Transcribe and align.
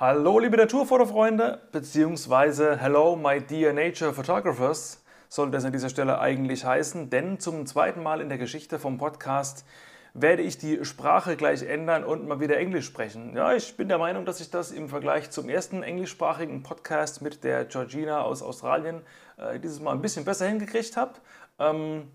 Hallo 0.00 0.38
liebe 0.38 0.56
Naturfotofreunde, 0.56 1.60
beziehungsweise 1.72 2.76
Hello 2.76 3.16
my 3.16 3.40
dear 3.40 3.72
nature 3.72 4.12
photographers 4.12 5.02
sollte 5.28 5.56
es 5.56 5.64
an 5.64 5.72
dieser 5.72 5.88
Stelle 5.88 6.20
eigentlich 6.20 6.64
heißen, 6.64 7.10
denn 7.10 7.40
zum 7.40 7.66
zweiten 7.66 8.04
Mal 8.04 8.20
in 8.20 8.28
der 8.28 8.38
Geschichte 8.38 8.78
vom 8.78 8.96
Podcast 8.96 9.66
werde 10.14 10.42
ich 10.42 10.56
die 10.56 10.84
Sprache 10.84 11.34
gleich 11.36 11.64
ändern 11.64 12.04
und 12.04 12.28
mal 12.28 12.38
wieder 12.38 12.58
Englisch 12.58 12.86
sprechen. 12.86 13.34
Ja, 13.34 13.54
ich 13.54 13.76
bin 13.76 13.88
der 13.88 13.98
Meinung, 13.98 14.24
dass 14.24 14.40
ich 14.40 14.52
das 14.52 14.70
im 14.70 14.88
Vergleich 14.88 15.32
zum 15.32 15.48
ersten 15.48 15.82
englischsprachigen 15.82 16.62
Podcast 16.62 17.20
mit 17.20 17.42
der 17.42 17.64
Georgina 17.64 18.20
aus 18.22 18.40
Australien 18.40 19.02
äh, 19.36 19.58
dieses 19.58 19.80
Mal 19.80 19.90
ein 19.90 20.00
bisschen 20.00 20.24
besser 20.24 20.46
hingekriegt 20.46 20.96
habe. 20.96 21.14
Ähm, 21.58 22.12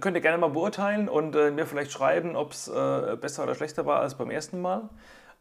könnt 0.00 0.18
ihr 0.18 0.20
gerne 0.20 0.36
mal 0.36 0.50
beurteilen 0.50 1.08
und 1.08 1.34
äh, 1.34 1.50
mir 1.50 1.64
vielleicht 1.64 1.92
schreiben, 1.92 2.36
ob 2.36 2.52
es 2.52 2.68
äh, 2.68 3.16
besser 3.18 3.44
oder 3.44 3.54
schlechter 3.54 3.86
war 3.86 4.00
als 4.00 4.18
beim 4.18 4.30
ersten 4.30 4.60
Mal. 4.60 4.90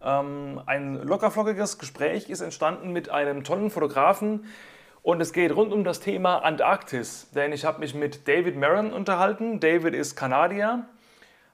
Ähm, 0.03 0.61
ein 0.65 0.95
lockerflockiges 0.95 1.77
Gespräch 1.77 2.29
ist 2.29 2.41
entstanden 2.41 2.91
mit 2.91 3.09
einem 3.09 3.43
tollen 3.43 3.69
Fotografen 3.69 4.45
und 5.03 5.21
es 5.21 5.33
geht 5.33 5.55
rund 5.55 5.71
um 5.73 5.83
das 5.83 5.99
Thema 5.99 6.39
Antarktis. 6.39 7.29
Denn 7.31 7.53
ich 7.53 7.65
habe 7.65 7.79
mich 7.79 7.93
mit 7.93 8.27
David 8.27 8.55
Maron 8.55 8.93
unterhalten. 8.93 9.59
David 9.59 9.93
ist 9.93 10.15
Kanadier, 10.15 10.85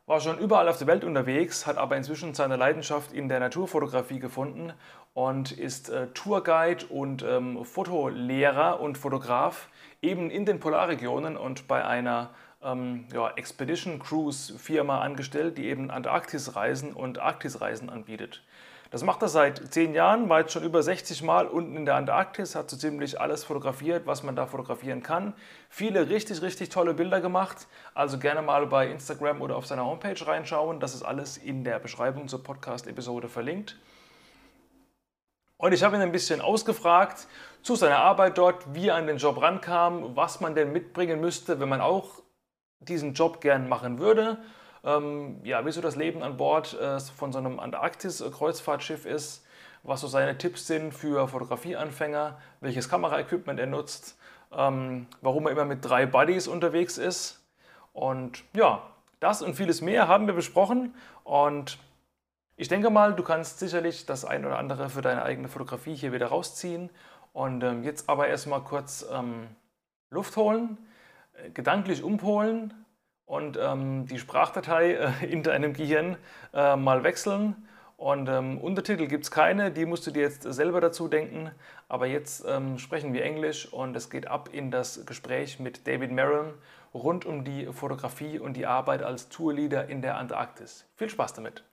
war 0.06 0.20
schon 0.22 0.38
überall 0.38 0.70
auf 0.70 0.78
der 0.78 0.88
Welt 0.88 1.04
unterwegs, 1.04 1.68
hat 1.68 1.78
aber 1.78 1.98
inzwischen 1.98 2.34
seine 2.34 2.56
Leidenschaft 2.56 3.12
in 3.12 3.28
der 3.28 3.40
Naturfotografie 3.40 4.20
gefunden 4.20 4.74
und 5.14 5.52
ist 5.52 5.90
äh, 5.90 6.08
Tourguide 6.14 6.86
und 6.88 7.24
ähm, 7.24 7.66
Fotolehrer 7.66 8.80
und 8.80 8.98
Fotograf 8.98 9.68
eben 10.02 10.30
in 10.30 10.46
den 10.46 10.60
Polarregionen 10.60 11.36
und 11.36 11.68
bei 11.68 11.84
einer 11.84 12.30
ähm, 12.68 13.06
ja, 13.14 13.30
Expedition 13.32 14.00
Cruise 14.00 14.58
Firma 14.60 15.02
angestellt, 15.02 15.58
die 15.58 15.68
eben 15.68 15.90
Antarktisreisen 15.90 16.94
und 16.94 17.18
Arktisreisen 17.18 17.90
anbietet. 17.90 18.44
Das 18.90 19.04
macht 19.04 19.22
er 19.22 19.28
seit 19.28 19.74
zehn 19.74 19.94
Jahren, 19.94 20.30
war 20.30 20.42
jetzt 20.42 20.54
schon 20.54 20.64
über 20.64 20.82
60 20.82 21.22
Mal 21.22 21.48
unten 21.48 21.76
in 21.76 21.86
der 21.86 21.96
Antarktis, 21.96 22.56
hat 22.56 22.70
so 22.70 22.78
ziemlich 22.78 23.20
alles 23.20 23.44
fotografiert, 23.44 24.08
was 24.08 24.24
man 24.24 24.36
da 24.36 24.46
fotografieren 24.46 25.04
kann. 25.04 25.34
Viele 25.70 26.10
richtig, 26.10 26.42
richtig 26.42 26.70
tolle 26.70 26.94
Bilder 26.94 27.20
gemacht. 27.20 27.68
Also 27.94 28.18
gerne 28.18 28.42
mal 28.42 28.66
bei 28.68 28.90
Instagram 28.90 29.42
oder 29.42 29.58
auf 29.58 29.66
seiner 29.66 29.86
Homepage 29.86 30.26
reinschauen. 30.26 30.80
Das 30.80 30.96
ist 30.96 31.04
alles 31.04 31.36
in 31.36 31.66
der 31.66 31.80
Beschreibung 31.80 32.30
zur 32.30 32.44
Podcast-Episode 32.44 33.28
verlinkt. 33.28 33.78
Und 35.58 35.74
ich 35.74 35.84
habe 35.84 35.98
ihn 35.98 36.02
ein 36.02 36.12
bisschen 36.14 36.40
ausgefragt 36.40 37.28
zu 37.64 37.76
seiner 37.76 37.98
Arbeit 37.98 38.38
dort, 38.38 38.74
wie 38.74 38.88
er 38.88 38.96
an 38.96 39.08
den 39.08 39.18
Job 39.18 39.42
rankam, 39.42 40.16
was 40.16 40.40
man 40.40 40.56
denn 40.56 40.72
mitbringen 40.72 41.20
müsste, 41.20 41.60
wenn 41.60 41.68
man 41.68 41.82
auch 41.82 42.22
diesen 42.80 43.14
Job 43.14 43.42
gern 43.42 43.70
machen 43.70 44.00
würde. 44.00 44.38
Ähm, 44.84 45.40
ja, 45.44 45.66
wie 45.66 45.72
so 45.72 45.82
das 45.82 45.96
Leben 45.96 46.24
an 46.24 46.38
Bord 46.38 46.80
äh, 46.80 47.00
von 47.00 47.32
so 47.32 47.40
einem 47.40 47.60
Antarktis-Kreuzfahrtschiff 47.60 49.06
ist, 49.06 49.46
was 49.84 50.02
so 50.02 50.08
seine 50.08 50.38
Tipps 50.38 50.68
sind 50.68 50.94
für 50.94 51.28
Fotografieanfänger, 51.28 52.38
welches 52.62 52.90
Kameraequipment 52.90 53.60
er 53.60 53.68
nutzt, 53.68 54.18
ähm, 54.52 55.08
warum 55.22 55.46
er 55.48 55.52
immer 55.52 55.66
mit 55.66 55.84
drei 55.84 56.06
Buddies 56.06 56.48
unterwegs 56.48 56.98
ist. 56.98 57.44
Und 57.94 58.44
ja, 58.54 58.82
das 59.20 59.42
und 59.42 59.56
vieles 59.56 59.82
mehr 59.82 60.08
haben 60.08 60.28
wir 60.28 60.34
besprochen 60.34 60.94
und 61.24 61.80
ich 62.60 62.68
denke 62.68 62.90
mal, 62.90 63.14
du 63.14 63.22
kannst 63.22 63.60
sicherlich 63.60 64.08
das 64.08 64.26
ein 64.26 64.44
oder 64.44 64.58
andere 64.58 64.90
für 64.90 65.02
deine 65.02 65.22
eigene 65.22 65.48
Fotografie 65.48 65.94
hier 65.94 66.12
wieder 66.12 66.28
rausziehen. 66.28 66.90
Und 67.32 67.64
ähm, 67.64 67.84
jetzt 67.84 68.10
aber 68.10 68.28
erstmal 68.28 68.62
kurz 68.62 69.06
ähm, 69.12 69.48
Luft 70.10 70.36
holen 70.38 70.80
gedanklich 71.54 72.04
umpolen 72.04 72.74
und 73.26 73.58
ähm, 73.62 74.06
die 74.08 74.20
Sprachdatei 74.20 74.94
äh, 74.94 75.26
in 75.30 75.44
deinem 75.44 75.74
Gehirn 75.74 76.18
äh, 76.54 76.76
mal 76.76 77.04
wechseln. 77.04 77.56
Und 77.98 78.30
ähm, 78.30 78.60
Untertitel 78.60 79.08
gibt 79.08 79.24
es 79.24 79.32
keine, 79.32 79.72
die 79.72 79.86
musst 79.86 80.06
du 80.06 80.12
dir 80.12 80.22
jetzt 80.22 80.44
selber 80.44 80.82
dazu 80.82 81.08
denken. 81.08 81.52
Aber 81.90 82.06
jetzt 82.06 82.46
ähm, 82.48 82.78
sprechen 82.78 83.14
wir 83.14 83.24
Englisch 83.24 83.72
und 83.74 83.96
es 83.96 84.10
geht 84.10 84.28
ab 84.28 84.50
in 84.52 84.70
das 84.70 85.06
Gespräch 85.06 85.60
mit 85.60 85.88
David 85.88 86.12
Maron 86.12 86.54
rund 86.94 87.26
um 87.26 87.44
die 87.44 87.66
Fotografie 87.66 88.40
und 88.40 88.54
die 88.54 88.68
Arbeit 88.68 89.02
als 89.02 89.30
Tourleader 89.30 89.88
in 89.88 90.02
der 90.02 90.18
Antarktis. 90.18 90.86
Viel 90.96 91.10
Spaß 91.10 91.34
damit! 91.34 91.64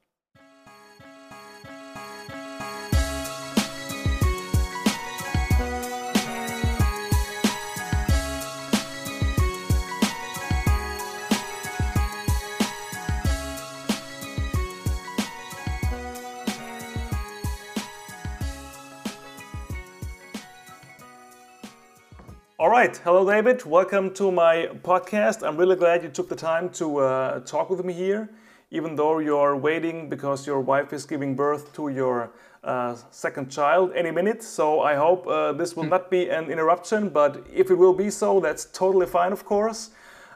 Right. 22.74 22.96
Hello, 23.04 23.24
David. 23.24 23.64
Welcome 23.64 24.12
to 24.14 24.32
my 24.32 24.68
podcast. 24.82 25.46
I'm 25.46 25.56
really 25.56 25.76
glad 25.76 26.02
you 26.02 26.08
took 26.08 26.28
the 26.28 26.34
time 26.34 26.70
to 26.70 26.98
uh, 26.98 27.38
talk 27.40 27.70
with 27.70 27.84
me 27.84 27.92
here, 27.92 28.28
even 28.72 28.96
though 28.96 29.20
you're 29.20 29.56
waiting 29.56 30.08
because 30.08 30.44
your 30.44 30.58
wife 30.58 30.92
is 30.92 31.06
giving 31.06 31.36
birth 31.36 31.72
to 31.74 31.88
your 31.88 32.32
uh, 32.64 32.96
second 33.12 33.48
child 33.48 33.92
any 33.94 34.10
minute. 34.10 34.42
So 34.42 34.80
I 34.80 34.96
hope 34.96 35.24
uh, 35.28 35.52
this 35.52 35.76
will 35.76 35.84
hmm. 35.84 35.90
not 35.90 36.10
be 36.10 36.28
an 36.30 36.50
interruption, 36.50 37.10
but 37.10 37.46
if 37.54 37.70
it 37.70 37.76
will 37.76 37.94
be 37.94 38.10
so, 38.10 38.40
that's 38.40 38.64
totally 38.64 39.06
fine, 39.06 39.30
of 39.30 39.44
course. 39.44 39.90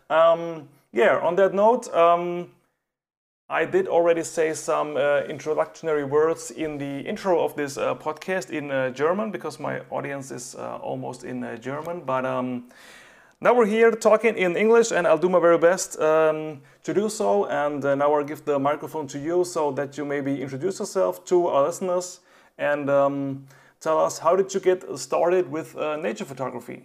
Um, 0.08 0.68
yeah, 0.92 1.18
on 1.18 1.34
that 1.36 1.54
note, 1.54 1.92
um, 1.92 2.52
I 3.50 3.64
did 3.64 3.88
already 3.88 4.24
say 4.24 4.52
some 4.52 4.98
uh, 4.98 5.22
introductory 5.22 6.04
words 6.04 6.50
in 6.50 6.76
the 6.76 7.00
intro 7.00 7.42
of 7.42 7.56
this 7.56 7.78
uh, 7.78 7.94
podcast 7.94 8.50
in 8.50 8.70
uh, 8.70 8.90
German 8.90 9.30
because 9.30 9.58
my 9.58 9.80
audience 9.88 10.30
is 10.30 10.54
uh, 10.54 10.76
almost 10.82 11.24
in 11.24 11.42
uh, 11.42 11.56
German. 11.56 12.02
But 12.04 12.26
um, 12.26 12.64
now 13.40 13.54
we're 13.54 13.64
here 13.64 13.90
talking 13.90 14.36
in 14.36 14.54
English, 14.54 14.92
and 14.92 15.06
I'll 15.06 15.16
do 15.16 15.30
my 15.30 15.40
very 15.40 15.56
best 15.56 15.98
um, 15.98 16.60
to 16.82 16.92
do 16.92 17.08
so. 17.08 17.46
And 17.46 17.82
uh, 17.82 17.94
now 17.94 18.12
I'll 18.12 18.22
give 18.22 18.44
the 18.44 18.58
microphone 18.58 19.06
to 19.06 19.18
you 19.18 19.46
so 19.46 19.72
that 19.72 19.96
you 19.96 20.04
maybe 20.04 20.42
introduce 20.42 20.78
yourself 20.78 21.24
to 21.24 21.46
our 21.46 21.68
listeners 21.68 22.20
and 22.58 22.90
um, 22.90 23.46
tell 23.80 23.98
us 23.98 24.18
how 24.18 24.36
did 24.36 24.52
you 24.52 24.60
get 24.60 24.84
started 24.98 25.50
with 25.50 25.74
nature 25.74 26.26
photography. 26.26 26.84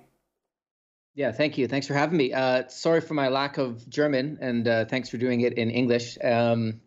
Yeah, 1.16 1.32
thank 1.32 1.58
you. 1.58 1.68
Thanks 1.68 1.86
for 1.86 1.94
having 1.94 2.18
me. 2.18 2.34
Uh, 2.34 2.68
sorry 2.68 3.00
for 3.00 3.14
my 3.14 3.28
lack 3.28 3.60
of 3.60 3.88
German, 3.88 4.40
and 4.42 4.68
uh, 4.68 4.86
thanks 4.86 5.10
for 5.10 5.18
doing 5.18 5.42
it 5.42 5.54
in 5.54 5.70
English. 5.70 6.18
Um, 6.24 6.82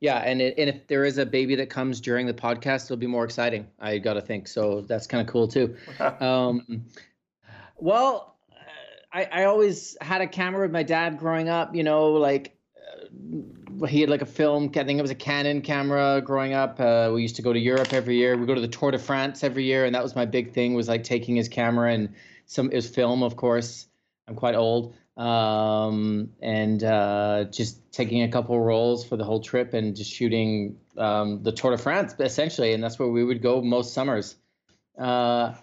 yeah, 0.00 0.18
and 0.18 0.42
it, 0.42 0.54
and 0.58 0.68
if 0.68 0.86
there 0.86 1.04
is 1.04 1.18
a 1.18 1.26
baby 1.26 1.54
that 1.56 1.70
comes 1.70 2.00
during 2.00 2.26
the 2.26 2.34
podcast, 2.34 2.84
it'll 2.84 2.96
be 2.98 3.06
more 3.06 3.24
exciting. 3.24 3.66
I 3.78 3.98
got 3.98 4.14
to 4.14 4.20
think. 4.20 4.48
So 4.48 4.82
that's 4.82 5.06
kind 5.06 5.26
of 5.26 5.32
cool 5.32 5.48
too. 5.48 5.76
um, 6.20 6.84
well, 7.76 8.36
I, 9.12 9.24
I 9.24 9.44
always 9.44 9.96
had 10.00 10.20
a 10.20 10.26
camera 10.26 10.62
with 10.62 10.72
my 10.72 10.82
dad 10.82 11.18
growing 11.18 11.48
up. 11.48 11.74
You 11.74 11.82
know, 11.82 12.12
like 12.12 12.56
uh, 12.76 13.86
he 13.86 14.02
had 14.02 14.10
like 14.10 14.22
a 14.22 14.26
film. 14.26 14.70
I 14.76 14.84
think 14.84 14.98
it 14.98 15.02
was 15.02 15.10
a 15.10 15.14
Canon 15.14 15.62
camera 15.62 16.22
growing 16.22 16.52
up. 16.52 16.78
Uh, 16.80 17.10
we 17.14 17.22
used 17.22 17.36
to 17.36 17.42
go 17.42 17.52
to 17.52 17.58
Europe 17.58 17.92
every 17.92 18.16
year. 18.16 18.36
We 18.36 18.46
go 18.46 18.54
to 18.54 18.60
the 18.60 18.68
Tour 18.68 18.90
de 18.90 18.98
France 18.98 19.42
every 19.42 19.64
year, 19.64 19.86
and 19.86 19.94
that 19.94 20.02
was 20.02 20.14
my 20.14 20.26
big 20.26 20.52
thing. 20.52 20.74
Was 20.74 20.88
like 20.88 21.04
taking 21.04 21.36
his 21.36 21.48
camera 21.48 21.92
and 21.92 22.14
some 22.50 22.70
was 22.72 22.88
film, 22.88 23.22
of 23.22 23.36
course. 23.36 23.86
I'm 24.26 24.34
quite 24.34 24.56
old, 24.56 24.94
um, 25.16 26.30
and 26.42 26.82
uh, 26.82 27.44
just 27.44 27.92
taking 27.92 28.22
a 28.22 28.28
couple 28.28 28.60
rolls 28.60 29.04
for 29.04 29.16
the 29.16 29.24
whole 29.24 29.40
trip 29.40 29.72
and 29.72 29.94
just 29.94 30.12
shooting 30.12 30.76
um, 30.96 31.44
the 31.44 31.52
Tour 31.52 31.70
de 31.70 31.78
France 31.78 32.14
essentially, 32.18 32.72
and 32.72 32.82
that's 32.82 32.98
where 32.98 33.08
we 33.08 33.22
would 33.22 33.40
go 33.40 33.62
most 33.62 33.94
summers. 33.94 34.34
Uh, 34.98 35.54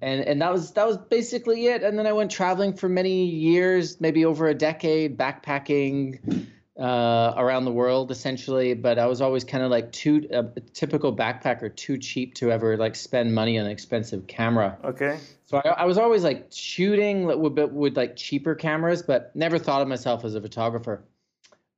and 0.00 0.22
and 0.22 0.40
that 0.40 0.52
was 0.52 0.72
that 0.72 0.86
was 0.86 0.96
basically 0.96 1.66
it. 1.66 1.82
And 1.82 1.98
then 1.98 2.06
I 2.06 2.12
went 2.12 2.30
traveling 2.30 2.72
for 2.74 2.88
many 2.88 3.26
years, 3.26 4.00
maybe 4.00 4.24
over 4.24 4.48
a 4.48 4.54
decade, 4.54 5.18
backpacking 5.18 6.46
uh, 6.78 7.34
around 7.36 7.64
the 7.64 7.72
world 7.72 8.10
essentially. 8.10 8.74
But 8.74 8.98
I 8.98 9.06
was 9.06 9.20
always 9.20 9.44
kind 9.44 9.62
of 9.64 9.70
like 9.70 9.92
too 9.92 10.26
a 10.30 10.60
typical 10.72 11.14
backpacker, 11.14 11.74
too 11.74 11.98
cheap 11.98 12.34
to 12.34 12.50
ever 12.50 12.76
like 12.76 12.96
spend 12.96 13.34
money 13.34 13.58
on 13.58 13.66
an 13.66 13.72
expensive 13.72 14.26
camera. 14.26 14.78
Okay. 14.84 15.18
So 15.44 15.58
I, 15.58 15.68
I 15.68 15.84
was 15.84 15.98
always 15.98 16.24
like 16.24 16.48
shooting 16.50 17.24
with, 17.24 17.70
with 17.70 17.96
like 17.96 18.16
cheaper 18.16 18.54
cameras, 18.54 19.02
but 19.02 19.34
never 19.34 19.58
thought 19.58 19.82
of 19.82 19.88
myself 19.88 20.24
as 20.24 20.34
a 20.34 20.40
photographer. 20.40 21.04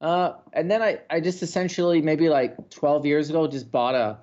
Uh, 0.01 0.35
and 0.53 0.71
then 0.71 0.81
I, 0.81 1.01
I 1.11 1.21
just 1.21 1.43
essentially 1.43 2.01
maybe 2.01 2.29
like 2.29 2.71
12 2.71 3.05
years 3.05 3.31
ago 3.31 3.49
just 3.49 3.71
bought 3.71 3.95
a 3.95 4.19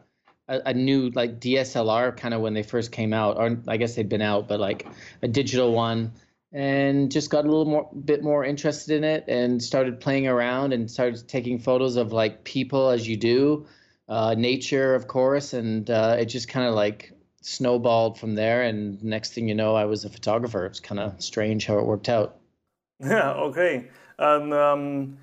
a, 0.47 0.61
a 0.67 0.73
new 0.73 1.09
like 1.09 1.39
DSLR 1.39 2.15
kind 2.15 2.33
of 2.33 2.41
when 2.41 2.53
they 2.53 2.63
first 2.63 2.91
came 2.91 3.13
out, 3.13 3.38
or 3.38 3.57
I 3.67 3.77
guess 3.77 3.95
they've 3.95 4.07
been 4.07 4.21
out, 4.21 4.47
but 4.47 4.59
like 4.59 4.88
a 5.21 5.27
digital 5.27 5.73
one 5.73 6.13
and 6.55 7.11
just 7.11 7.29
got 7.29 7.43
a 7.43 7.49
little 7.49 7.65
more 7.65 7.89
bit 8.05 8.23
more 8.23 8.45
interested 8.45 8.95
in 8.95 9.03
it 9.03 9.25
and 9.27 9.61
started 9.61 9.99
playing 9.99 10.25
around 10.25 10.71
and 10.71 10.89
started 10.89 11.27
taking 11.27 11.59
photos 11.59 11.97
of 11.97 12.13
like 12.13 12.45
people 12.45 12.89
as 12.89 13.05
you 13.05 13.17
do 13.17 13.67
uh, 14.07 14.33
nature 14.37 14.95
of 14.95 15.05
course 15.07 15.53
and 15.53 15.89
uh, 15.89 16.15
it 16.17 16.25
just 16.25 16.47
kind 16.47 16.65
of 16.65 16.73
like 16.73 17.11
snowballed 17.41 18.17
from 18.17 18.35
there 18.35 18.63
and 18.63 19.03
next 19.03 19.33
thing 19.33 19.49
you 19.49 19.53
know 19.53 19.75
i 19.75 19.83
was 19.83 20.05
a 20.05 20.09
photographer 20.09 20.65
it's 20.65 20.79
kind 20.79 20.99
of 20.99 21.21
strange 21.21 21.65
how 21.65 21.77
it 21.77 21.85
worked 21.85 22.07
out 22.07 22.37
yeah 23.01 23.31
okay 23.47 23.89
and 24.17 24.53
um, 24.53 25.17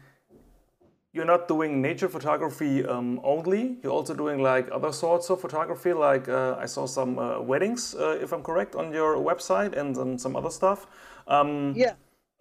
you're 1.15 1.25
not 1.25 1.49
doing 1.49 1.81
nature 1.81 2.09
photography 2.09 2.85
um, 2.85 3.21
only. 3.23 3.77
You're 3.83 3.93
also 3.93 4.15
doing 4.15 4.43
like 4.43 4.69
other 4.71 4.93
sorts 4.93 5.31
of 5.31 5.41
photography. 5.41 5.93
Like 5.93 6.29
uh, 6.29 6.57
I 6.59 6.67
saw 6.67 6.87
some 6.87 7.19
uh, 7.19 7.41
weddings, 7.41 7.95
uh, 7.95 8.19
if 8.21 8.33
I'm 8.33 8.43
correct, 8.43 8.75
on 8.75 8.93
your 8.93 9.17
website, 9.17 9.75
and 9.77 10.21
some 10.21 10.37
other 10.37 10.51
stuff. 10.51 10.87
Um, 11.27 11.75
yeah. 11.77 11.95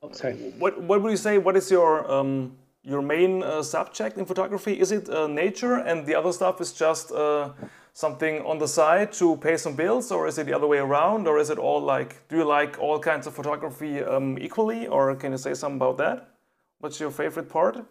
Oh, 0.04 0.12
sorry. 0.12 0.36
What 0.58 0.82
What 0.82 1.02
would 1.02 1.12
you 1.12 1.18
say? 1.18 1.38
What 1.38 1.56
is 1.56 1.70
your 1.72 2.10
um, 2.12 2.58
your 2.84 3.02
main 3.02 3.44
uh, 3.44 3.62
subject 3.64 4.18
in 4.18 4.26
photography? 4.26 4.80
Is 4.80 4.92
it 4.92 5.10
uh, 5.10 5.28
nature, 5.28 5.76
and 5.76 6.06
the 6.06 6.16
other 6.16 6.32
stuff 6.32 6.60
is 6.62 6.72
just 6.74 7.12
uh, 7.12 7.50
something 7.94 8.42
on 8.46 8.58
the 8.58 8.68
side 8.68 9.12
to 9.14 9.38
pay 9.38 9.58
some 9.58 9.76
bills, 9.76 10.12
or 10.12 10.28
is 10.28 10.38
it 10.38 10.46
the 10.46 10.54
other 10.54 10.68
way 10.68 10.80
around, 10.80 11.28
or 11.28 11.38
is 11.38 11.50
it 11.50 11.60
all 11.60 11.82
like? 11.82 12.28
Do 12.30 12.38
you 12.38 12.46
like 12.46 12.80
all 12.80 13.00
kinds 13.00 13.28
of 13.28 13.34
photography 13.36 14.02
um, 14.02 14.38
equally, 14.40 14.88
or 14.88 15.16
can 15.16 15.32
you 15.32 15.38
say 15.38 15.54
something 15.54 15.78
about 15.78 15.98
that? 15.98 16.30
What's 16.80 17.00
your 17.00 17.12
favorite 17.12 17.50
part? 17.50 17.86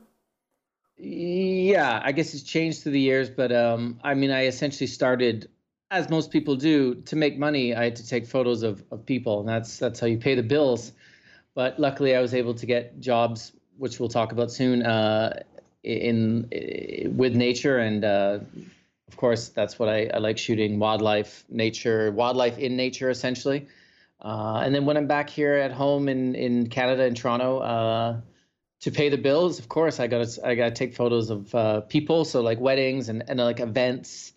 Yeah, 1.03 2.01
I 2.05 2.13
guess 2.13 2.35
it's 2.35 2.43
changed 2.43 2.83
through 2.83 2.93
the 2.93 3.01
years, 3.01 3.31
but 3.31 3.53
um, 3.53 3.99
I 4.05 4.15
mean, 4.15 4.31
I 4.31 4.47
essentially 4.47 4.87
started, 4.87 5.49
as 5.91 6.09
most 6.09 6.31
people 6.31 6.55
do, 6.57 6.95
to 6.95 7.17
make 7.17 7.39
money. 7.39 7.75
I 7.75 7.85
had 7.85 7.97
to 7.97 8.07
take 8.07 8.27
photos 8.27 8.63
of, 8.63 8.83
of 8.91 9.05
people, 9.05 9.41
and 9.41 9.49
that's 9.49 9.79
that's 9.79 9.99
how 9.99 10.07
you 10.07 10.19
pay 10.19 10.35
the 10.35 10.43
bills. 10.43 10.93
But 11.55 11.79
luckily, 11.79 12.15
I 12.15 12.21
was 12.21 12.33
able 12.33 12.55
to 12.55 12.67
get 12.67 13.01
jobs, 13.01 13.53
which 13.77 13.99
we'll 13.99 14.09
talk 14.09 14.31
about 14.33 14.53
soon, 14.53 14.85
uh, 14.85 15.43
in, 15.83 16.49
in, 16.53 17.17
with 17.17 17.35
nature, 17.35 17.79
and 17.79 18.05
uh, 18.05 18.39
of 19.09 19.17
course, 19.17 19.49
that's 19.49 19.79
what 19.79 19.89
I, 19.89 20.07
I, 20.15 20.19
like 20.19 20.39
shooting: 20.39 20.79
wildlife, 20.79 21.45
nature, 21.49 22.13
wildlife 22.13 22.59
in 22.59 22.77
nature, 22.77 23.11
essentially. 23.11 23.67
Uh, 24.23 24.61
and 24.65 24.75
then 24.75 24.85
when 24.85 24.97
I'm 24.97 25.07
back 25.07 25.29
here 25.29 25.55
at 25.55 25.73
home 25.73 26.09
in 26.09 26.37
in 26.37 26.69
Canada 26.69 27.05
in 27.05 27.15
Toronto 27.15 27.59
uh, 27.59 28.21
to 28.81 28.91
pay 28.93 29.09
the 29.09 29.19
bills, 29.19 29.59
of 29.59 29.69
course, 29.69 29.99
I 29.99 30.07
got 30.07 30.39
I 30.45 30.55
got 30.55 30.67
to 30.67 30.75
take 30.75 30.95
photos 30.95 31.31
of 31.31 31.53
uh, 31.53 31.81
people, 31.81 32.25
so 32.25 32.43
like 32.43 32.61
weddings 32.61 33.09
and 33.09 33.25
and 33.29 33.41
like 33.41 33.59
events, 33.59 34.35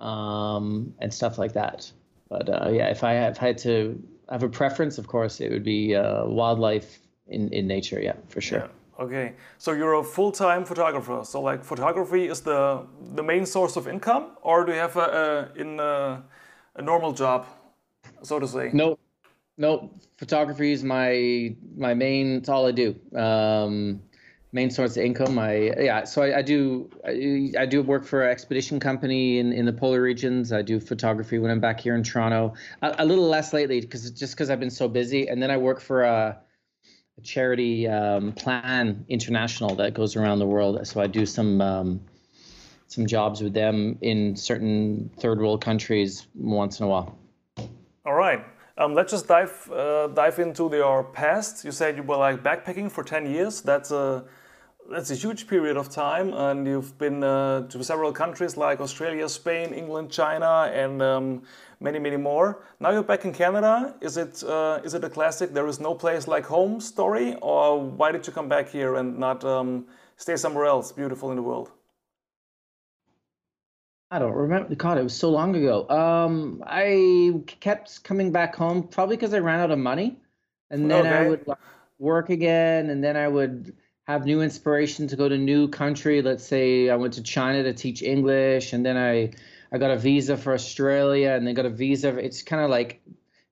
um, 0.00 0.94
and 1.00 1.12
stuff 1.12 1.38
like 1.38 1.52
that. 1.52 1.90
But 2.28 2.48
uh, 2.48 2.70
yeah, 2.70 2.88
if 2.88 3.02
I 3.02 3.12
have 3.14 3.38
had 3.38 3.58
to 3.58 4.00
have 4.30 4.42
a 4.42 4.48
preference, 4.48 4.98
of 4.98 5.06
course, 5.06 5.40
it 5.40 5.50
would 5.50 5.64
be 5.64 5.94
uh, 5.94 6.26
wildlife 6.26 6.98
in 7.26 7.48
in 7.52 7.66
nature. 7.66 8.00
Yeah, 8.00 8.16
for 8.28 8.40
sure. 8.40 8.60
Yeah. 8.60 8.68
Okay, 9.00 9.34
so 9.58 9.70
you're 9.70 9.94
a 9.94 10.02
full-time 10.02 10.64
photographer. 10.64 11.20
So 11.22 11.40
like 11.40 11.64
photography 11.64 12.26
is 12.28 12.40
the 12.40 12.84
the 13.14 13.22
main 13.22 13.46
source 13.46 13.76
of 13.76 13.86
income, 13.86 14.32
or 14.42 14.64
do 14.64 14.72
you 14.72 14.78
have 14.78 14.96
a, 14.96 15.50
a 15.54 15.60
in 15.60 15.78
a, 15.80 16.24
a 16.74 16.82
normal 16.82 17.12
job, 17.12 17.46
so 18.22 18.40
to 18.40 18.48
say? 18.48 18.70
No, 18.72 18.98
no, 19.56 19.90
photography 20.16 20.72
is 20.72 20.82
my 20.82 21.54
my 21.76 21.94
main. 21.94 22.38
It's 22.38 22.48
all 22.48 22.66
I 22.66 22.72
do. 22.72 22.96
Um, 23.14 24.00
main 24.52 24.70
source 24.70 24.96
of 24.96 25.04
income. 25.04 25.38
I 25.38 25.72
yeah. 25.78 26.04
So 26.04 26.22
I, 26.22 26.38
I 26.38 26.42
do 26.42 26.90
I, 27.06 27.52
I, 27.58 27.66
do 27.66 27.82
work 27.82 28.04
for 28.04 28.22
an 28.22 28.30
expedition 28.30 28.80
company 28.80 29.38
in, 29.38 29.52
in 29.52 29.66
the 29.66 29.72
polar 29.72 30.00
regions. 30.00 30.52
I 30.52 30.62
do 30.62 30.80
photography 30.80 31.38
when 31.38 31.50
I'm 31.50 31.60
back 31.60 31.80
here 31.80 31.94
in 31.94 32.02
Toronto. 32.02 32.54
A, 32.82 32.96
a 32.98 33.04
little 33.04 33.28
less 33.28 33.52
lately 33.52 33.80
because 33.80 34.10
just 34.10 34.34
because 34.34 34.50
I've 34.50 34.60
been 34.60 34.70
so 34.70 34.88
busy. 34.88 35.28
And 35.28 35.42
then 35.42 35.50
I 35.50 35.56
work 35.56 35.80
for 35.80 36.02
a, 36.02 36.38
a 37.16 37.20
charity 37.22 37.86
um, 37.88 38.32
Plan 38.32 39.04
International 39.08 39.74
that 39.76 39.94
goes 39.94 40.16
around 40.16 40.38
the 40.38 40.46
world. 40.46 40.86
So 40.86 41.00
I 41.00 41.06
do 41.06 41.26
some. 41.26 41.60
Um, 41.60 42.00
some 42.90 43.06
jobs 43.06 43.42
with 43.42 43.52
them 43.52 43.98
in 44.00 44.34
certain 44.34 45.10
third 45.18 45.38
world 45.38 45.62
countries 45.62 46.26
once 46.34 46.80
in 46.80 46.86
a 46.86 46.88
while. 46.88 47.18
All 48.06 48.14
right. 48.14 48.42
Um, 48.78 48.94
let's 48.94 49.10
just 49.10 49.26
dive 49.26 49.68
uh, 49.72 50.06
dive 50.06 50.38
into 50.38 50.70
your 50.72 51.02
past. 51.02 51.64
You 51.64 51.72
said 51.72 51.96
you 51.96 52.04
were 52.04 52.16
like 52.16 52.44
backpacking 52.44 52.92
for 52.92 53.02
ten 53.02 53.26
years. 53.26 53.60
That's 53.60 53.90
a 53.90 54.24
that's 54.88 55.10
a 55.10 55.16
huge 55.16 55.48
period 55.48 55.76
of 55.76 55.90
time, 55.90 56.32
and 56.32 56.64
you've 56.64 56.96
been 56.96 57.24
uh, 57.24 57.66
to 57.66 57.82
several 57.82 58.12
countries 58.12 58.56
like 58.56 58.80
Australia, 58.80 59.28
Spain, 59.28 59.74
England, 59.74 60.12
China, 60.12 60.70
and 60.72 61.02
um, 61.02 61.42
many 61.80 61.98
many 61.98 62.16
more. 62.16 62.62
Now 62.78 62.90
you're 62.90 63.02
back 63.02 63.24
in 63.24 63.32
Canada. 63.32 63.96
Is 64.00 64.16
it 64.16 64.44
uh, 64.44 64.80
is 64.84 64.94
it 64.94 65.02
a 65.02 65.10
classic? 65.10 65.52
There 65.52 65.66
is 65.66 65.80
no 65.80 65.92
place 65.92 66.28
like 66.28 66.46
home 66.46 66.80
story, 66.80 67.34
or 67.42 67.80
why 67.80 68.12
did 68.12 68.28
you 68.28 68.32
come 68.32 68.48
back 68.48 68.68
here 68.68 68.94
and 68.94 69.18
not 69.18 69.44
um, 69.44 69.86
stay 70.16 70.36
somewhere 70.36 70.66
else 70.66 70.92
beautiful 70.92 71.30
in 71.30 71.36
the 71.36 71.42
world? 71.42 71.72
I 74.10 74.18
don't 74.18 74.32
remember. 74.32 74.74
God, 74.74 74.98
it 74.98 75.02
was 75.02 75.14
so 75.14 75.30
long 75.30 75.54
ago. 75.54 75.88
Um, 75.88 76.62
I 76.66 77.42
kept 77.60 78.02
coming 78.04 78.32
back 78.32 78.56
home 78.56 78.88
probably 78.88 79.16
because 79.16 79.34
I 79.34 79.38
ran 79.38 79.60
out 79.60 79.70
of 79.70 79.78
money, 79.78 80.16
and 80.70 80.90
then 80.90 81.06
okay. 81.06 81.16
I 81.16 81.28
would 81.28 81.46
work 81.98 82.30
again, 82.30 82.88
and 82.88 83.04
then 83.04 83.16
I 83.16 83.28
would 83.28 83.76
have 84.06 84.24
new 84.24 84.40
inspiration 84.40 85.08
to 85.08 85.16
go 85.16 85.28
to 85.28 85.36
new 85.36 85.68
country. 85.68 86.22
Let's 86.22 86.44
say 86.44 86.88
I 86.88 86.96
went 86.96 87.14
to 87.14 87.22
China 87.22 87.62
to 87.64 87.74
teach 87.74 88.02
English, 88.02 88.72
and 88.72 88.84
then 88.84 88.96
I 88.96 89.32
I 89.70 89.76
got 89.76 89.90
a 89.90 89.98
visa 89.98 90.38
for 90.38 90.54
Australia, 90.54 91.32
and 91.32 91.46
then 91.46 91.54
got 91.54 91.66
a 91.66 91.70
visa. 91.70 92.16
it's 92.16 92.42
kind 92.42 92.62
of 92.62 92.70
like 92.70 93.02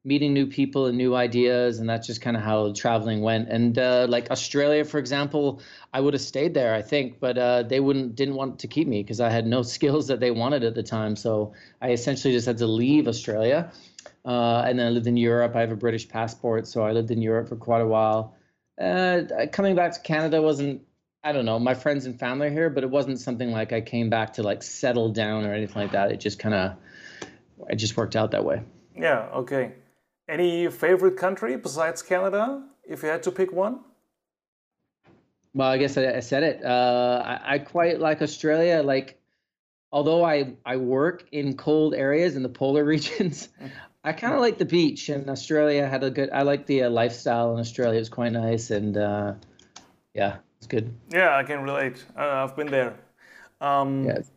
meeting 0.06 0.32
new 0.32 0.46
people 0.46 0.86
and 0.86 0.96
new 0.96 1.16
ideas 1.16 1.80
and 1.80 1.90
that's 1.90 2.06
just 2.06 2.20
kind 2.20 2.36
of 2.36 2.42
how 2.42 2.72
traveling 2.72 3.22
went. 3.22 3.48
And 3.48 3.76
uh, 3.76 4.06
like 4.08 4.30
australia 4.30 4.84
for 4.84 4.98
example 4.98 5.60
i 5.92 6.00
would 6.00 6.14
have 6.14 6.22
stayed 6.22 6.54
there 6.54 6.74
i 6.74 6.80
think 6.80 7.18
but 7.18 7.36
uh, 7.36 7.64
they 7.64 7.80
wouldn't 7.80 8.14
didn't 8.14 8.36
want 8.36 8.60
to 8.60 8.68
keep 8.68 8.86
me 8.86 9.02
because 9.02 9.20
i 9.20 9.28
had 9.28 9.46
no 9.46 9.62
skills 9.76 10.06
that 10.06 10.20
they 10.20 10.30
wanted 10.30 10.62
at 10.62 10.74
the 10.76 10.82
time. 10.82 11.16
So 11.16 11.54
i 11.82 11.90
essentially 11.90 12.32
just 12.32 12.46
had 12.46 12.58
to 12.58 12.68
leave 12.68 13.08
australia 13.08 13.72
uh, 14.24 14.62
and 14.66 14.78
then 14.78 14.86
i 14.86 14.90
lived 14.90 15.08
in 15.08 15.16
europe. 15.16 15.56
I 15.56 15.60
have 15.60 15.72
a 15.72 15.76
british 15.76 16.08
passport 16.08 16.68
so 16.68 16.84
i 16.84 16.92
lived 16.92 17.10
in 17.10 17.20
europe 17.20 17.48
for 17.48 17.56
quite 17.56 17.82
a 17.82 17.86
while. 17.86 18.36
Uh, 18.80 19.22
coming 19.50 19.74
back 19.74 19.92
to 19.92 20.00
canada 20.00 20.40
wasn't 20.40 20.82
i 21.24 21.32
don't 21.32 21.46
know 21.46 21.58
my 21.58 21.74
friends 21.74 22.06
and 22.06 22.16
family 22.16 22.46
are 22.46 22.50
here 22.50 22.70
but 22.70 22.84
it 22.84 22.90
wasn't 22.90 23.18
something 23.18 23.50
like 23.50 23.72
i 23.72 23.80
came 23.80 24.08
back 24.08 24.34
to 24.34 24.44
like 24.44 24.62
settle 24.62 25.08
down 25.10 25.44
or 25.44 25.52
anything 25.52 25.82
like 25.82 25.92
that. 25.92 26.12
It 26.12 26.20
just 26.20 26.38
kind 26.38 26.54
of 26.54 26.76
it 27.68 27.76
just 27.76 27.96
worked 27.96 28.14
out 28.14 28.30
that 28.30 28.44
way. 28.44 28.62
Yeah 28.94 29.28
okay 29.42 29.72
any 30.28 30.68
favorite 30.68 31.16
country 31.16 31.56
besides 31.56 32.02
Canada, 32.02 32.62
if 32.84 33.02
you 33.02 33.08
had 33.08 33.22
to 33.24 33.32
pick 33.32 33.52
one? 33.52 33.80
Well, 35.54 35.68
I 35.68 35.78
guess 35.78 35.96
I, 35.96 36.16
I 36.16 36.20
said 36.20 36.42
it. 36.42 36.64
Uh, 36.64 37.22
I, 37.24 37.54
I, 37.54 37.58
quite 37.60 37.98
like 37.98 38.20
Australia. 38.20 38.82
Like, 38.82 39.18
although 39.90 40.22
I 40.22 40.52
I 40.66 40.76
work 40.76 41.24
in 41.32 41.56
cold 41.56 41.94
areas 41.94 42.36
in 42.36 42.42
the 42.42 42.48
polar 42.50 42.84
regions, 42.94 43.48
I 44.04 44.12
kind 44.12 44.34
of 44.34 44.40
like 44.40 44.58
the 44.58 44.66
beach. 44.66 45.08
And 45.08 45.30
Australia 45.30 45.86
had 45.86 46.04
a 46.04 46.10
good. 46.10 46.28
I 46.30 46.42
like 46.42 46.66
the 46.66 46.84
uh, 46.84 46.90
lifestyle 46.90 47.54
in 47.54 47.60
Australia. 47.60 47.96
It 47.96 48.00
was 48.00 48.10
quite 48.10 48.32
nice, 48.32 48.70
and 48.70 48.98
uh, 48.98 49.34
yeah, 50.12 50.36
it's 50.58 50.66
good. 50.66 50.92
Yeah, 51.10 51.36
I 51.36 51.42
can 51.42 51.62
relate. 51.62 52.04
Uh, 52.16 52.44
I've 52.44 52.54
been 52.54 52.70
there. 52.70 52.94
Um, 53.62 54.04
yes. 54.04 54.30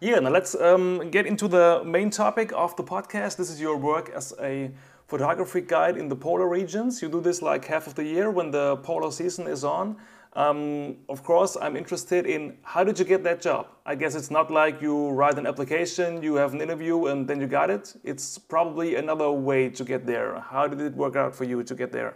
Yeah, 0.00 0.20
now 0.20 0.30
let's 0.30 0.54
um, 0.54 1.10
get 1.10 1.26
into 1.26 1.48
the 1.48 1.82
main 1.84 2.10
topic 2.10 2.52
of 2.52 2.76
the 2.76 2.84
podcast. 2.84 3.36
This 3.36 3.50
is 3.50 3.60
your 3.60 3.76
work 3.76 4.10
as 4.14 4.32
a 4.40 4.70
photography 5.08 5.62
guide 5.62 5.96
in 5.96 6.08
the 6.08 6.16
polar 6.16 6.46
regions. 6.46 7.02
You 7.02 7.08
do 7.08 7.20
this 7.20 7.42
like 7.42 7.64
half 7.64 7.86
of 7.86 7.94
the 7.94 8.04
year 8.04 8.30
when 8.30 8.50
the 8.50 8.76
polar 8.76 9.10
season 9.10 9.46
is 9.46 9.64
on. 9.64 9.96
Um, 10.34 10.98
of 11.08 11.24
course, 11.24 11.56
I'm 11.60 11.76
interested 11.76 12.26
in 12.26 12.58
how 12.62 12.84
did 12.84 12.98
you 12.98 13.04
get 13.06 13.24
that 13.24 13.40
job? 13.40 13.68
I 13.86 13.94
guess 13.94 14.14
it's 14.14 14.30
not 14.30 14.50
like 14.50 14.82
you 14.82 15.08
write 15.08 15.38
an 15.38 15.46
application, 15.46 16.22
you 16.22 16.34
have 16.34 16.52
an 16.52 16.60
interview, 16.60 17.06
and 17.06 17.26
then 17.26 17.40
you 17.40 17.46
got 17.46 17.70
it. 17.70 17.94
It's 18.04 18.36
probably 18.36 18.94
another 18.96 19.30
way 19.32 19.70
to 19.70 19.82
get 19.82 20.06
there. 20.06 20.38
How 20.40 20.68
did 20.68 20.80
it 20.80 20.94
work 20.94 21.16
out 21.16 21.34
for 21.34 21.44
you 21.44 21.62
to 21.64 21.74
get 21.74 21.90
there? 21.90 22.14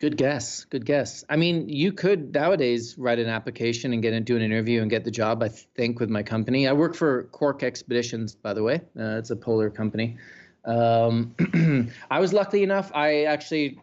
Good 0.00 0.18
guess. 0.18 0.64
Good 0.66 0.84
guess. 0.84 1.24
I 1.30 1.36
mean, 1.36 1.68
you 1.68 1.92
could 1.92 2.34
nowadays 2.34 2.96
write 2.98 3.18
an 3.18 3.28
application 3.28 3.94
and 3.94 4.02
get 4.02 4.12
into 4.12 4.36
an 4.36 4.42
interview 4.42 4.82
and 4.82 4.90
get 4.90 5.04
the 5.04 5.10
job. 5.10 5.42
I 5.42 5.48
think 5.48 6.00
with 6.00 6.10
my 6.10 6.22
company, 6.22 6.68
I 6.68 6.72
work 6.74 6.94
for 6.94 7.24
Quark 7.32 7.62
Expeditions, 7.62 8.34
by 8.34 8.52
the 8.52 8.62
way. 8.62 8.82
Uh, 8.98 9.16
it's 9.18 9.30
a 9.30 9.36
polar 9.36 9.70
company. 9.70 10.18
Um, 10.64 11.34
I 12.10 12.20
was 12.20 12.32
lucky 12.32 12.62
enough. 12.62 12.90
I 12.94 13.24
actually 13.24 13.78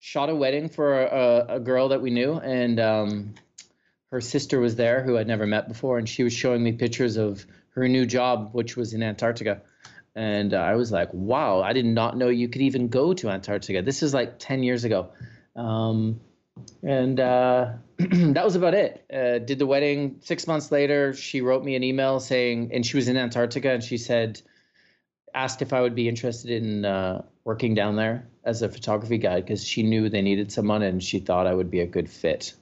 shot 0.00 0.28
a 0.28 0.34
wedding 0.34 0.68
for 0.68 1.02
a, 1.02 1.56
a 1.56 1.60
girl 1.60 1.88
that 1.88 2.02
we 2.02 2.10
knew, 2.10 2.34
and 2.34 2.78
um, 2.78 3.34
her 4.10 4.20
sister 4.20 4.60
was 4.60 4.76
there, 4.76 5.02
who 5.02 5.18
I'd 5.18 5.26
never 5.26 5.46
met 5.46 5.66
before, 5.66 5.98
and 5.98 6.08
she 6.08 6.22
was 6.22 6.32
showing 6.32 6.62
me 6.62 6.72
pictures 6.72 7.16
of 7.16 7.44
her 7.70 7.88
new 7.88 8.06
job, 8.06 8.50
which 8.52 8.76
was 8.76 8.94
in 8.94 9.02
Antarctica. 9.02 9.62
And 10.14 10.54
uh, 10.54 10.58
I 10.58 10.76
was 10.76 10.92
like, 10.92 11.08
"Wow! 11.12 11.62
I 11.62 11.72
did 11.72 11.86
not 11.86 12.16
know 12.16 12.28
you 12.28 12.48
could 12.48 12.62
even 12.62 12.88
go 12.88 13.14
to 13.14 13.30
Antarctica." 13.30 13.82
This 13.82 14.02
is 14.02 14.14
like 14.14 14.38
ten 14.38 14.62
years 14.62 14.84
ago, 14.84 15.08
um, 15.56 16.20
and 16.84 17.18
uh, 17.18 17.72
that 17.98 18.44
was 18.44 18.54
about 18.54 18.74
it. 18.74 19.04
Uh, 19.12 19.38
did 19.38 19.58
the 19.58 19.66
wedding. 19.66 20.20
Six 20.20 20.46
months 20.46 20.70
later, 20.70 21.14
she 21.14 21.40
wrote 21.40 21.64
me 21.64 21.74
an 21.74 21.82
email 21.82 22.20
saying, 22.20 22.70
and 22.72 22.86
she 22.86 22.96
was 22.96 23.08
in 23.08 23.16
Antarctica, 23.16 23.72
and 23.72 23.82
she 23.82 23.98
said 23.98 24.40
asked 25.34 25.60
if 25.62 25.72
I 25.72 25.80
would 25.80 25.94
be 25.94 26.08
interested 26.08 26.50
in 26.50 26.84
uh, 26.84 27.22
working 27.44 27.74
down 27.74 27.96
there 27.96 28.28
as 28.44 28.62
a 28.62 28.68
photography 28.68 29.18
guide 29.18 29.44
because 29.44 29.66
she 29.66 29.82
knew 29.82 30.08
they 30.08 30.22
needed 30.22 30.52
someone 30.52 30.82
and 30.82 31.02
she 31.02 31.18
thought 31.18 31.46
I 31.46 31.54
would 31.54 31.70
be 31.70 31.80
a 31.80 31.86
good 31.86 32.08
fit. 32.08 32.54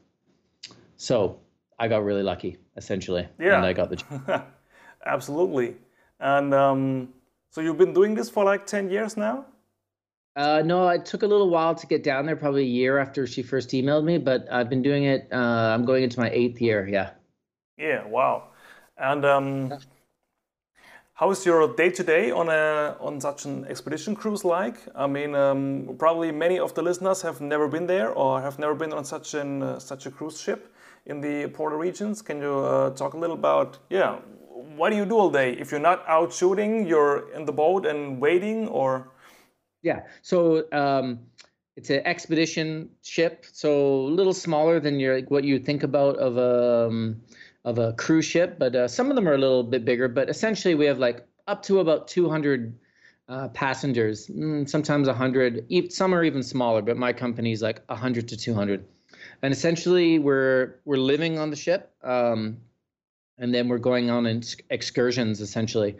So 0.97 1.41
I 1.79 1.89
got 1.89 2.05
really 2.05 2.23
lucky, 2.23 2.59
essentially. 2.77 3.29
Yeah. 3.39 3.57
And 3.57 3.67
I 3.67 3.73
got 3.73 3.91
the 3.91 3.97
job. 3.97 4.47
Absolutely. 5.07 5.77
And 6.19 6.55
um, 6.55 7.09
so 7.51 7.61
you've 7.61 7.79
been 7.79 7.93
doing 7.93 8.15
this 8.15 8.31
for 8.31 8.45
like 8.45 8.67
10 8.67 8.91
years 8.91 9.17
now? 9.17 9.47
Uh, 10.35 10.63
no, 10.65 10.89
it 10.89 11.05
took 11.05 11.23
a 11.23 11.27
little 11.27 11.51
while 11.51 11.75
to 11.75 11.87
get 11.87 12.03
down 12.03 12.25
there, 12.25 12.37
probably 12.37 12.63
a 12.63 12.67
year 12.67 12.99
after 12.99 13.27
she 13.27 13.43
first 13.43 13.71
emailed 13.71 14.05
me, 14.05 14.17
but 14.17 14.51
I've 14.51 14.71
been 14.71 14.81
doing 14.81 15.05
it. 15.05 15.29
Uh, 15.31 15.37
I'm 15.37 15.85
going 15.85 16.05
into 16.05 16.19
my 16.19 16.31
eighth 16.31 16.61
year. 16.63 16.89
Yeah. 16.89 17.11
Yeah. 17.77 18.07
Wow. 18.07 18.49
And 18.97 19.25
um, 19.27 19.75
how 21.23 21.31
is 21.31 21.47
your 21.47 21.73
day 21.77 21.89
to 21.89 22.03
day 22.03 22.33
on 22.33 22.49
a 22.49 22.97
on 22.99 23.21
such 23.21 23.45
an 23.45 23.65
expedition 23.67 24.17
cruise 24.17 24.45
like? 24.45 24.79
I 24.93 25.07
mean, 25.07 25.37
um, 25.37 25.95
probably 25.97 26.33
many 26.33 26.59
of 26.59 26.75
the 26.75 26.83
listeners 26.83 27.23
have 27.23 27.41
never 27.41 27.69
been 27.69 27.87
there 27.87 28.11
or 28.11 28.43
have 28.43 28.59
never 28.59 28.75
been 28.75 28.93
on 28.93 29.05
such 29.05 29.35
an 29.35 29.63
uh, 29.63 29.79
such 29.79 30.07
a 30.07 30.11
cruise 30.11 30.41
ship 30.41 30.75
in 31.07 31.21
the 31.21 31.47
polar 31.57 31.79
regions. 31.79 32.23
Can 32.23 32.43
you 32.43 32.55
uh, 32.59 32.91
talk 32.91 33.15
a 33.15 33.19
little 33.19 33.37
about 33.37 33.79
yeah? 33.89 34.19
What 34.79 34.91
do 34.91 34.97
you 34.97 35.05
do 35.05 35.17
all 35.17 35.31
day? 35.31 35.53
If 35.53 35.71
you're 35.71 35.87
not 35.91 36.03
out 36.09 36.33
shooting, 36.33 36.89
you're 36.89 37.31
in 37.37 37.45
the 37.45 37.53
boat 37.53 37.87
and 37.87 38.21
waiting, 38.21 38.67
or 38.67 39.13
yeah. 39.83 40.01
So 40.23 40.65
um, 40.73 41.21
it's 41.77 41.91
an 41.91 42.03
expedition 42.05 42.91
ship, 43.03 43.47
so 43.53 43.71
a 44.11 44.13
little 44.19 44.35
smaller 44.35 44.81
than 44.81 44.99
your 44.99 45.15
like, 45.15 45.31
what 45.31 45.45
you 45.45 45.61
think 45.61 45.85
about 45.85 46.17
of 46.17 46.37
a 46.37 46.89
um, 46.89 47.23
of 47.65 47.79
a 47.79 47.93
cruise 47.93 48.25
ship, 48.25 48.59
but 48.59 48.75
uh, 48.75 48.89
some 48.89 49.11
of 49.11 49.17
them 49.17 49.29
are 49.29 49.35
a 49.35 49.39
little 49.39 49.63
bit 49.63 49.85
bigger. 49.85 50.09
But 50.09 50.29
essentially, 50.29 50.75
we 50.75 50.87
have 50.87 50.99
like 50.99 51.27
up 51.47 51.63
to 51.65 51.81
about 51.81 52.09
200 52.09 52.79
uh, 53.29 53.49
passengers, 53.49 54.27
mm, 54.29 54.69
sometimes 54.69 55.09
100. 55.09 55.93
Some 55.93 56.15
are 56.15 56.25
even 56.25 56.43
smaller, 56.43 56.83
but 56.83 56.97
my 56.97 57.13
company's 57.13 57.63
like 57.63 57.83
100 57.87 58.29
to 58.29 58.37
200. 58.37 58.85
And 59.43 59.53
essentially, 59.53 60.19
we're 60.19 60.77
we're 60.85 60.97
living 60.97 61.39
on 61.39 61.51
the 61.51 61.57
ship, 61.57 61.93
um, 62.03 62.59
and 63.39 63.55
then 63.55 63.69
we're 63.69 63.79
going 63.79 64.11
on 64.11 64.27
excursions 64.71 65.41
essentially. 65.41 65.97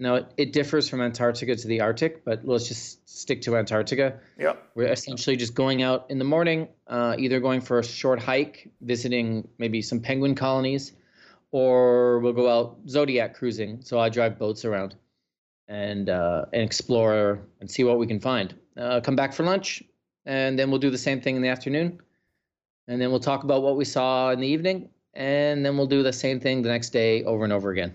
Now, 0.00 0.16
it, 0.16 0.32
it, 0.36 0.52
differs 0.52 0.88
from 0.88 1.00
Antarctica 1.00 1.54
to 1.54 1.68
the 1.68 1.80
Arctic, 1.80 2.24
but 2.24 2.44
let's 2.44 2.66
just 2.66 3.08
stick 3.08 3.42
to 3.42 3.56
Antarctica. 3.56 4.18
Yeah. 4.36 4.54
We're 4.74 4.88
essentially 4.88 5.36
just 5.36 5.54
going 5.54 5.84
out 5.84 6.06
in 6.10 6.18
the 6.18 6.24
morning, 6.24 6.66
uh, 6.88 7.14
either 7.16 7.38
going 7.38 7.60
for 7.60 7.78
a 7.78 7.84
short 7.84 8.18
hike, 8.20 8.68
visiting 8.80 9.46
maybe 9.56 9.82
some 9.82 10.00
penguin 10.00 10.34
colonies, 10.34 10.92
or 11.54 12.18
we'll 12.18 12.32
go 12.32 12.50
out 12.50 12.76
zodiac 12.88 13.32
cruising. 13.32 13.80
So 13.80 14.00
I 14.00 14.08
drive 14.08 14.40
boats 14.40 14.64
around 14.64 14.96
and 15.68 16.10
uh, 16.10 16.46
and 16.52 16.62
explore 16.62 17.38
and 17.60 17.70
see 17.70 17.84
what 17.84 17.96
we 18.00 18.08
can 18.08 18.18
find. 18.18 18.56
Uh, 18.76 19.00
come 19.00 19.14
back 19.14 19.32
for 19.32 19.44
lunch, 19.44 19.80
and 20.26 20.58
then 20.58 20.68
we'll 20.68 20.80
do 20.80 20.90
the 20.90 20.98
same 20.98 21.20
thing 21.20 21.36
in 21.36 21.42
the 21.42 21.48
afternoon, 21.48 22.00
and 22.88 23.00
then 23.00 23.12
we'll 23.12 23.20
talk 23.20 23.44
about 23.44 23.62
what 23.62 23.76
we 23.76 23.84
saw 23.84 24.30
in 24.32 24.40
the 24.40 24.48
evening, 24.48 24.88
and 25.14 25.64
then 25.64 25.76
we'll 25.76 25.86
do 25.86 26.02
the 26.02 26.12
same 26.12 26.40
thing 26.40 26.60
the 26.60 26.68
next 26.68 26.90
day 26.90 27.22
over 27.22 27.44
and 27.44 27.52
over 27.52 27.70
again. 27.70 27.94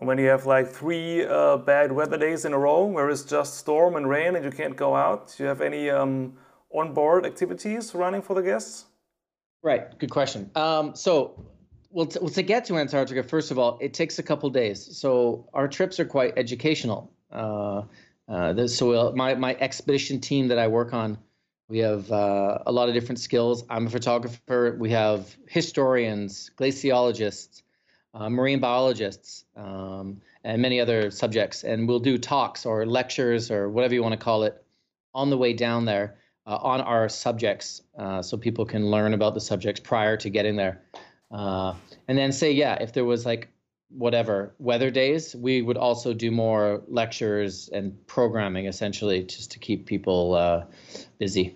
When 0.00 0.18
you 0.18 0.26
have 0.26 0.44
like 0.44 0.66
three 0.66 1.24
uh, 1.24 1.58
bad 1.58 1.92
weather 1.92 2.18
days 2.18 2.44
in 2.44 2.52
a 2.52 2.58
row, 2.58 2.84
where 2.84 3.08
it's 3.10 3.22
just 3.22 3.58
storm 3.58 3.94
and 3.94 4.08
rain 4.08 4.34
and 4.34 4.44
you 4.44 4.50
can't 4.50 4.74
go 4.74 4.96
out, 4.96 5.32
do 5.36 5.44
you 5.44 5.48
have 5.48 5.60
any 5.60 5.88
um, 5.88 6.32
onboard 6.74 7.26
activities 7.26 7.94
running 7.94 8.22
for 8.22 8.34
the 8.34 8.42
guests? 8.42 8.86
Right, 9.62 9.96
good 10.00 10.10
question. 10.10 10.50
Um, 10.56 10.96
so, 10.96 11.46
well, 11.90 12.06
to, 12.06 12.20
well, 12.20 12.30
to 12.30 12.42
get 12.42 12.64
to 12.66 12.76
Antarctica, 12.76 13.22
first 13.22 13.50
of 13.50 13.58
all, 13.58 13.78
it 13.80 13.94
takes 13.94 14.18
a 14.18 14.22
couple 14.22 14.50
days. 14.50 14.96
So 14.96 15.48
our 15.52 15.68
trips 15.68 16.00
are 16.00 16.04
quite 16.04 16.34
educational. 16.36 17.12
Uh, 17.32 17.82
uh, 18.28 18.66
so 18.66 18.88
we'll, 18.88 19.16
my 19.16 19.34
my 19.34 19.54
expedition 19.54 20.20
team 20.20 20.48
that 20.48 20.58
I 20.58 20.68
work 20.68 20.92
on, 20.92 21.18
we 21.68 21.78
have 21.78 22.10
uh, 22.12 22.58
a 22.66 22.72
lot 22.72 22.88
of 22.88 22.94
different 22.94 23.20
skills. 23.20 23.64
I'm 23.70 23.86
a 23.86 23.90
photographer. 23.90 24.76
We 24.78 24.90
have 24.90 25.34
historians, 25.46 26.50
glaciologists 26.58 27.62
uh, 28.14 28.28
marine 28.28 28.60
biologists, 28.60 29.44
um, 29.56 30.20
and 30.44 30.62
many 30.62 30.80
other 30.80 31.10
subjects. 31.10 31.64
And 31.64 31.88
we'll 31.88 32.00
do 32.00 32.18
talks 32.18 32.66
or 32.66 32.86
lectures 32.86 33.50
or 33.50 33.68
whatever 33.68 33.94
you 33.94 34.02
want 34.02 34.12
to 34.12 34.24
call 34.24 34.44
it 34.44 34.62
on 35.14 35.30
the 35.30 35.38
way 35.38 35.52
down 35.52 35.84
there 35.84 36.16
uh, 36.46 36.56
on 36.56 36.80
our 36.80 37.08
subjects 37.08 37.82
uh, 37.98 38.22
so 38.22 38.36
people 38.36 38.64
can 38.64 38.90
learn 38.90 39.14
about 39.14 39.34
the 39.34 39.40
subjects 39.40 39.80
prior 39.80 40.16
to 40.18 40.30
getting 40.30 40.56
there. 40.56 40.82
Uh, 41.30 41.74
and 42.08 42.16
then 42.16 42.32
say, 42.32 42.50
yeah, 42.50 42.74
if 42.80 42.92
there 42.92 43.04
was 43.04 43.26
like 43.26 43.48
whatever 43.90 44.54
weather 44.58 44.90
days, 44.90 45.34
we 45.34 45.62
would 45.62 45.76
also 45.76 46.12
do 46.12 46.30
more 46.30 46.82
lectures 46.88 47.68
and 47.72 47.94
programming 48.06 48.66
essentially 48.66 49.22
just 49.24 49.50
to 49.50 49.58
keep 49.58 49.86
people 49.86 50.34
uh, 50.34 50.64
busy. 51.18 51.54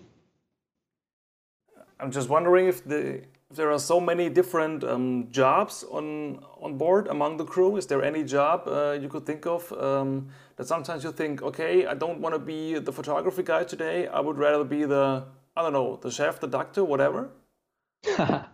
I'm 1.99 2.11
just 2.11 2.29
wondering 2.29 2.67
if 2.67 2.83
the 2.83 3.21
there 3.49 3.71
are 3.71 3.77
so 3.77 3.99
many 3.99 4.29
different 4.29 4.83
um, 4.83 5.27
jobs 5.29 5.83
on 5.91 6.43
on 6.59 6.77
board 6.77 7.07
among 7.07 7.37
the 7.37 7.45
crew. 7.45 7.77
Is 7.77 7.85
there 7.85 8.03
any 8.03 8.23
job 8.23 8.67
uh, 8.67 8.97
you 8.99 9.07
could 9.07 9.25
think 9.25 9.45
of 9.45 9.71
um, 9.73 10.27
that 10.55 10.67
sometimes 10.67 11.03
you 11.03 11.11
think, 11.11 11.41
okay, 11.43 11.85
I 11.85 11.93
don't 11.93 12.19
want 12.19 12.33
to 12.33 12.39
be 12.39 12.79
the 12.79 12.91
photography 12.91 13.43
guy 13.43 13.63
today. 13.63 14.07
I 14.07 14.19
would 14.19 14.37
rather 14.37 14.63
be 14.63 14.85
the 14.85 15.23
I 15.55 15.61
don't 15.61 15.73
know, 15.73 15.97
the 16.01 16.09
chef, 16.09 16.39
the 16.39 16.47
doctor, 16.47 16.83
whatever. 16.83 17.29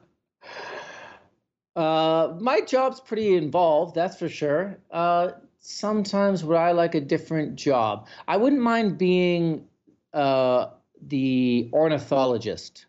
uh, 1.79 2.35
my 2.39 2.61
job's 2.61 2.99
pretty 2.99 3.35
involved, 3.35 3.95
that's 3.95 4.17
for 4.17 4.27
sure. 4.27 4.79
Uh, 4.91 5.31
sometimes 5.59 6.43
would 6.43 6.57
I 6.57 6.73
like 6.73 6.95
a 6.95 7.01
different 7.01 7.55
job? 7.55 8.07
I 8.27 8.37
wouldn't 8.37 8.61
mind 8.61 8.97
being 8.97 9.67
uh, 10.13 10.67
the 11.01 11.69
ornithologist 11.71 12.85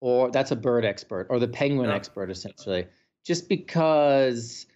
or 0.00 0.30
that's 0.30 0.50
a 0.50 0.56
bird 0.56 0.84
expert 0.84 1.26
or 1.30 1.38
the 1.38 1.48
penguin 1.48 1.88
yeah. 1.88 1.96
expert 1.96 2.30
essentially 2.30 2.86
just 3.24 3.48
because 3.48 4.66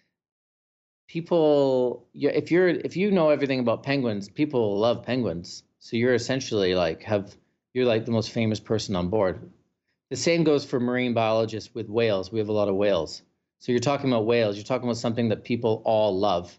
people 1.09 2.09
if 2.15 2.51
you're 2.51 2.69
if 2.69 2.97
you 2.97 3.11
know 3.11 3.31
everything 3.31 3.61
about 3.61 3.83
penguins 3.83 4.29
people 4.29 4.79
love 4.79 5.05
penguins 5.05 5.63
so 5.79 5.97
you're 5.97 6.15
essentially 6.15 6.75
like 6.75 7.03
have 7.03 7.37
you're 7.75 7.85
like 7.85 8.05
the 8.05 8.11
most 8.11 8.31
famous 8.31 8.59
person 8.59 8.97
on 8.97 9.09
board 9.09 9.51
the 10.11 10.17
same 10.17 10.43
goes 10.43 10.65
for 10.65 10.81
marine 10.81 11.15
biologists 11.15 11.75
with 11.75 11.89
whales 11.89 12.33
we 12.33 12.39
have 12.39 12.49
a 12.49 12.53
lot 12.53 12.69
of 12.69 12.75
whales 12.75 13.23
so 13.63 13.71
you're 13.71 13.79
talking 13.93 14.11
about 14.11 14.27
whales. 14.27 14.57
You're 14.57 14.65
talking 14.65 14.89
about 14.89 14.97
something 14.97 15.29
that 15.29 15.45
people 15.45 15.83
all 15.85 16.19
love. 16.19 16.59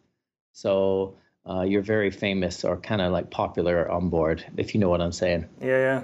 So 0.53 1.17
uh, 1.45 1.63
you're 1.63 1.81
very 1.81 2.09
famous 2.09 2.63
or 2.63 2.77
kind 2.77 3.01
of 3.01 3.11
like 3.11 3.29
popular 3.29 3.91
on 3.91 4.07
board 4.09 4.45
if 4.55 4.73
you 4.73 4.79
know 4.79 4.87
what 4.87 5.01
i'm 5.01 5.11
saying. 5.11 5.45
Yeah 5.59 5.79
yeah. 5.89 6.01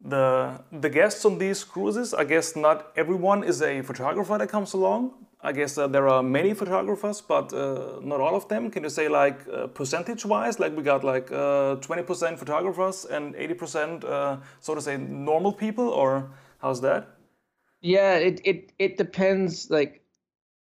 The 0.00 0.58
the 0.72 0.88
guests 0.88 1.22
on 1.26 1.36
these 1.36 1.64
cruises 1.64 2.14
i 2.14 2.24
guess 2.24 2.56
not 2.56 2.92
everyone 2.96 3.44
is 3.44 3.60
a 3.60 3.82
photographer 3.82 4.38
that 4.38 4.48
comes 4.48 4.72
along. 4.72 5.12
I 5.42 5.52
guess 5.52 5.76
uh, 5.76 5.86
there 5.86 6.08
are 6.08 6.22
many 6.22 6.54
photographers 6.54 7.20
but 7.20 7.52
uh, 7.52 8.00
not 8.02 8.20
all 8.20 8.36
of 8.36 8.48
them. 8.48 8.70
Can 8.70 8.84
you 8.84 8.90
say 8.90 9.08
like 9.08 9.38
uh, 9.52 9.66
percentage 9.66 10.24
wise 10.24 10.58
like 10.58 10.74
we 10.74 10.82
got 10.82 11.04
like 11.04 11.28
20% 11.28 12.32
uh, 12.32 12.36
photographers 12.36 13.04
and 13.04 13.34
80% 13.34 14.04
uh, 14.04 14.38
so 14.60 14.74
to 14.74 14.80
say 14.80 14.96
normal 14.96 15.52
people 15.52 15.90
or 15.90 16.30
how's 16.62 16.80
that? 16.80 17.18
Yeah 17.82 18.14
it 18.14 18.40
it, 18.44 18.72
it 18.78 18.96
depends 18.96 19.68
like 19.68 20.05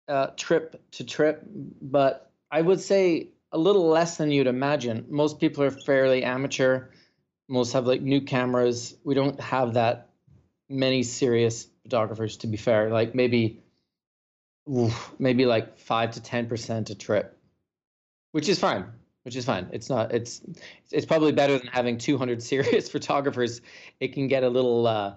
uh, 0.09 0.29
trip 0.37 0.81
to 0.93 1.05
trip 1.05 1.43
but 1.83 2.31
i 2.51 2.61
would 2.61 2.81
say 2.81 3.29
a 3.53 3.59
little 3.59 3.89
less 3.89 4.17
than 4.17 4.31
you'd 4.31 4.47
imagine 4.47 5.07
most 5.09 5.41
people 5.41 5.65
are 5.65 5.71
fairly 5.71 6.23
amateur 6.23 6.89
most 7.49 7.73
have 7.73 7.87
like 7.87 8.03
new 8.03 8.21
cameras. 8.21 8.97
We 9.05 9.15
don't 9.15 9.41
have 9.41 9.75
that 9.75 10.11
many 10.69 11.03
serious 11.03 11.69
photographers, 11.83 12.39
to 12.39 12.47
be 12.47 12.57
fair. 12.57 12.91
Like 12.91 13.15
maybe, 13.15 13.63
oof, 14.71 15.15
maybe 15.19 15.47
like 15.47 15.79
five 15.79 16.13
to 16.13 16.23
ten 16.23 16.49
percent 16.49 16.91
a 16.91 16.95
trip, 16.95 17.39
which 18.33 18.49
is 18.49 18.59
fine. 18.59 18.87
Which 19.23 19.37
is 19.37 19.45
fine. 19.45 19.69
It's 19.73 19.91
not. 19.91 20.13
It's 20.15 20.41
it's 20.93 21.07
probably 21.07 21.33
better 21.33 21.59
than 21.59 21.67
having 21.67 21.99
200 21.99 22.43
serious 22.45 22.89
photographers. 22.89 23.61
It 24.01 24.13
can 24.13 24.29
get 24.29 24.45
a 24.45 24.49
little. 24.49 24.87
Uh, 24.87 25.15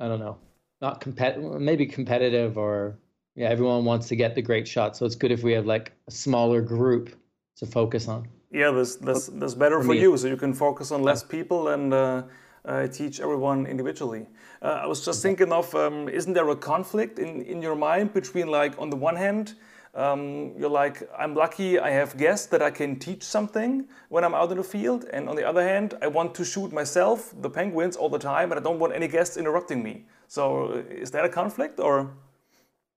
I 0.00 0.08
don't 0.08 0.20
know. 0.20 0.38
Not 0.80 1.00
competitive. 1.00 1.60
Maybe 1.60 1.86
competitive 1.86 2.56
or 2.58 2.98
yeah. 3.36 3.48
Everyone 3.48 3.84
wants 3.84 4.08
to 4.08 4.16
get 4.16 4.34
the 4.34 4.42
great 4.42 4.66
shot, 4.66 4.96
so 4.96 5.06
it's 5.06 5.14
good 5.14 5.30
if 5.30 5.42
we 5.42 5.52
have 5.52 5.66
like 5.66 5.92
a 6.08 6.10
smaller 6.10 6.60
group 6.60 7.14
to 7.58 7.66
focus 7.66 8.08
on. 8.08 8.26
Yeah, 8.50 8.70
that's 8.70 8.96
that's, 8.96 9.26
that's 9.26 9.54
better 9.54 9.80
for, 9.80 9.88
for 9.88 9.94
you, 9.94 10.16
so 10.16 10.26
you 10.28 10.36
can 10.36 10.54
focus 10.54 10.90
on 10.90 11.02
less 11.02 11.22
people 11.22 11.68
and 11.68 11.92
uh, 11.92 12.22
uh, 12.64 12.86
teach 12.88 13.20
everyone 13.20 13.66
individually. 13.66 14.26
Uh, 14.62 14.80
I 14.84 14.86
was 14.86 15.04
just 15.04 15.22
thinking 15.22 15.52
of, 15.52 15.74
um, 15.74 16.08
isn't 16.08 16.32
there 16.32 16.48
a 16.48 16.56
conflict 16.56 17.18
in, 17.18 17.42
in 17.42 17.62
your 17.62 17.74
mind 17.74 18.12
between 18.14 18.48
like, 18.48 18.78
on 18.78 18.90
the 18.90 18.96
one 18.96 19.16
hand, 19.16 19.54
um, 19.94 20.52
you're 20.58 20.70
like, 20.70 21.08
I'm 21.18 21.34
lucky 21.34 21.78
I 21.78 21.90
have 21.90 22.16
guests 22.16 22.46
that 22.48 22.62
I 22.62 22.70
can 22.70 22.98
teach 22.98 23.22
something 23.22 23.86
when 24.08 24.24
I'm 24.24 24.34
out 24.34 24.50
in 24.50 24.58
the 24.58 24.64
field. 24.64 25.06
And 25.12 25.28
on 25.28 25.36
the 25.36 25.46
other 25.46 25.62
hand, 25.62 25.94
I 26.02 26.06
want 26.06 26.34
to 26.34 26.44
shoot 26.44 26.72
myself, 26.72 27.34
the 27.40 27.50
penguins, 27.50 27.96
all 27.96 28.08
the 28.08 28.18
time, 28.18 28.52
and 28.52 28.60
I 28.60 28.62
don't 28.62 28.78
want 28.78 28.94
any 28.94 29.08
guests 29.08 29.36
interrupting 29.36 29.82
me. 29.82 30.04
So 30.28 30.72
uh, 30.72 31.02
is 31.02 31.10
that 31.12 31.24
a 31.24 31.28
conflict 31.28 31.80
or? 31.80 32.10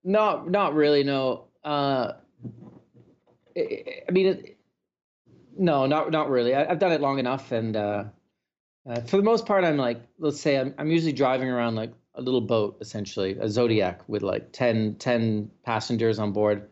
No, 0.02 0.44
not 0.44 0.74
really, 0.74 1.04
no. 1.04 1.44
Uh, 1.62 2.12
I 3.56 4.10
mean, 4.10 4.26
it, 4.26 4.58
no, 5.58 5.86
not 5.86 6.10
not 6.10 6.30
really. 6.30 6.54
I, 6.54 6.66
have 6.66 6.78
done 6.78 6.92
it 6.92 7.00
long 7.00 7.18
enough, 7.18 7.52
and 7.52 7.76
uh, 7.76 8.04
uh, 8.88 9.00
for 9.02 9.16
the 9.16 9.22
most 9.22 9.46
part, 9.46 9.64
I'm 9.64 9.76
like, 9.76 10.00
let's 10.18 10.40
say, 10.40 10.58
I'm 10.58 10.74
I'm 10.78 10.90
usually 10.90 11.12
driving 11.12 11.48
around 11.48 11.74
like 11.74 11.92
a 12.14 12.22
little 12.22 12.40
boat, 12.40 12.78
essentially 12.80 13.36
a 13.38 13.48
Zodiac 13.48 14.02
with 14.08 14.22
like 14.22 14.52
10, 14.52 14.96
10 14.96 15.50
passengers 15.64 16.18
on 16.18 16.32
board, 16.32 16.68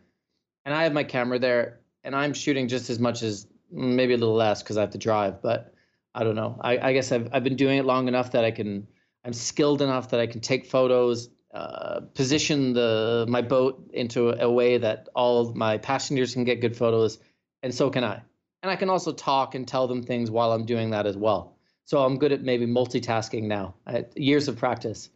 and 0.64 0.74
I 0.74 0.84
have 0.84 0.92
my 0.92 1.04
camera 1.04 1.38
there, 1.38 1.80
and 2.04 2.16
I'm 2.16 2.32
shooting 2.32 2.68
just 2.68 2.90
as 2.90 2.98
much 2.98 3.22
as 3.22 3.46
maybe 3.70 4.14
a 4.14 4.16
little 4.16 4.34
less 4.34 4.62
because 4.62 4.78
I 4.78 4.80
have 4.80 4.90
to 4.90 4.98
drive, 4.98 5.42
but 5.42 5.74
I 6.14 6.24
don't 6.24 6.34
know. 6.34 6.58
I, 6.60 6.78
I 6.78 6.92
guess 6.94 7.12
I've 7.12 7.28
I've 7.32 7.44
been 7.44 7.56
doing 7.56 7.78
it 7.78 7.84
long 7.84 8.08
enough 8.08 8.32
that 8.32 8.44
I 8.44 8.50
can. 8.50 8.86
I'm 9.24 9.32
skilled 9.34 9.82
enough 9.82 10.10
that 10.10 10.20
I 10.20 10.26
can 10.26 10.40
take 10.40 10.66
photos, 10.66 11.28
uh, 11.58 12.00
position 12.14 12.72
the 12.72 13.26
my 13.28 13.42
boat 13.42 13.90
into 13.92 14.30
a, 14.30 14.46
a 14.46 14.50
way 14.50 14.78
that 14.78 15.08
all 15.14 15.52
my 15.54 15.76
passengers 15.76 16.32
can 16.34 16.44
get 16.44 16.60
good 16.60 16.76
photos, 16.76 17.18
and 17.64 17.74
so 17.74 17.90
can 17.90 18.04
I. 18.04 18.22
And 18.62 18.70
I 18.70 18.76
can 18.76 18.88
also 18.88 19.12
talk 19.12 19.56
and 19.56 19.66
tell 19.66 19.88
them 19.88 20.04
things 20.04 20.30
while 20.30 20.52
I'm 20.52 20.66
doing 20.66 20.90
that 20.90 21.04
as 21.04 21.16
well. 21.16 21.56
So 21.84 22.04
I'm 22.04 22.16
good 22.16 22.30
at 22.30 22.42
maybe 22.42 22.64
multitasking 22.66 23.44
now. 23.44 23.74
years 24.14 24.46
of 24.46 24.56
practice. 24.56 25.10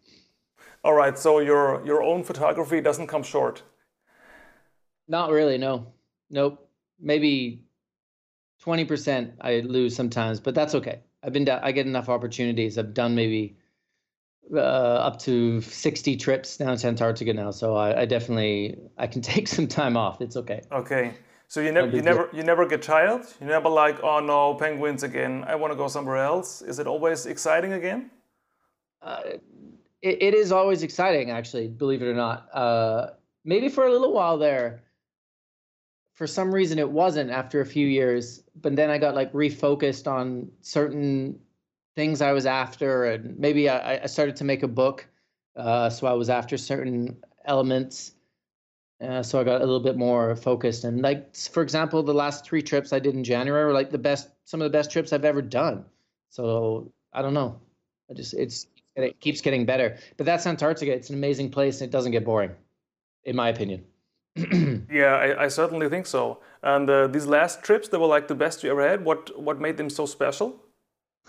All 0.83 0.95
right. 0.95 1.17
So 1.17 1.39
your 1.39 1.87
your 1.87 2.03
own 2.03 2.25
photography 2.25 2.81
doesn't 2.81 3.07
come 3.07 3.23
short. 3.23 3.63
Not 5.07 5.31
really. 5.31 5.59
No. 5.59 5.93
Nope. 6.29 6.69
Maybe 6.99 7.63
twenty 8.59 8.85
percent 8.85 9.35
I 9.41 9.61
lose 9.61 9.95
sometimes, 9.95 10.41
but 10.41 10.57
that's 10.57 10.75
okay. 10.75 11.01
I've 11.23 11.33
been 11.33 11.49
I 11.49 11.71
get 11.71 11.87
enough 11.87 12.09
opportunities. 12.09 12.79
I've 12.79 12.95
done 12.95 13.15
maybe 13.15 13.59
uh, 14.53 14.57
up 14.57 15.19
to 15.21 15.61
sixty 15.61 16.17
trips 16.17 16.57
down 16.57 16.77
to 16.77 16.87
Antarctica 16.87 17.33
now, 17.33 17.51
so 17.51 17.77
I, 17.77 18.03
I 18.03 18.05
definitely 18.05 18.79
I 18.99 19.07
can 19.07 19.23
take 19.33 19.49
some 19.49 19.67
time 19.67 19.97
off. 19.97 20.21
It's 20.21 20.37
okay. 20.37 20.63
Okay. 20.71 21.15
So 21.53 21.61
you 21.61 21.71
never, 21.71 21.95
you 21.95 22.01
never, 22.01 22.31
you 22.33 22.43
never 22.43 22.67
get 22.67 22.81
tired. 22.81 23.27
You 23.39 23.47
never 23.47 23.69
like, 23.69 24.03
oh 24.03 24.21
no, 24.21 24.55
penguins 24.55 25.03
again. 25.03 25.45
I 25.47 25.55
want 25.55 25.71
to 25.71 25.77
go 25.77 25.87
somewhere 25.87 26.17
else. 26.17 26.63
Is 26.63 26.79
it 26.79 26.87
always 26.87 27.27
exciting 27.27 27.75
again? 27.75 28.11
Uh, 29.03 29.21
it, 30.01 30.23
it 30.23 30.35
is 30.35 30.51
always 30.51 30.83
exciting, 30.83 31.31
actually. 31.31 31.69
Believe 31.69 32.01
it 32.01 32.07
or 32.07 32.15
not. 32.15 32.49
Uh, 32.55 33.11
maybe 33.45 33.69
for 33.69 33.85
a 33.85 33.91
little 33.91 34.15
while 34.15 34.39
there, 34.39 34.85
for 36.15 36.27
some 36.27 36.55
reason 36.55 36.79
it 36.79 36.91
wasn't 36.91 37.31
after 37.31 37.61
a 37.61 37.67
few 37.67 37.87
years. 37.87 38.45
But 38.59 38.75
then 38.75 38.89
I 38.89 38.97
got 38.97 39.15
like 39.15 39.31
refocused 39.35 40.11
on 40.11 40.51
certain 40.63 41.39
things 41.95 42.21
I 42.21 42.33
was 42.33 42.47
after, 42.47 43.05
and 43.05 43.39
maybe 43.39 43.69
I, 43.69 44.03
I 44.03 44.07
started 44.07 44.37
to 44.37 44.45
make 44.45 44.63
a 44.63 44.69
book. 44.69 45.07
Uh, 45.55 45.91
so 45.91 46.07
I 46.07 46.13
was 46.15 46.31
after 46.31 46.57
certain 46.57 47.17
elements 47.45 48.13
uh, 49.03 49.23
so 49.23 49.41
I 49.41 49.45
got 49.45 49.57
a 49.57 49.65
little 49.65 49.81
bit 49.81 49.97
more 49.97 50.37
focused. 50.37 50.85
And 50.85 51.03
like 51.03 51.35
for 51.35 51.63
example, 51.63 52.03
the 52.03 52.15
last 52.15 52.45
three 52.45 52.63
trips 52.63 52.93
I 52.93 53.01
did 53.01 53.15
in 53.15 53.25
January 53.25 53.65
were 53.65 53.73
like 53.73 53.91
the 53.91 53.99
best, 53.99 54.29
some 54.45 54.63
of 54.63 54.71
the 54.71 54.77
best 54.77 54.93
trips 54.93 55.13
I've 55.13 55.25
ever 55.25 55.43
done. 55.43 55.85
So 56.31 56.93
I 57.13 57.21
don't 57.21 57.35
know. 57.35 57.61
I 58.11 58.15
just 58.15 58.35
it's 58.35 58.69
it 58.95 59.19
keeps 59.21 59.41
getting 59.41 59.67
better. 59.67 59.99
But 60.17 60.27
that's 60.27 60.47
Antarctica. 60.47 60.93
It's 60.93 61.11
an 61.11 61.17
amazing 61.17 61.51
place, 61.51 61.81
and 61.81 61.89
it 61.89 61.93
doesn't 61.93 62.13
get 62.13 62.25
boring, 62.25 62.53
in 63.25 63.35
my 63.35 63.49
opinion. 63.49 63.85
yeah, 64.91 65.17
I, 65.17 65.45
I, 65.45 65.49
certainly 65.49 65.91
think 65.91 66.07
so. 66.07 66.41
And 66.63 66.89
uh, 66.89 67.07
these 67.07 67.27
last 67.27 67.63
trips, 67.63 67.89
they 67.89 67.99
were 67.99 68.07
like 68.07 68.29
the 68.29 68.35
best 68.35 68.63
you 68.63 68.71
ever 68.71 68.87
had. 68.87 69.05
What 69.05 69.39
what 69.39 69.61
made 69.61 69.77
them 69.77 69.91
so 69.91 70.07
special? 70.07 70.63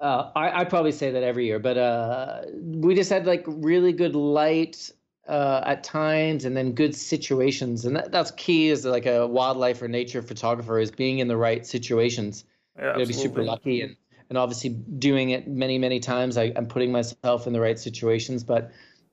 uh, 0.00 0.30
I 0.34 0.60
I 0.60 0.64
probably 0.64 0.92
say 0.92 1.10
that 1.10 1.22
every 1.22 1.46
year, 1.46 1.58
but 1.58 1.78
uh, 1.78 2.42
we 2.54 2.94
just 2.94 3.10
had 3.10 3.26
like 3.26 3.44
really 3.46 3.92
good 3.92 4.14
light 4.14 4.90
uh, 5.28 5.62
at 5.64 5.84
times 5.84 6.44
and 6.44 6.56
then 6.56 6.72
good 6.72 6.94
situations 6.94 7.84
and 7.86 7.96
that, 7.96 8.12
that's 8.12 8.30
key 8.32 8.70
as 8.70 8.84
like 8.84 9.06
a 9.06 9.26
wildlife 9.26 9.80
or 9.80 9.88
nature 9.88 10.20
photographer 10.20 10.78
is 10.78 10.90
being 10.90 11.18
in 11.20 11.28
the 11.28 11.36
right 11.36 11.66
situations. 11.66 12.44
Yeah, 12.78 12.98
you 12.98 13.04
to 13.04 13.06
be 13.06 13.12
super 13.12 13.42
lucky 13.42 13.82
and 13.82 13.96
and 14.28 14.38
obviously 14.38 14.70
doing 14.70 15.30
it 15.30 15.46
many 15.48 15.78
many 15.78 16.00
times. 16.00 16.36
I, 16.36 16.52
i'm 16.56 16.66
putting 16.66 16.92
myself 16.92 17.46
in 17.46 17.52
the 17.52 17.60
right 17.60 17.78
situations 17.78 18.42
but 18.42 18.72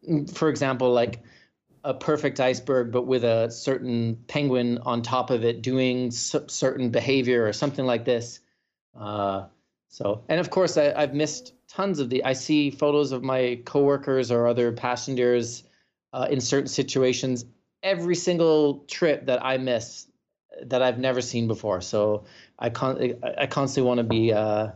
mm, 0.10 0.30
for 0.36 0.50
example 0.50 0.92
like 0.92 1.24
a 1.84 1.94
perfect 1.94 2.40
iceberg 2.40 2.92
but 2.92 3.04
with 3.04 3.24
a 3.24 3.50
certain 3.50 4.16
penguin 4.28 4.80
on 4.80 5.02
top 5.02 5.30
of 5.30 5.44
it 5.44 5.62
doing 5.62 6.12
certain 6.12 6.90
behavior 6.90 7.46
or 7.46 7.54
something 7.54 7.86
like 7.86 8.06
this 8.06 8.40
uh, 9.00 9.46
so 9.91 10.24
and 10.27 10.39
of 10.39 10.50
course 10.50 10.75
I, 10.77 10.91
i've 10.93 11.13
missed 11.13 11.53
tons 11.67 12.00
of 12.00 12.10
the 12.10 12.24
i 12.24 12.33
see 12.33 12.71
photos 12.71 13.12
of 13.12 13.21
my 13.21 13.62
coworkers 13.65 14.31
or 14.31 14.48
other 14.48 14.71
passengers 14.71 15.63
uh, 16.13 16.27
in 16.29 16.41
certain 16.41 16.67
situations 16.67 17.45
every 17.83 18.15
single 18.15 18.86
trip 18.88 19.25
that 19.25 19.43
I 19.43 19.57
miss 19.57 20.07
that 20.63 20.81
I've 20.81 21.00
never 21.00 21.21
seen 21.21 21.48
before. 21.48 21.81
So 21.81 22.25
I 22.60 22.69
con- 22.69 23.15
I 23.38 23.48
constantly 23.48 23.88
want 23.88 23.98
to 24.00 24.03
be 24.03 24.34
uh, 24.34 24.71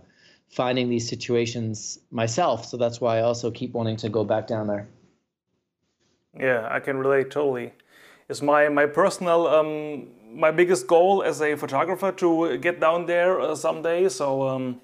finding 0.49 0.89
these 0.89 1.07
situations 1.07 1.99
myself. 2.11 2.65
So 2.65 2.77
that's 2.77 2.99
why 3.01 3.17
I 3.17 3.21
also 3.21 3.51
keep 3.51 3.73
wanting 3.73 3.97
to 3.97 4.09
go 4.09 4.23
back 4.23 4.47
down 4.47 4.67
there. 4.67 4.87
Yeah, 6.37 6.67
I 6.69 6.79
can 6.79 6.97
relate 6.97 7.31
totally. 7.31 7.73
It's 8.29 8.41
my 8.41 8.69
my 8.69 8.85
personal 8.85 9.47
um, 9.47 10.07
my 10.33 10.51
biggest 10.51 10.87
goal 10.87 11.23
as 11.23 11.41
a 11.41 11.55
photographer 11.55 12.11
to 12.13 12.57
get 12.57 12.79
down 12.79 13.05
there 13.05 13.39
uh, 13.39 13.55
someday. 13.55 14.09
So. 14.09 14.47
Um, 14.47 14.81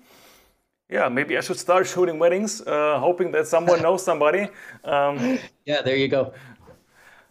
yeah, 0.91 1.07
maybe 1.07 1.37
I 1.37 1.41
should 1.41 1.57
start 1.57 1.87
shooting 1.93 2.19
weddings, 2.19 2.61
uh, 2.61 2.99
hoping 2.99 3.31
that 3.31 3.47
someone 3.47 3.81
knows 3.81 4.03
somebody. 4.03 4.49
Um, 4.83 5.39
yeah, 5.65 5.81
there 5.81 5.95
you 5.95 6.09
go. 6.09 6.33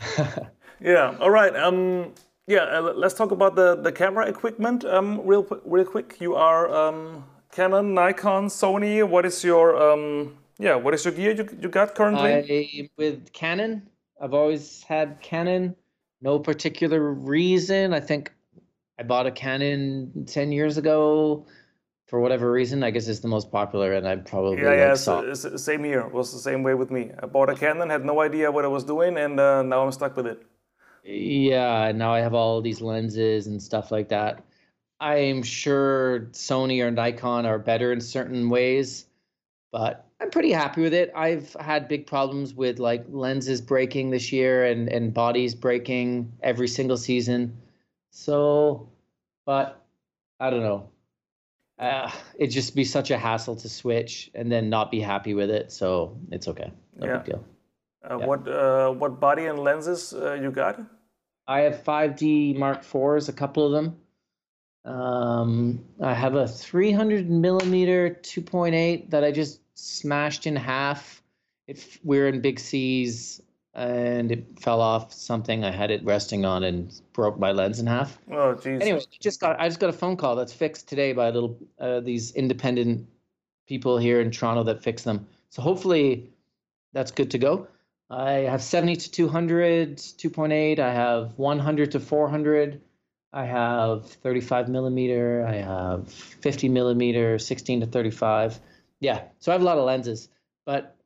yeah. 0.81 1.17
All 1.21 1.31
right. 1.31 1.55
Um, 1.55 2.15
yeah. 2.47 2.63
Uh, 2.63 2.95
let's 2.97 3.15
talk 3.15 3.31
about 3.31 3.55
the 3.55 3.77
the 3.77 3.93
camera 3.93 4.27
equipment. 4.27 4.85
Um, 4.85 5.21
real 5.25 5.47
real 5.65 5.85
quick. 5.85 6.17
You 6.21 6.35
are 6.35 6.73
um, 6.75 7.25
Canon, 7.53 7.95
Nikon, 7.95 8.47
Sony. 8.47 9.07
What 9.07 9.27
is 9.27 9.45
your 9.45 9.77
um, 9.77 10.39
yeah? 10.59 10.75
What 10.75 10.95
is 10.95 11.05
your 11.05 11.13
gear 11.13 11.33
you 11.33 11.47
you 11.61 11.69
got 11.69 11.95
currently? 11.95 12.33
I, 12.33 12.89
with 12.97 13.33
Canon, 13.35 13.87
I've 14.21 14.35
always 14.35 14.83
had 14.85 15.21
Canon. 15.21 15.77
No 16.23 16.39
particular 16.39 17.13
reason. 17.13 17.95
I 17.95 18.01
think 18.01 18.33
I 18.99 19.03
bought 19.03 19.27
a 19.27 19.31
Canon 19.31 20.25
ten 20.27 20.51
years 20.51 20.79
ago 20.79 21.45
for 22.11 22.19
whatever 22.19 22.51
reason, 22.51 22.83
I 22.83 22.91
guess 22.91 23.07
it's 23.07 23.21
the 23.21 23.29
most 23.29 23.53
popular, 23.53 23.93
and 23.93 24.07
I 24.07 24.17
probably 24.17 24.61
yeah, 24.61 24.75
yeah. 24.75 24.95
Saw. 24.95 25.21
It's, 25.21 25.45
it's 25.45 25.63
same 25.63 25.85
here. 25.85 26.01
It 26.01 26.13
was 26.13 26.33
the 26.33 26.41
same 26.41 26.65
way 26.65 26.75
with 26.75 26.91
me. 26.91 27.13
I 27.23 27.27
bought 27.27 27.49
a 27.49 27.55
Canon, 27.55 27.89
had 27.89 28.05
no 28.05 28.21
idea 28.21 28.51
what 28.51 28.65
I 28.65 28.69
was 28.69 28.83
doing, 28.83 29.17
and 29.17 29.39
uh, 29.39 29.63
now 29.63 29.85
I'm 29.85 29.93
stuck 29.93 30.17
with 30.17 30.27
it. 30.27 30.43
Yeah, 31.05 31.93
now 31.93 32.13
I 32.13 32.19
have 32.19 32.35
all 32.35 32.61
these 32.61 32.81
lenses 32.81 33.47
and 33.47 33.63
stuff 33.63 33.93
like 33.93 34.09
that. 34.09 34.45
I'm 34.99 35.45
sure 35.45 36.29
Sony 36.33 36.85
or 36.85 36.91
Nikon 36.91 37.47
are 37.47 37.61
better 37.61 37.93
in 37.93 38.01
certain 38.01 38.51
ways, 38.51 39.07
but 39.71 40.05
I'm 40.21 40.31
pretty 40.31 40.51
happy 40.51 40.83
with 40.83 40.93
it. 40.93 41.13
I've 41.15 41.55
had 41.61 41.87
big 41.87 42.09
problems 42.09 42.55
with 42.55 42.81
like 42.81 43.05
lenses 43.09 43.61
breaking 43.61 44.11
this 44.11 44.33
year 44.33 44.65
and 44.65 44.89
and 44.89 45.15
bodies 45.15 45.55
breaking 45.55 46.33
every 46.43 46.67
single 46.67 46.97
season. 46.97 47.57
So, 48.11 48.89
but 49.47 49.81
I 50.41 50.51
don't 50.51 50.65
know 50.65 50.91
uh, 51.81 52.11
it'd 52.39 52.53
just 52.53 52.75
be 52.77 52.85
such 52.85 53.11
a 53.11 53.19
hassle 53.19 53.57
to 53.57 53.69
switch 53.69 54.31
and 54.35 54.53
then 54.53 54.69
not 54.69 54.91
be 54.91 55.01
happy 55.01 55.33
with 55.35 55.51
it. 55.51 55.73
So 55.73 56.17
it's 56.31 56.47
okay. 56.47 56.71
No 56.97 57.07
yeah. 57.07 57.17
big 57.17 57.27
deal. 57.27 57.45
Uh, 58.09 58.19
yeah. 58.19 58.27
What 58.27 58.49
uh, 58.49 58.91
what 58.91 59.19
body 59.19 59.47
and 59.47 59.59
lenses 59.59 60.13
uh, 60.13 60.35
you 60.35 60.51
got? 60.51 60.79
I 61.49 61.61
have 61.61 61.83
5D 61.83 62.57
Mark 62.57 62.85
IVs, 62.85 63.29
a 63.29 63.33
couple 63.33 63.67
of 63.67 63.73
them. 63.73 63.97
Um, 64.85 65.85
I 66.01 66.15
have 66.15 66.35
a 66.35 66.47
300 66.47 67.29
millimeter 67.29 68.11
2.8 68.23 69.11
that 69.11 69.25
I 69.25 69.33
just 69.33 69.61
smashed 69.75 70.47
in 70.47 70.57
half. 70.57 71.23
If 71.67 71.99
we're 72.05 72.29
in 72.29 72.41
big 72.41 72.59
seas 72.59 73.43
and 73.75 74.33
it 74.33 74.59
fell 74.61 74.81
off 74.81 75.13
something. 75.13 75.65
I 75.65 75.71
had 75.71 75.91
it 75.91 76.05
resting 76.05 76.45
on 76.45 76.65
and 76.65 76.93
broke 77.13 77.39
my 77.39 77.53
lens 77.53 77.79
in 77.79 77.87
half. 77.87 78.19
Oh, 78.31 78.55
jeez. 78.55 78.81
Anyway, 78.81 79.01
just 79.21 79.41
got 79.41 79.61
I 79.61 79.69
just 79.69 79.81
got 79.81 79.91
a 79.91 79.95
phone 79.95 80.17
call 80.17 80.37
that's 80.37 80.53
fixed 80.53 80.89
today 80.89 81.13
by 81.13 81.29
a 81.29 81.33
little 81.33 81.59
uh, 81.79 82.01
these 82.01 82.33
independent 82.33 83.09
people 83.69 83.99
here 83.99 84.21
in 84.21 84.31
Toronto 84.31 84.65
that 84.65 84.83
fix 84.83 85.03
them. 85.03 85.27
So 85.51 85.63
hopefully 85.63 86.31
that's 86.93 87.13
good 87.13 87.31
to 87.33 87.39
go. 87.39 87.69
I 88.11 88.33
have 88.33 88.61
70 88.61 88.97
to 88.97 89.11
200, 89.11 89.97
2.8. 89.97 90.79
I 90.81 90.93
have 90.93 91.39
100 91.39 91.93
to 91.93 92.01
400. 92.01 92.81
I 93.33 93.45
have 93.45 94.07
35 94.07 94.69
millimeter. 94.69 95.47
I 95.47 95.55
have 95.55 96.11
50 96.11 96.69
millimeter, 96.69 97.39
16 97.39 97.81
to 97.81 97.87
35. 97.87 98.59
Yeah, 98.99 99.23
so 99.39 99.53
I 99.53 99.55
have 99.55 99.63
a 99.63 99.65
lot 99.65 99.79
of 99.79 99.85
lenses, 99.85 100.29
but 100.67 100.97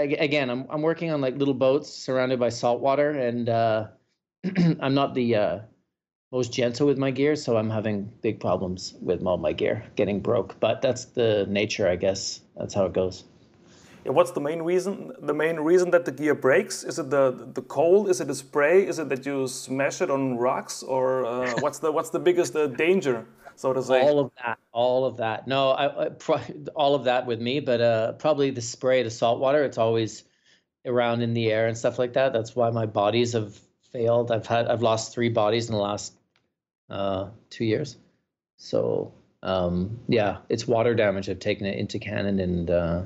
again, 0.00 0.50
I'm 0.50 0.66
I'm 0.70 0.82
working 0.82 1.10
on 1.10 1.20
like 1.20 1.36
little 1.36 1.54
boats 1.54 1.88
surrounded 1.92 2.38
by 2.38 2.48
salt 2.48 2.80
water, 2.80 3.10
and 3.10 3.48
uh, 3.48 3.86
I'm 4.80 4.94
not 4.94 5.14
the 5.14 5.34
uh, 5.34 5.58
most 6.32 6.52
gentle 6.52 6.86
with 6.86 6.98
my 6.98 7.10
gear, 7.10 7.36
so 7.36 7.56
I'm 7.56 7.70
having 7.70 8.12
big 8.22 8.40
problems 8.40 8.94
with 9.00 9.22
all 9.24 9.38
my 9.38 9.52
gear 9.52 9.84
getting 9.96 10.20
broke. 10.20 10.58
But 10.60 10.82
that's 10.82 11.06
the 11.06 11.46
nature, 11.48 11.88
I 11.88 11.96
guess. 11.96 12.40
That's 12.56 12.74
how 12.74 12.86
it 12.86 12.92
goes. 12.92 13.24
Yeah, 14.04 14.12
what's 14.12 14.30
the 14.30 14.40
main 14.40 14.62
reason? 14.62 15.12
The 15.20 15.34
main 15.34 15.56
reason 15.56 15.90
that 15.90 16.04
the 16.04 16.12
gear 16.12 16.34
breaks 16.34 16.84
is 16.84 16.98
it 16.98 17.10
the 17.10 17.50
the 17.54 17.62
cold? 17.62 18.08
Is 18.08 18.20
it 18.20 18.28
the 18.28 18.34
spray? 18.34 18.86
Is 18.86 18.98
it 18.98 19.08
that 19.08 19.26
you 19.26 19.48
smash 19.48 20.00
it 20.00 20.10
on 20.10 20.38
rocks? 20.38 20.82
Or 20.82 21.26
uh, 21.26 21.54
what's 21.60 21.78
the 21.78 21.90
what's 21.90 22.10
the 22.10 22.20
biggest 22.20 22.54
uh, 22.54 22.66
danger? 22.68 23.26
So 23.58 23.72
to 23.72 23.82
say. 23.82 24.00
All 24.00 24.20
of 24.20 24.30
that, 24.42 24.58
all 24.72 25.04
of 25.04 25.16
that. 25.18 25.46
No, 25.46 25.70
I, 25.70 26.06
I 26.06 26.08
pro- 26.10 26.40
all 26.74 26.94
of 26.94 27.04
that 27.04 27.26
with 27.26 27.40
me, 27.40 27.60
but 27.60 27.80
uh, 27.80 28.12
probably 28.12 28.50
the 28.50 28.62
spray, 28.62 29.02
the 29.02 29.10
salt 29.10 29.40
water. 29.40 29.64
It's 29.64 29.78
always 29.78 30.24
around 30.86 31.22
in 31.22 31.34
the 31.34 31.50
air 31.50 31.66
and 31.66 31.76
stuff 31.76 31.98
like 31.98 32.12
that. 32.14 32.32
That's 32.32 32.54
why 32.54 32.70
my 32.70 32.86
bodies 32.86 33.32
have 33.32 33.58
failed. 33.92 34.30
I've 34.30 34.46
had 34.46 34.68
I've 34.68 34.82
lost 34.82 35.12
three 35.12 35.28
bodies 35.28 35.68
in 35.68 35.74
the 35.74 35.80
last 35.80 36.14
uh, 36.88 37.28
two 37.50 37.64
years. 37.64 37.96
So 38.56 39.12
um, 39.42 39.98
yeah, 40.08 40.38
it's 40.48 40.66
water 40.66 40.94
damage. 40.94 41.28
I've 41.28 41.38
taken 41.38 41.66
it 41.66 41.78
into 41.78 41.98
Canon, 41.98 42.40
and 42.40 42.70
uh, 42.70 43.02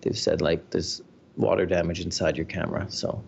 they've 0.00 0.18
said 0.18 0.40
like 0.40 0.70
there's 0.70 1.02
water 1.36 1.66
damage 1.66 2.00
inside 2.00 2.36
your 2.36 2.46
camera. 2.46 2.86
So, 2.88 3.22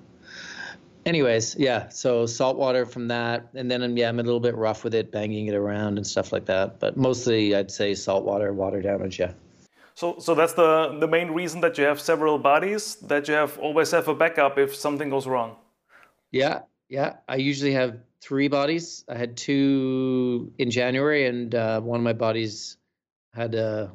anyways, 1.06 1.56
yeah. 1.56 1.88
So 1.88 2.26
salt 2.26 2.58
water 2.58 2.84
from 2.84 3.08
that, 3.08 3.48
and 3.54 3.70
then 3.70 3.82
um, 3.82 3.96
yeah, 3.96 4.08
I'm 4.08 4.18
a 4.18 4.22
little 4.22 4.40
bit 4.40 4.56
rough 4.56 4.84
with 4.84 4.94
it, 4.94 5.10
banging 5.10 5.46
it 5.46 5.54
around 5.54 5.96
and 5.96 6.06
stuff 6.06 6.32
like 6.32 6.44
that. 6.46 6.78
But 6.80 6.96
mostly, 6.96 7.54
I'd 7.54 7.70
say 7.70 7.94
salt 7.94 8.24
water, 8.24 8.52
water 8.52 8.82
damage. 8.82 9.18
Yeah. 9.18 9.32
So, 9.94 10.18
so 10.18 10.34
that's 10.34 10.52
the 10.52 10.98
the 11.00 11.08
main 11.08 11.30
reason 11.30 11.62
that 11.62 11.78
you 11.78 11.84
have 11.84 12.00
several 12.00 12.38
bodies 12.38 12.96
that 12.96 13.28
you 13.28 13.34
have 13.34 13.58
always 13.58 13.90
have 13.92 14.08
a 14.08 14.14
backup 14.14 14.58
if 14.58 14.74
something 14.74 15.08
goes 15.08 15.26
wrong. 15.26 15.56
Yeah, 16.32 16.62
yeah. 16.90 17.14
I 17.28 17.36
usually 17.36 17.72
have 17.72 17.98
three 18.20 18.48
bodies. 18.48 19.04
I 19.08 19.16
had 19.16 19.36
two 19.36 20.52
in 20.58 20.70
January, 20.70 21.26
and 21.26 21.54
uh, 21.54 21.80
one 21.80 21.98
of 21.98 22.04
my 22.04 22.12
bodies 22.12 22.76
had 23.32 23.54
a 23.54 23.92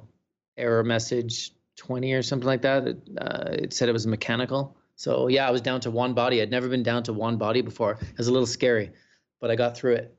error 0.58 0.84
message 0.84 1.52
20 1.78 2.14
or 2.14 2.22
something 2.22 2.48
like 2.48 2.62
that. 2.62 2.88
It, 2.88 2.98
uh, 3.18 3.50
it 3.52 3.74
said 3.74 3.90
it 3.90 3.94
was 3.94 4.08
mechanical. 4.08 4.78
So 5.02 5.26
yeah, 5.30 5.48
I 5.48 5.52
was 5.52 5.62
down 5.62 5.82
to 5.82 5.90
one 5.90 6.14
body. 6.14 6.44
I'd 6.44 6.52
never 6.52 6.70
been 6.70 6.84
down 6.84 7.02
to 7.04 7.14
one 7.14 7.36
body 7.36 7.62
before. 7.62 7.94
It 7.94 8.18
was 8.20 8.28
a 8.28 8.32
little 8.32 8.46
scary, 8.46 8.92
but 9.40 9.50
I 9.50 9.56
got 9.56 9.76
through 9.76 9.96
it. 9.96 10.16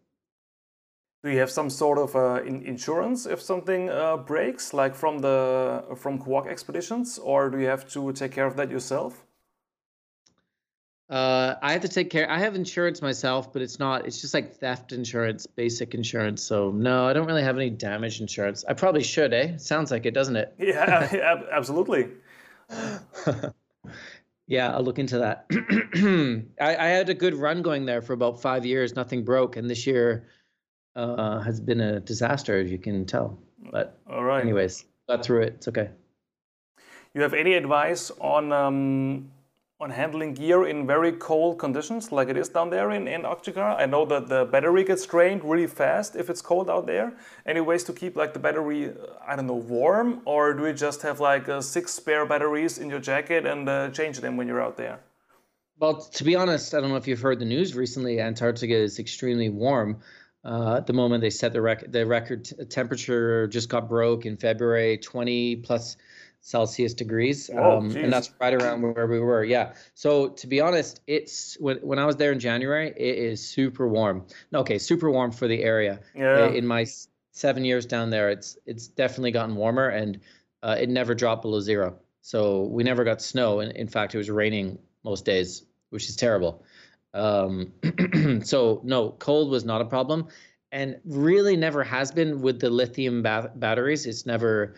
Do 1.23 1.31
you 1.31 1.39
have 1.39 1.53
some 1.53 1.71
sort 1.71 1.99
of 1.99 2.17
uh, 2.17 2.43
in 2.45 2.63
insurance 2.63 3.25
if 3.25 3.41
something 3.41 3.91
uh, 3.91 4.17
breaks, 4.17 4.75
like 4.75 4.97
from 4.97 5.21
the 5.21 5.85
from 5.95 6.19
Quark 6.19 6.49
expeditions, 6.49 7.21
or 7.21 7.49
do 7.49 7.61
you 7.61 7.69
have 7.69 7.89
to 7.93 8.13
take 8.13 8.33
care 8.33 8.45
of 8.45 8.57
that 8.57 8.73
yourself? 8.73 9.25
Uh, 11.09 11.55
I 11.63 11.71
have 11.71 11.83
to 11.83 11.89
take 11.89 12.11
care. 12.11 12.29
I 12.29 12.39
have 12.39 12.57
insurance 12.57 13.01
myself, 13.01 13.53
but 13.53 13.63
it's 13.63 13.79
not. 13.79 14.05
It's 14.05 14.21
just 14.21 14.35
like 14.35 14.57
theft 14.57 14.91
insurance, 14.91 15.47
basic 15.47 15.95
insurance. 15.95 16.43
So 16.43 16.73
no, 16.73 17.07
I 17.07 17.13
don't 17.13 17.27
really 17.27 17.45
have 17.45 17.57
any 17.57 17.71
damage 17.71 18.21
insurance. 18.21 18.65
I 18.69 18.75
probably 18.75 19.05
should, 19.05 19.33
eh? 19.33 19.59
Sounds 19.59 19.93
like 19.93 20.07
it, 20.07 20.13
doesn't 20.13 20.35
it? 20.35 20.53
Yeah, 20.59 21.45
absolutely. 21.53 22.09
yeah, 24.53 24.71
I'll 24.75 24.83
look 24.83 24.99
into 24.99 25.19
that. 25.19 25.47
I, 26.61 26.77
I, 26.77 26.89
had 26.89 27.09
a 27.09 27.15
good 27.15 27.35
run 27.35 27.63
going 27.63 27.87
there 27.87 28.03
for 28.03 28.13
about 28.13 28.43
five 28.43 28.67
years. 28.67 28.95
Nothing 28.95 29.25
broke, 29.25 29.57
and 29.57 29.69
this 29.69 29.87
year 29.87 30.29
uh, 30.95 31.41
has 31.41 31.59
been 31.59 31.81
a 31.81 32.01
disaster, 32.01 32.61
as 32.61 32.71
you 32.71 32.77
can 32.77 33.07
tell. 33.07 33.39
But 33.71 33.99
all 34.07 34.25
right. 34.25 34.43
Anyways, 34.43 34.85
got 35.09 35.25
through 35.25 35.45
it. 35.45 35.55
It's 35.55 35.69
okay. 35.69 35.89
You 37.15 37.23
have 37.23 37.33
any 37.33 37.55
advice 37.55 38.11
on? 38.21 38.53
Um 38.53 39.31
on 39.83 39.91
handling 39.91 40.33
gear 40.33 40.65
in 40.65 40.87
very 40.87 41.11
cold 41.11 41.59
conditions 41.59 42.13
like 42.13 42.29
it 42.29 42.37
is 42.37 42.49
down 42.49 42.71
there 42.71 42.93
in 42.93 43.09
Antarctica? 43.09 43.75
I 43.77 43.85
know 43.87 44.05
that 44.07 44.29
the 44.29 44.45
battery 44.45 44.85
gets 44.85 45.05
drained 45.05 45.43
really 45.43 45.67
fast 45.67 46.15
if 46.15 46.31
it's 46.31 46.41
cold 46.41 46.71
out 46.71 46.87
there. 46.87 47.13
Any 47.47 47.61
ways 47.61 47.83
to 47.85 47.93
keep 47.93 48.15
like 48.15 48.33
the 48.33 48.39
battery, 48.39 48.91
uh, 48.91 48.93
I 49.27 49.35
don't 49.35 49.49
know, 49.49 49.55
warm? 49.55 50.23
Or 50.25 50.55
do 50.55 50.67
you 50.69 50.73
just 50.73 51.03
have 51.03 51.19
like 51.19 51.49
uh, 51.49 51.61
six 51.61 51.93
spare 51.93 52.25
batteries 52.25 52.79
in 52.79 52.89
your 52.89 53.01
jacket 53.01 53.45
and 53.45 53.69
uh, 53.69 53.91
change 53.91 54.21
them 54.21 54.37
when 54.37 54.47
you're 54.47 54.63
out 54.63 54.77
there? 54.77 55.01
Well, 55.81 56.01
to 56.01 56.23
be 56.23 56.37
honest, 56.37 56.75
I 56.75 56.81
don't 56.81 56.91
know 56.91 56.97
if 56.97 57.09
you've 57.09 57.21
heard 57.21 57.41
the 57.41 57.45
news 57.45 57.75
recently. 57.75 58.21
Antarctica 58.21 58.77
is 58.77 59.01
extremely 59.01 59.49
warm. 59.49 59.99
Uh, 60.45 60.77
at 60.77 60.87
the 60.87 60.93
moment, 60.93 61.23
they 61.23 61.31
set 61.31 61.53
the, 61.53 61.61
rec- 61.61 61.91
the 61.91 62.07
record 62.07 62.49
temperature 62.71 63.49
just 63.49 63.69
got 63.69 63.89
broke 63.89 64.27
in 64.27 64.37
February, 64.37 64.99
20 64.99 65.57
plus 65.57 65.97
Celsius 66.45 66.93
degrees, 66.93 67.49
oh, 67.55 67.79
um, 67.79 67.97
and 67.97 68.13
that's 68.13 68.33
right 68.41 68.53
around 68.53 68.83
where 68.83 69.07
we 69.07 69.21
were. 69.21 69.45
Yeah. 69.45 69.75
So 69.95 70.31
to 70.31 70.47
be 70.49 70.61
honest, 70.61 71.01
it's 71.07 71.57
when 71.61 71.77
when 71.79 72.01
I 72.01 72.05
was 72.05 72.17
there 72.17 72.33
in 72.33 72.41
January, 72.41 72.89
it 72.89 73.17
is 73.17 73.49
super 73.49 73.87
warm. 73.87 74.27
Okay, 74.53 74.79
super 74.79 75.09
warm 75.09 75.31
for 75.31 75.47
the 75.47 75.63
area. 75.63 76.01
Yeah. 76.17 76.49
In 76.49 76.67
my 76.67 76.85
seven 77.31 77.65
years 77.65 77.87
down 77.87 78.11
there, 78.11 78.29
it's 78.29 78.59
it's 78.67 78.89
definitely 78.89 79.31
gotten 79.31 79.55
warmer, 79.55 79.89
and 79.89 80.19
uh, 80.65 80.77
it 80.81 80.89
never 80.89 81.15
dropped 81.15 81.43
below 81.43 81.61
zero. 81.61 81.97
So 82.23 82.63
we 82.63 82.83
never 82.83 83.05
got 83.05 83.23
snow, 83.23 83.61
and 83.61 83.71
in 83.73 83.87
fact, 83.87 84.13
it 84.17 84.19
was 84.19 84.29
raining 84.29 84.79
most 85.05 85.25
days, 85.25 85.63
which 85.91 86.09
is 86.09 86.17
terrible. 86.17 86.65
Um, 87.15 87.73
so 88.43 88.81
no, 88.83 89.11
cold 89.11 89.49
was 89.49 89.65
not 89.65 89.81
a 89.81 89.85
problem, 89.85 90.27
and 90.73 90.99
really 91.05 91.57
never 91.57 91.85
has 91.85 92.11
been 92.11 92.43
with 92.43 92.59
the 92.59 92.69
lithium 92.69 93.23
ba- 93.23 93.53
batteries. 93.55 94.07
It's 94.07 94.27
never 94.27 94.75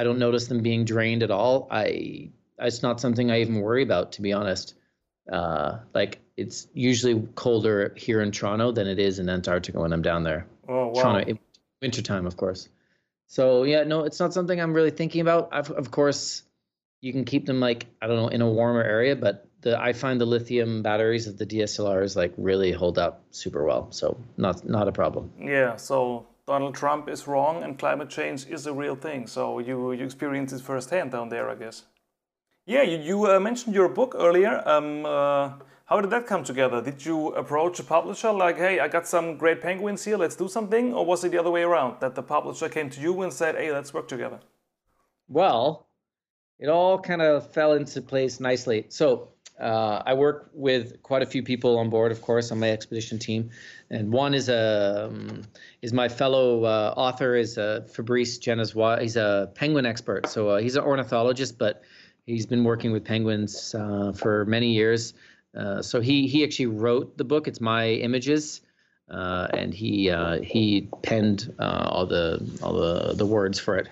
I 0.00 0.02
don't 0.02 0.18
notice 0.18 0.46
them 0.46 0.62
being 0.62 0.86
drained 0.86 1.22
at 1.22 1.30
all. 1.30 1.68
I 1.70 2.30
it's 2.58 2.82
not 2.82 3.02
something 3.02 3.30
I 3.30 3.42
even 3.42 3.60
worry 3.60 3.82
about, 3.82 4.12
to 4.12 4.22
be 4.22 4.32
honest. 4.32 4.72
Uh, 5.30 5.80
like 5.92 6.20
it's 6.38 6.68
usually 6.72 7.22
colder 7.34 7.92
here 7.98 8.22
in 8.22 8.32
Toronto 8.32 8.72
than 8.72 8.86
it 8.86 8.98
is 8.98 9.18
in 9.18 9.28
Antarctica 9.28 9.78
when 9.78 9.92
I'm 9.92 10.00
down 10.00 10.24
there. 10.24 10.46
Oh 10.66 10.86
wow! 10.86 11.02
Toronto, 11.02 11.38
wintertime, 11.82 12.26
of 12.26 12.38
course. 12.38 12.70
So 13.26 13.64
yeah, 13.64 13.84
no, 13.84 14.04
it's 14.04 14.18
not 14.18 14.32
something 14.32 14.58
I'm 14.58 14.72
really 14.72 14.90
thinking 14.90 15.20
about. 15.20 15.50
I've, 15.52 15.70
of 15.70 15.90
course, 15.90 16.44
you 17.02 17.12
can 17.12 17.26
keep 17.26 17.44
them 17.44 17.60
like 17.60 17.84
I 18.00 18.06
don't 18.06 18.16
know 18.16 18.28
in 18.28 18.40
a 18.40 18.48
warmer 18.48 18.82
area, 18.82 19.14
but 19.16 19.46
the 19.60 19.78
I 19.78 19.92
find 19.92 20.18
the 20.18 20.24
lithium 20.24 20.82
batteries 20.82 21.26
of 21.26 21.36
the 21.36 21.44
DSLRs 21.44 22.16
like 22.16 22.32
really 22.38 22.72
hold 22.72 22.98
up 22.98 23.22
super 23.32 23.66
well. 23.66 23.92
So 23.92 24.18
not 24.38 24.66
not 24.66 24.88
a 24.88 24.92
problem. 24.92 25.30
Yeah. 25.38 25.76
So 25.76 26.26
Donald 26.50 26.74
Trump 26.74 27.08
is 27.08 27.28
wrong 27.28 27.62
and 27.62 27.78
climate 27.78 28.10
change 28.10 28.44
is 28.48 28.66
a 28.66 28.72
real 28.72 28.96
thing. 28.96 29.28
So 29.28 29.60
you, 29.60 29.92
you 29.92 30.04
experience 30.04 30.52
it 30.52 30.60
firsthand 30.60 31.12
down 31.12 31.28
there, 31.28 31.48
I 31.48 31.54
guess. 31.54 31.84
Yeah, 32.66 32.82
you, 32.82 32.98
you 32.98 33.26
uh, 33.30 33.38
mentioned 33.38 33.72
your 33.72 33.88
book 33.88 34.16
earlier. 34.18 34.60
Um, 34.66 35.06
uh, 35.06 35.52
how 35.84 36.00
did 36.00 36.10
that 36.10 36.26
come 36.26 36.42
together? 36.42 36.82
Did 36.82 37.06
you 37.06 37.28
approach 37.42 37.78
a 37.78 37.84
publisher 37.84 38.32
like, 38.32 38.56
hey, 38.58 38.80
I 38.80 38.88
got 38.88 39.06
some 39.06 39.36
great 39.36 39.60
penguins 39.62 40.04
here, 40.04 40.16
let's 40.16 40.34
do 40.34 40.48
something? 40.48 40.92
Or 40.92 41.06
was 41.06 41.22
it 41.22 41.30
the 41.30 41.38
other 41.38 41.52
way 41.52 41.62
around, 41.62 42.00
that 42.00 42.16
the 42.16 42.22
publisher 42.22 42.68
came 42.68 42.90
to 42.90 43.00
you 43.00 43.22
and 43.22 43.32
said, 43.32 43.54
hey, 43.54 43.70
let's 43.70 43.94
work 43.94 44.08
together? 44.08 44.40
Well, 45.28 45.86
it 46.58 46.68
all 46.68 46.98
kind 46.98 47.22
of 47.22 47.48
fell 47.52 47.74
into 47.74 48.02
place 48.02 48.40
nicely. 48.40 48.86
So 48.88 49.28
uh, 49.60 50.02
I 50.06 50.14
work 50.14 50.50
with 50.54 51.02
quite 51.02 51.22
a 51.22 51.26
few 51.26 51.42
people 51.42 51.78
on 51.78 51.90
board, 51.90 52.12
of 52.12 52.22
course, 52.22 52.50
on 52.50 52.58
my 52.58 52.70
expedition 52.70 53.18
team, 53.18 53.50
and 53.90 54.10
one 54.10 54.32
is 54.32 54.48
a 54.48 55.08
um, 55.10 55.42
is 55.82 55.92
my 55.92 56.08
fellow 56.08 56.64
uh, 56.64 56.94
author 56.96 57.36
is 57.36 57.58
uh, 57.58 57.86
Fabrice 57.92 58.38
Genevois. 58.38 59.02
He's 59.02 59.16
a 59.16 59.50
penguin 59.54 59.84
expert, 59.84 60.28
so 60.28 60.48
uh, 60.48 60.58
he's 60.60 60.76
an 60.76 60.84
ornithologist, 60.84 61.58
but 61.58 61.82
he's 62.24 62.46
been 62.46 62.64
working 62.64 62.90
with 62.90 63.04
penguins 63.04 63.74
uh, 63.74 64.12
for 64.12 64.46
many 64.46 64.72
years. 64.72 65.12
Uh, 65.54 65.82
so 65.82 66.00
he 66.00 66.26
he 66.26 66.42
actually 66.42 66.66
wrote 66.66 67.18
the 67.18 67.24
book. 67.24 67.46
It's 67.46 67.60
my 67.60 67.88
images. 67.88 68.62
and 69.08 69.74
he 69.74 70.10
he 70.42 70.88
penned 71.02 71.52
all 71.58 72.06
the 72.06 72.40
all 72.62 72.72
the, 72.72 73.14
the 73.14 73.26
words 73.26 73.58
for 73.58 73.76
it. 73.76 73.88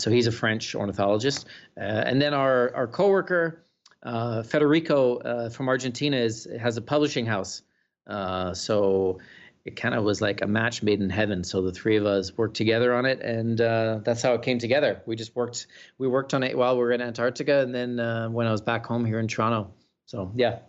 so 0.00 0.10
he's 0.10 0.26
a 0.26 0.32
French 0.32 0.74
ornithologist. 0.74 1.46
and 1.76 2.20
then 2.20 2.34
our 2.34 2.74
our 2.74 2.88
coworker 2.88 3.62
uh, 4.06 4.42
Federico 4.44 5.16
uh, 5.16 5.50
from 5.50 5.68
Argentina 5.68 6.16
is 6.16 6.46
has 6.60 6.76
a 6.76 6.82
publishing 6.82 7.26
house, 7.26 7.62
uh, 8.06 8.54
so 8.54 9.18
it 9.64 9.74
kind 9.74 9.96
of 9.96 10.04
was 10.04 10.20
like 10.20 10.42
a 10.42 10.46
match 10.46 10.80
made 10.80 11.00
in 11.00 11.10
heaven. 11.10 11.42
So 11.42 11.60
the 11.60 11.72
three 11.72 11.96
of 11.96 12.06
us 12.06 12.36
worked 12.36 12.56
together 12.56 12.94
on 12.94 13.04
it, 13.04 13.20
and 13.20 13.60
uh, 13.60 13.98
that's 14.04 14.22
how 14.22 14.34
it 14.34 14.42
came 14.42 14.60
together. 14.60 15.02
We 15.06 15.16
just 15.16 15.34
worked 15.34 15.66
we 15.98 16.06
worked 16.06 16.34
on 16.34 16.44
it 16.44 16.56
while 16.56 16.76
we 16.76 16.82
were 16.82 16.92
in 16.92 17.00
Antarctica, 17.00 17.58
and 17.60 17.74
then 17.74 17.98
uh, 17.98 18.28
when 18.28 18.46
I 18.46 18.52
was 18.52 18.60
back 18.60 18.86
home 18.86 19.04
here 19.04 19.18
in 19.18 19.26
Toronto. 19.26 19.74
So 20.06 20.30
yeah, 20.36 20.60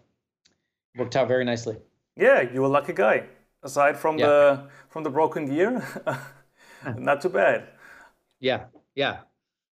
worked 0.96 1.16
out 1.16 1.28
very 1.28 1.46
nicely. 1.46 1.78
Yeah, 2.16 2.42
you 2.42 2.62
were 2.62 2.68
a 2.68 2.72
lucky 2.72 2.94
guy. 2.94 3.28
Aside 3.62 3.98
from 3.98 4.18
yeah. 4.18 4.26
the 4.26 4.70
from 4.90 5.04
the 5.04 5.12
broken 5.12 5.46
gear, 5.46 5.86
not 6.98 7.22
too 7.22 7.30
bad. 7.30 7.68
Yeah, 8.40 8.66
yeah. 8.96 9.20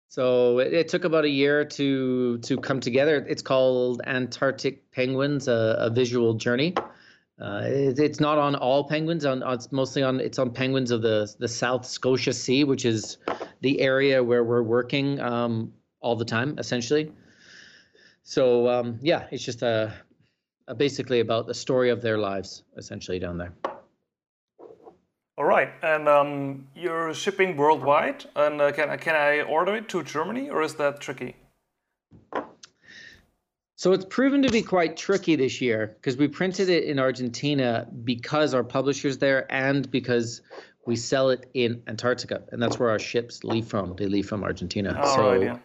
So 0.09 0.57
it, 0.57 0.73
it, 0.73 0.87
took 0.87 1.03
about 1.03 1.23
a 1.23 1.29
year 1.29 1.63
to 1.63 2.39
to 2.39 2.57
come 2.57 2.79
together. 2.79 3.23
It's 3.29 3.43
called 3.43 4.01
Antarctic 4.05 4.91
Penguins: 4.91 5.47
A, 5.47 5.75
a 5.79 5.89
Visual 5.91 6.33
Journey. 6.33 6.73
Uh, 7.39 7.61
it, 7.65 7.99
it's 7.99 8.19
not 8.19 8.39
on 8.39 8.55
all 8.55 8.83
penguins. 8.85 9.23
On 9.23 9.43
it's 9.43 9.71
mostly 9.71 10.01
on 10.01 10.19
it's 10.19 10.39
on 10.39 10.49
penguins 10.49 10.89
of 10.89 11.03
the 11.03 11.31
the 11.37 11.47
South 11.47 11.85
Scotia 11.85 12.33
Sea, 12.33 12.63
which 12.63 12.85
is 12.85 13.19
the 13.61 13.79
area 13.81 14.23
where 14.23 14.43
we're 14.43 14.63
working 14.63 15.19
um, 15.19 15.73
all 16.01 16.15
the 16.15 16.25
time, 16.25 16.57
essentially. 16.57 17.11
So 18.23 18.67
um, 18.67 18.97
yeah, 19.03 19.27
it's 19.29 19.45
just 19.45 19.61
a, 19.61 19.93
a 20.67 20.73
basically 20.73 21.19
about 21.19 21.45
the 21.45 21.53
story 21.53 21.91
of 21.91 22.01
their 22.01 22.17
lives, 22.17 22.63
essentially 22.75 23.19
down 23.19 23.37
there. 23.37 23.53
All 25.39 25.45
right, 25.45 25.69
and 25.81 26.09
um, 26.09 26.67
you're 26.75 27.13
shipping 27.13 27.55
worldwide, 27.55 28.25
and 28.35 28.59
uh, 28.59 28.73
can 28.73 28.97
can 28.97 29.15
I 29.15 29.41
order 29.43 29.73
it 29.73 29.87
to 29.87 30.03
Germany, 30.03 30.49
or 30.49 30.61
is 30.61 30.75
that 30.75 30.99
tricky? 30.99 31.37
So 33.77 33.93
it's 33.93 34.03
proven 34.03 34.43
to 34.43 34.49
be 34.49 34.61
quite 34.61 34.97
tricky 34.97 35.37
this 35.37 35.61
year 35.61 35.95
because 35.95 36.17
we 36.17 36.27
printed 36.27 36.67
it 36.67 36.83
in 36.83 36.99
Argentina 36.99 37.87
because 38.03 38.53
our 38.53 38.65
publisher's 38.65 39.19
there, 39.19 39.49
and 39.49 39.89
because 39.89 40.41
we 40.85 40.97
sell 40.97 41.29
it 41.29 41.49
in 41.53 41.83
Antarctica, 41.87 42.41
and 42.51 42.61
that's 42.61 42.77
where 42.77 42.89
our 42.89 42.99
ships 42.99 43.45
leave 43.45 43.65
from. 43.65 43.95
They 43.95 44.07
leave 44.07 44.27
from 44.27 44.43
Argentina. 44.43 44.99
Oh, 45.01 45.15
so 45.15 45.31
right, 45.31 45.41
yeah. 45.41 45.59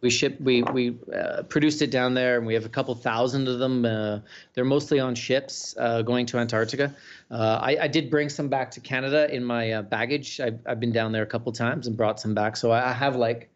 We 0.00 0.10
ship 0.10 0.40
we 0.40 0.62
we 0.62 0.96
uh, 1.12 1.42
produced 1.44 1.82
it 1.82 1.90
down 1.90 2.14
there 2.14 2.38
and 2.38 2.46
we 2.46 2.54
have 2.54 2.64
a 2.64 2.68
couple 2.68 2.94
thousand 2.94 3.48
of 3.48 3.58
them 3.58 3.84
uh, 3.84 4.20
they're 4.54 4.64
mostly 4.64 5.00
on 5.00 5.14
ships 5.14 5.74
uh, 5.78 6.02
going 6.02 6.26
to 6.26 6.38
antarctica. 6.38 6.94
Uh, 7.30 7.58
I, 7.60 7.76
I, 7.82 7.88
did 7.88 8.10
bring 8.10 8.28
some 8.28 8.48
back 8.48 8.70
to 8.72 8.80
canada 8.80 9.34
in 9.34 9.42
my 9.44 9.72
uh, 9.72 9.82
baggage. 9.82 10.38
I've, 10.38 10.60
I've 10.66 10.78
been 10.78 10.92
down 10.92 11.12
there 11.12 11.22
a 11.22 11.26
couple 11.26 11.50
times 11.52 11.86
and 11.86 11.96
brought 11.96 12.20
some 12.20 12.34
back. 12.34 12.56
So 12.56 12.70
i 12.70 12.92
have 12.92 13.16
like 13.16 13.50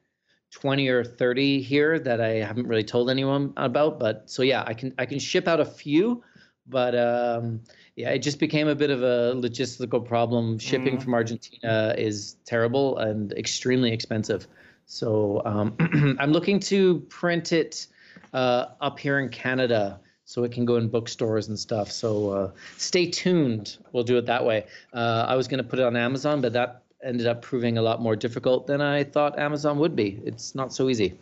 20 0.51 0.89
or 0.89 1.05
30 1.05 1.61
here 1.61 1.99
that 1.99 2.21
i 2.21 2.29
haven't 2.29 2.67
really 2.67 2.85
told 2.85 3.11
anyone 3.11 3.53
about 3.57 3.99
but 3.99 4.31
so 4.31 4.43
yeah 4.43 4.65
i 4.67 4.75
can 4.75 4.95
i 4.97 5.05
can 5.05 5.19
ship 5.19 5.49
out 5.49 5.61
a 5.61 5.65
few 5.65 6.23
but 6.69 6.95
um, 6.95 7.61
yeah 7.95 8.11
it 8.11 8.21
just 8.21 8.39
became 8.39 8.69
a 8.69 8.75
bit 8.75 8.91
of 8.91 9.03
a 9.03 9.35
logistical 9.37 10.05
problem. 10.05 10.59
Shipping 10.59 10.99
mm. 10.99 11.03
from 11.03 11.15
argentina 11.15 11.95
is 11.97 12.37
terrible 12.45 12.99
and 12.99 13.33
extremely 13.33 13.93
expensive 13.93 14.49
so 14.87 15.43
um, 15.45 15.77
I'm 16.21 16.33
looking 16.33 16.61
to 16.61 17.01
print 17.09 17.53
it 17.53 17.87
uh, 18.33 18.67
up 18.81 18.99
here 18.99 19.19
in 19.19 19.29
Canada 19.29 20.01
so 20.25 20.45
it 20.45 20.53
can 20.53 20.65
go 20.65 20.77
in 20.77 20.89
bookstores 20.89 21.49
and 21.49 21.59
stuff. 21.59 21.91
So 21.91 22.31
uh, 22.31 22.51
stay 22.77 23.11
tuned. 23.11 23.79
We'll 23.93 24.05
do 24.05 24.17
it 24.17 24.27
that 24.27 24.45
way. 24.45 24.67
Uh, 24.93 25.27
I 25.29 25.37
was 25.37 25.47
going 25.49 25.59
to 25.59 25.69
put 25.69 25.79
it 25.79 25.85
on 25.85 25.97
Amazon, 25.97 26.41
but 26.41 26.53
that 26.53 26.83
ended 27.05 27.27
up 27.27 27.43
proving 27.43 27.79
a 27.79 27.83
lot 27.83 28.01
more 28.01 28.17
difficult 28.17 28.67
than 28.67 28.81
I 28.81 29.05
thought 29.05 29.39
Amazon 29.39 29.79
would 29.79 29.95
be. 29.95 30.21
It's 30.25 30.55
not 30.55 30.73
so 30.73 30.89
easy. 30.89 31.19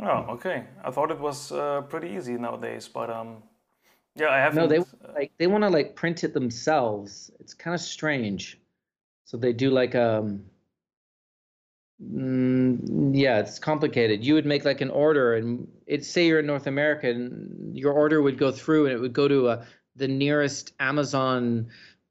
Oh, 0.00 0.26
okay. 0.30 0.64
I 0.84 0.90
thought 0.90 1.10
it 1.10 1.18
was 1.18 1.52
uh, 1.52 1.82
pretty 1.82 2.08
easy 2.10 2.34
nowadays, 2.34 2.88
but 2.92 3.10
um, 3.10 3.42
yeah, 4.14 4.28
I 4.28 4.38
haven't. 4.38 4.58
No, 4.58 4.66
they 4.66 4.84
like 5.14 5.32
they 5.38 5.46
want 5.46 5.62
to 5.64 5.70
like 5.70 5.94
print 5.94 6.24
it 6.24 6.34
themselves. 6.34 7.30
It's 7.40 7.54
kind 7.54 7.74
of 7.74 7.80
strange. 7.80 8.58
So 9.24 9.36
they 9.36 9.52
do 9.52 9.70
like 9.70 9.94
um 9.94 10.44
Mm, 12.02 13.12
yeah, 13.14 13.38
it's 13.38 13.58
complicated. 13.58 14.22
You 14.24 14.34
would 14.34 14.44
make 14.46 14.64
like 14.64 14.80
an 14.82 14.90
order, 14.90 15.34
and 15.34 15.66
it 15.86 16.04
say 16.04 16.26
you're 16.26 16.40
in 16.40 16.46
North 16.46 16.66
America, 16.66 17.08
and 17.08 17.76
your 17.76 17.92
order 17.94 18.20
would 18.20 18.36
go 18.38 18.52
through, 18.52 18.86
and 18.86 18.94
it 18.94 18.98
would 19.00 19.14
go 19.14 19.28
to 19.28 19.48
a, 19.48 19.50
uh, 19.52 19.64
the 19.96 20.06
nearest 20.08 20.74
Amazon, 20.78 21.68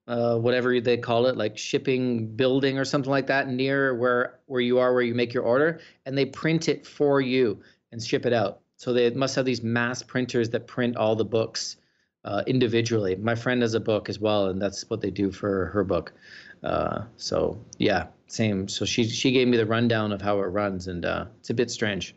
uh, 0.07 0.37
whatever 0.37 0.79
they 0.81 0.97
call 0.97 1.27
it, 1.27 1.37
like 1.37 1.55
shipping 1.55 2.35
building 2.35 2.79
or 2.79 2.85
something 2.85 3.11
like 3.11 3.27
that, 3.27 3.47
near 3.47 3.93
where 3.95 4.39
where 4.47 4.61
you 4.61 4.79
are, 4.79 4.91
where 4.93 5.03
you 5.03 5.13
make 5.13 5.33
your 5.35 5.43
order, 5.43 5.79
and 6.07 6.17
they 6.17 6.25
print 6.25 6.67
it 6.67 6.87
for 6.87 7.21
you 7.21 7.61
and 7.91 8.03
ship 8.03 8.25
it 8.25 8.33
out. 8.33 8.61
So 8.77 8.91
they 8.91 9.11
must 9.11 9.35
have 9.35 9.45
these 9.45 9.61
mass 9.61 10.01
printers 10.01 10.49
that 10.49 10.65
print 10.65 10.97
all 10.97 11.15
the 11.15 11.25
books 11.25 11.77
uh, 12.23 12.41
individually. 12.47 13.15
My 13.15 13.35
friend 13.35 13.61
has 13.61 13.75
a 13.75 13.79
book 13.79 14.09
as 14.09 14.19
well, 14.19 14.47
and 14.47 14.59
that's 14.59 14.89
what 14.89 15.01
they 15.01 15.11
do 15.11 15.31
for 15.31 15.67
her 15.67 15.83
book. 15.83 16.13
Uh, 16.65 17.03
so 17.15 17.63
yeah, 17.77 18.07
same. 18.27 18.67
So 18.67 18.85
she 18.85 19.07
she 19.07 19.31
gave 19.31 19.47
me 19.47 19.57
the 19.57 19.65
rundown 19.65 20.11
of 20.11 20.21
how 20.21 20.39
it 20.39 20.47
runs, 20.47 20.87
and 20.87 21.05
uh, 21.05 21.25
it's 21.39 21.51
a 21.51 21.53
bit 21.53 21.69
strange. 21.69 22.15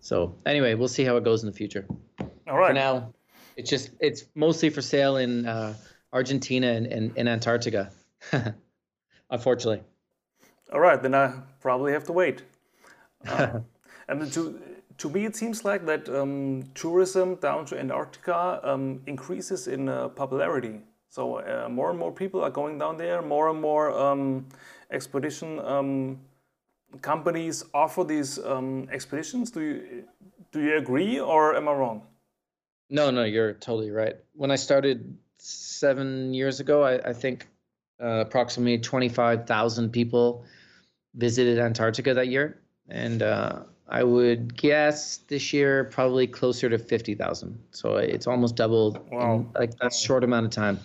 So 0.00 0.36
anyway, 0.46 0.74
we'll 0.74 0.88
see 0.88 1.04
how 1.04 1.16
it 1.16 1.24
goes 1.24 1.42
in 1.42 1.46
the 1.48 1.56
future. 1.56 1.86
All 2.46 2.58
right. 2.58 2.68
For 2.68 2.74
now, 2.74 3.12
it's 3.56 3.70
just 3.70 3.90
it's 4.00 4.24
mostly 4.34 4.70
for 4.70 4.82
sale 4.82 5.16
in 5.16 5.46
uh, 5.46 5.74
Argentina 6.12 6.68
and, 6.68 6.86
and, 6.86 7.12
and 7.16 7.28
Antarctica, 7.28 7.90
unfortunately. 9.30 9.82
All 10.72 10.80
right, 10.80 11.02
then 11.02 11.14
I 11.14 11.34
probably 11.60 11.92
have 11.92 12.04
to 12.04 12.12
wait. 12.12 12.42
Uh, 13.28 13.60
and 14.08 14.32
to 14.32 14.58
to 14.96 15.10
me, 15.10 15.26
it 15.26 15.36
seems 15.36 15.62
like 15.62 15.84
that 15.84 16.08
um, 16.08 16.64
tourism 16.74 17.34
down 17.34 17.66
to 17.66 17.78
Antarctica 17.78 18.60
um, 18.62 19.02
increases 19.06 19.68
in 19.68 19.90
uh, 19.90 20.08
popularity. 20.08 20.80
So 21.10 21.40
uh, 21.40 21.68
more 21.68 21.90
and 21.90 21.98
more 21.98 22.12
people 22.12 22.42
are 22.42 22.50
going 22.50 22.78
down 22.78 22.96
there. 22.96 23.20
More 23.20 23.48
and 23.48 23.60
more 23.60 23.90
um, 23.98 24.46
expedition 24.92 25.58
um, 25.58 26.20
companies 27.02 27.64
offer 27.74 28.04
these 28.04 28.38
um, 28.38 28.88
expeditions. 28.92 29.50
Do 29.50 29.60
you 29.60 30.04
do 30.52 30.60
you 30.60 30.76
agree, 30.76 31.18
or 31.18 31.56
am 31.56 31.68
I 31.68 31.72
wrong? 31.72 32.02
No, 32.90 33.10
no, 33.10 33.24
you're 33.24 33.54
totally 33.54 33.90
right. 33.90 34.16
When 34.34 34.52
I 34.52 34.56
started 34.56 35.16
seven 35.38 36.32
years 36.32 36.60
ago, 36.60 36.84
I, 36.84 37.10
I 37.10 37.12
think 37.12 37.48
uh, 38.00 38.24
approximately 38.26 38.78
twenty 38.78 39.08
five 39.08 39.48
thousand 39.48 39.90
people 39.90 40.44
visited 41.14 41.58
Antarctica 41.58 42.14
that 42.14 42.28
year, 42.28 42.60
and 42.88 43.20
uh, 43.20 43.64
I 43.88 44.04
would 44.04 44.56
guess 44.56 45.16
this 45.26 45.52
year 45.52 45.84
probably 45.84 46.28
closer 46.28 46.68
to 46.68 46.78
fifty 46.78 47.16
thousand. 47.16 47.58
So 47.72 47.96
it's 47.96 48.28
almost 48.28 48.54
doubled 48.54 49.00
wow. 49.10 49.34
in 49.34 49.48
like 49.58 49.76
that 49.78 49.92
short 49.92 50.22
amount 50.22 50.46
of 50.46 50.52
time 50.52 50.78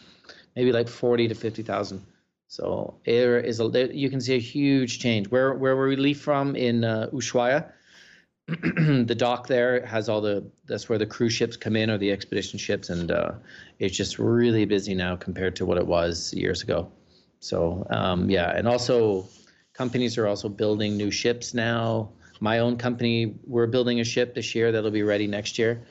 maybe 0.55 0.71
like 0.71 0.87
40 0.87 1.27
to 1.27 1.35
50,000. 1.35 2.05
So 2.47 2.95
there 3.05 3.39
is 3.39 3.59
a 3.59 3.89
you 3.93 4.09
can 4.09 4.21
see 4.21 4.35
a 4.35 4.39
huge 4.39 4.99
change. 4.99 5.29
Where 5.29 5.53
where 5.53 5.75
we 5.75 5.95
leave 5.95 6.19
from 6.19 6.55
in 6.55 6.83
uh, 6.83 7.09
Ushuaia, 7.11 7.71
the 8.47 9.15
dock 9.17 9.47
there 9.47 9.85
has 9.85 10.07
all 10.07 10.21
the 10.21 10.49
that's 10.65 10.87
where 10.87 10.99
the 10.99 11.07
cruise 11.07 11.33
ships 11.33 11.57
come 11.57 11.75
in 11.75 11.89
or 11.89 11.97
the 11.97 12.11
expedition 12.11 12.59
ships, 12.59 12.89
and 12.89 13.11
uh, 13.11 13.31
it's 13.79 13.97
just 13.97 14.19
really 14.19 14.65
busy 14.65 14.93
now 14.93 15.15
compared 15.15 15.55
to 15.55 15.65
what 15.65 15.77
it 15.77 15.87
was 15.87 16.33
years 16.33 16.61
ago. 16.61 16.91
So 17.39 17.85
um, 17.89 18.29
yeah, 18.29 18.55
and 18.55 18.67
also 18.67 19.27
companies 19.73 20.17
are 20.17 20.27
also 20.27 20.47
building 20.47 20.95
new 20.95 21.11
ships 21.11 21.53
now. 21.53 22.09
My 22.39 22.59
own 22.59 22.77
company, 22.77 23.35
we're 23.47 23.67
building 23.67 23.99
a 24.01 24.03
ship 24.03 24.35
this 24.35 24.53
year 24.53 24.71
that'll 24.71 24.91
be 24.91 25.03
ready 25.03 25.25
next 25.25 25.57
year. 25.57 25.81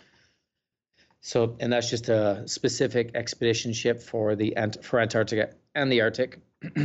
So, 1.27 1.57
and 1.59 1.73
that's 1.73 1.89
just 1.89 2.11
a 2.11 2.43
specific 2.45 3.13
expedition 3.15 3.73
ship 3.73 4.03
for 4.03 4.37
the 4.37 4.55
for 4.83 5.01
Antarctica 5.01 5.49
and 5.75 5.91
the 5.91 6.03
Arctic. 6.03 6.39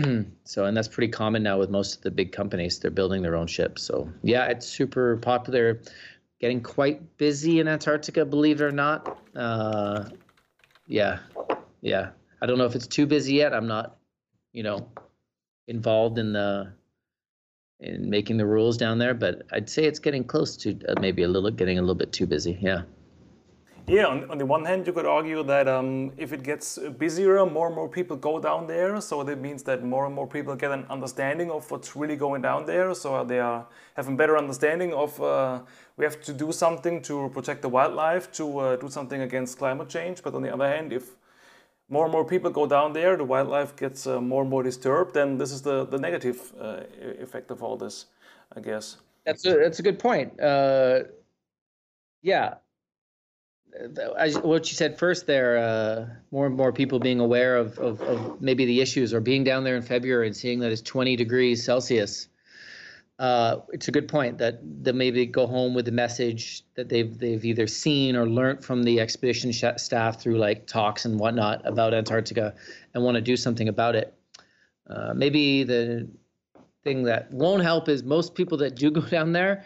so, 0.46 0.64
and 0.64 0.78
that's 0.78 0.88
pretty 0.88 1.12
common 1.12 1.44
now 1.44 1.60
with 1.60 1.70
most 1.70 1.98
of 1.98 2.04
the 2.04 2.12
big 2.12 2.32
companies. 2.32 2.80
They're 2.80 2.90
building 2.90 3.22
their 3.22 3.36
own 3.36 3.48
ships. 3.48 3.82
So, 3.84 4.10
yeah, 4.24 4.46
it's 4.46 4.66
super 4.66 5.18
popular. 5.18 5.82
Getting 6.40 6.62
quite 6.62 7.18
busy 7.18 7.60
in 7.60 7.68
Antarctica, 7.68 8.24
believe 8.24 8.62
it 8.62 8.64
or 8.64 8.72
not. 8.72 9.20
Uh, 9.36 10.06
yeah, 10.88 11.20
yeah. 11.82 12.12
I 12.42 12.46
don't 12.46 12.58
know 12.58 12.66
if 12.66 12.76
it's 12.76 12.88
too 12.88 13.08
busy 13.08 13.34
yet. 13.34 13.54
I'm 13.54 13.68
not, 13.68 13.98
you 14.54 14.64
know, 14.64 14.88
involved 15.68 16.18
in 16.18 16.32
the 16.32 16.72
in 17.82 18.10
making 18.10 18.38
the 18.38 18.46
rules 18.46 18.78
down 18.78 19.00
there, 19.00 19.14
but 19.14 19.42
I'd 19.52 19.70
say 19.70 19.84
it's 19.84 20.00
getting 20.00 20.24
close 20.24 20.56
to 20.58 20.80
uh, 20.88 20.94
maybe 21.02 21.24
a 21.24 21.28
little 21.28 21.52
getting 21.52 21.78
a 21.78 21.82
little 21.82 21.94
bit 21.94 22.14
too 22.14 22.26
busy. 22.26 22.58
Yeah. 22.62 22.84
Yeah, 23.88 24.06
on, 24.06 24.30
on, 24.30 24.38
the 24.38 24.46
one 24.46 24.66
hand, 24.66 24.86
you 24.86 24.94
could 24.94 25.06
argue 25.06 25.44
that 25.44 25.68
um, 25.68 26.12
if 26.18 26.32
it 26.32 26.44
gets 26.44 26.78
busier, 26.98 27.46
more 27.46 27.68
and 27.68 27.76
more 27.76 27.90
people 27.90 28.16
go 28.16 28.40
down 28.40 28.68
there. 28.68 29.02
So 29.02 29.24
that 29.24 29.40
means 29.40 29.64
that 29.64 29.84
more 29.84 30.06
and 30.06 30.14
more 30.14 30.28
people 30.28 30.56
get 30.56 30.72
an 30.72 30.86
understanding 30.90 31.50
of 31.50 31.70
what's 31.72 31.96
really 31.96 32.16
going 32.16 32.42
down 32.42 32.66
there. 32.66 32.94
So 32.94 33.24
they 33.24 33.40
are 33.40 33.66
having 33.96 34.16
better 34.16 34.38
understanding 34.38 34.94
of 34.94 35.20
uh, 35.22 35.62
we 35.98 36.06
have 36.06 36.22
to 36.22 36.34
do 36.34 36.52
something 36.52 37.02
to 37.04 37.30
protect 37.34 37.62
the 37.62 37.70
wildlife, 37.70 38.32
to 38.34 38.60
uh, 38.60 38.76
do 38.76 38.90
something 38.90 39.22
against 39.22 39.58
climate 39.58 39.90
change. 39.90 40.22
But 40.24 40.36
on 40.36 40.44
the 40.44 40.54
other 40.54 40.68
hand, 40.68 40.94
if 40.94 41.16
more 41.90 42.06
and 42.06 42.12
more 42.12 42.26
people 42.26 42.52
go 42.52 42.68
down 42.68 42.94
there, 42.94 43.18
the 43.18 43.26
wildlife 43.26 43.76
gets 43.76 44.06
uh, 44.06 44.22
more 44.22 44.42
and 44.42 44.50
more 44.50 44.64
disturbed. 44.64 45.18
And 45.18 45.42
this 45.42 45.52
is 45.52 45.62
the 45.62 45.86
the 45.86 45.98
negative 45.98 46.54
uh, 46.62 46.82
effect 47.20 47.52
of 47.52 47.64
all 47.64 47.76
this, 47.78 48.06
I 48.56 48.60
guess. 48.60 48.98
That's 49.26 49.46
a 49.46 49.56
that's 49.56 49.80
a 49.80 49.84
good 49.84 50.00
point. 50.00 50.40
Uh, 50.40 51.04
yeah, 52.22 52.56
as 54.18 54.38
what 54.40 54.70
you 54.70 54.76
said 54.76 54.98
first 54.98 55.28
there, 55.28 55.58
uh, 55.58 56.06
more 56.32 56.46
and 56.48 56.56
more 56.56 56.72
people 56.72 57.00
being 57.00 57.20
aware 57.20 57.56
of, 57.56 57.78
of, 57.80 58.02
of, 58.02 58.42
maybe 58.42 58.66
the 58.66 58.82
issues 58.82 59.14
or 59.14 59.22
being 59.22 59.44
down 59.44 59.64
there 59.64 59.76
in 59.76 59.82
February 59.82 60.28
and 60.28 60.36
seeing 60.36 60.60
that 60.60 60.72
it's 60.72 60.82
20 60.82 61.16
degrees 61.16 61.64
Celsius. 61.64 62.28
Uh, 63.20 63.60
it's 63.70 63.88
a 63.88 63.92
good 63.92 64.08
point 64.08 64.38
that 64.38 64.60
they 64.84 64.94
maybe 64.94 65.26
go 65.26 65.46
home 65.46 65.74
with 65.74 65.86
the 65.86 65.92
message 65.92 66.64
that 66.76 66.88
they've 66.88 67.18
they've 67.18 67.44
either 67.44 67.68
seen 67.68 68.16
or 68.16 68.26
learned 68.26 68.64
from 68.64 68.84
the 68.84 69.02
expedition 69.02 69.52
sh- 69.52 69.66
staff 69.76 70.22
through 70.22 70.38
like 70.38 70.66
talks 70.68 71.04
and 71.04 71.20
whatnot 71.20 71.62
about 71.68 71.94
Antarctica 71.94 72.56
and 72.94 73.04
want 73.04 73.16
to 73.16 73.22
do 73.22 73.36
something 73.36 73.68
about 73.68 73.96
it. 73.96 74.14
Uh, 74.90 75.14
maybe 75.14 75.64
the 75.64 76.10
thing 76.86 77.04
that 77.04 77.30
won't 77.32 77.62
help 77.62 77.90
is 77.90 78.04
most 78.04 78.36
people 78.36 78.58
that 78.58 78.76
do 78.76 78.90
go 79.00 79.02
down 79.02 79.34
there 79.34 79.66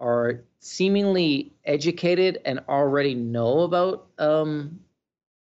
are 0.00 0.42
seemingly 0.58 1.52
educated 1.64 2.40
and 2.44 2.60
already 2.68 3.14
know 3.14 3.60
about 3.60 4.08
um, 4.18 4.80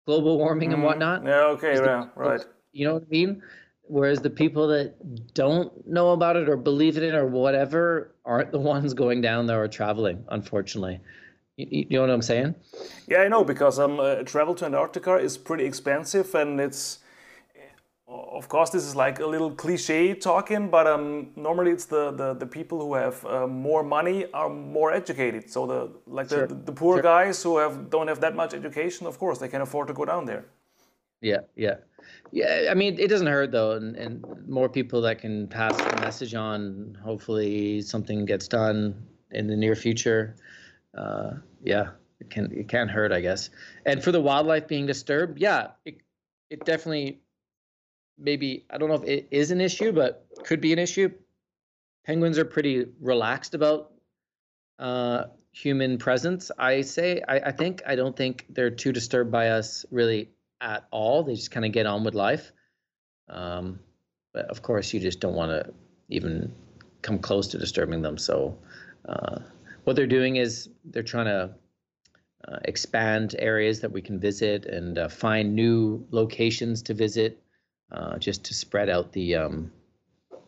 global 0.05 0.37
warming 0.37 0.69
mm 0.69 0.73
and 0.73 0.79
mm-hmm. 0.79 0.85
whatnot. 0.85 1.23
Yeah, 1.23 1.45
okay, 1.55 1.75
yeah, 1.75 2.07
right. 2.15 2.41
You 2.71 2.87
know 2.87 2.93
what 2.95 3.03
I 3.03 3.09
mean? 3.09 3.41
Whereas 3.83 4.19
the 4.21 4.29
people 4.29 4.67
that 4.67 5.33
don't 5.33 5.87
know 5.87 6.11
about 6.11 6.35
it 6.35 6.47
or 6.47 6.57
believe 6.57 6.97
in 6.97 7.03
it 7.03 7.15
or 7.15 7.25
whatever 7.25 8.13
aren't 8.23 8.51
the 8.51 8.59
ones 8.59 8.93
going 8.93 9.21
down 9.21 9.47
there 9.47 9.63
or 9.63 9.67
traveling, 9.67 10.23
unfortunately. 10.29 10.99
You, 11.57 11.67
you 11.89 11.97
know 11.97 12.01
what 12.01 12.11
I'm 12.11 12.21
saying? 12.21 12.53
Yeah, 13.07 13.19
I 13.19 13.27
know 13.27 13.43
because 13.43 13.79
um, 13.79 13.99
uh, 13.99 14.23
travel 14.23 14.53
to 14.55 14.65
Antarctica 14.65 15.15
is 15.15 15.37
pretty 15.37 15.65
expensive 15.65 16.35
and 16.35 16.61
it's 16.61 16.99
of 18.09 18.49
course, 18.49 18.71
this 18.71 18.85
is 18.85 18.95
like 18.95 19.19
a 19.19 19.25
little 19.25 19.51
cliche 19.51 20.15
talking, 20.15 20.69
but 20.69 20.87
um, 20.87 21.29
normally 21.35 21.71
it's 21.71 21.85
the, 21.85 22.11
the, 22.11 22.33
the 22.33 22.45
people 22.45 22.79
who 22.79 22.95
have 22.95 23.23
uh, 23.25 23.45
more 23.47 23.83
money 23.83 24.25
are 24.33 24.49
more 24.49 24.91
educated. 24.91 25.49
So 25.49 25.67
the 25.67 25.91
like 26.07 26.29
sure. 26.29 26.47
the, 26.47 26.55
the 26.55 26.71
poor 26.71 26.95
sure. 26.95 27.03
guys 27.03 27.43
who 27.43 27.57
have 27.57 27.89
don't 27.89 28.07
have 28.07 28.19
that 28.21 28.35
much 28.35 28.53
education, 28.53 29.05
of 29.05 29.19
course, 29.19 29.37
they 29.37 29.47
can 29.47 29.61
afford 29.61 29.87
to 29.87 29.93
go 29.93 30.05
down 30.05 30.25
there. 30.25 30.45
Yeah, 31.21 31.41
yeah, 31.55 31.75
yeah. 32.31 32.69
I 32.71 32.73
mean, 32.73 32.97
it 32.97 33.09
doesn't 33.09 33.27
hurt 33.27 33.51
though, 33.51 33.73
and, 33.73 33.95
and 33.95 34.25
more 34.47 34.69
people 34.69 35.01
that 35.01 35.19
can 35.19 35.47
pass 35.47 35.75
the 35.77 36.01
message 36.01 36.33
on. 36.33 36.97
Hopefully, 37.03 37.81
something 37.81 38.25
gets 38.25 38.47
done 38.47 39.05
in 39.31 39.47
the 39.47 39.55
near 39.55 39.75
future. 39.75 40.35
Uh, 40.97 41.33
yeah, 41.63 41.89
it 42.19 42.29
can 42.29 42.51
it 42.51 42.69
can't 42.69 42.89
hurt, 42.89 43.11
I 43.11 43.19
guess. 43.19 43.49
And 43.85 44.03
for 44.03 44.11
the 44.11 44.21
wildlife 44.21 44.67
being 44.67 44.87
disturbed, 44.87 45.39
yeah, 45.39 45.71
it 45.85 45.97
it 46.49 46.65
definitely 46.65 47.19
maybe 48.19 48.65
I 48.69 48.77
don't 48.77 48.89
know 48.89 48.95
if 48.95 49.03
it 49.03 49.27
is 49.31 49.51
an 49.51 49.61
issue, 49.61 49.91
but 49.91 50.27
could 50.43 50.61
be 50.61 50.73
an 50.73 50.79
issue. 50.79 51.11
Penguins 52.05 52.37
are 52.37 52.45
pretty 52.45 52.85
relaxed 52.99 53.53
about 53.53 53.91
uh, 54.79 55.25
human 55.51 55.97
presence. 55.97 56.51
I 56.57 56.81
say 56.81 57.21
I, 57.27 57.39
I 57.39 57.51
think 57.51 57.81
I 57.85 57.95
don't 57.95 58.15
think 58.15 58.45
they're 58.49 58.71
too 58.71 58.91
disturbed 58.91 59.31
by 59.31 59.49
us 59.49 59.85
really 59.91 60.29
at 60.61 60.87
all. 60.91 61.23
They 61.23 61.35
just 61.35 61.51
kind 61.51 61.65
of 61.65 61.71
get 61.71 61.85
on 61.85 62.03
with 62.03 62.15
life. 62.15 62.51
Um, 63.29 63.79
but 64.33 64.45
of 64.45 64.61
course, 64.61 64.93
you 64.93 64.99
just 64.99 65.19
don't 65.19 65.35
want 65.35 65.51
to 65.51 65.73
even 66.09 66.53
come 67.01 67.19
close 67.19 67.47
to 67.49 67.57
disturbing 67.57 68.01
them. 68.01 68.17
So, 68.17 68.57
uh, 69.07 69.39
what 69.83 69.95
they're 69.95 70.07
doing 70.07 70.35
is 70.35 70.69
they're 70.85 71.03
trying 71.03 71.25
to 71.25 71.55
uh, 72.47 72.57
expand 72.65 73.35
areas 73.39 73.81
that 73.81 73.91
we 73.91 74.01
can 74.01 74.19
visit 74.19 74.65
and 74.65 74.97
uh, 74.97 75.09
find 75.09 75.55
new 75.55 76.05
locations 76.11 76.81
to 76.83 76.93
visit, 76.93 77.41
uh, 77.91 78.17
just 78.17 78.43
to 78.45 78.53
spread 78.53 78.89
out 78.89 79.11
the 79.11 79.35
um, 79.35 79.71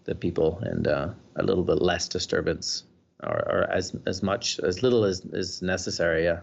the 0.03 0.15
people 0.15 0.59
and 0.63 0.87
uh, 0.87 1.09
a 1.35 1.43
little 1.43 1.63
bit 1.63 1.81
less 1.81 2.07
disturbance, 2.07 2.83
or, 3.23 3.37
or 3.49 3.71
as 3.71 3.95
as 4.07 4.23
much 4.23 4.59
as 4.59 4.83
little 4.83 5.05
as 5.05 5.21
is 5.33 5.61
necessary. 5.61 6.23
Yeah. 6.23 6.39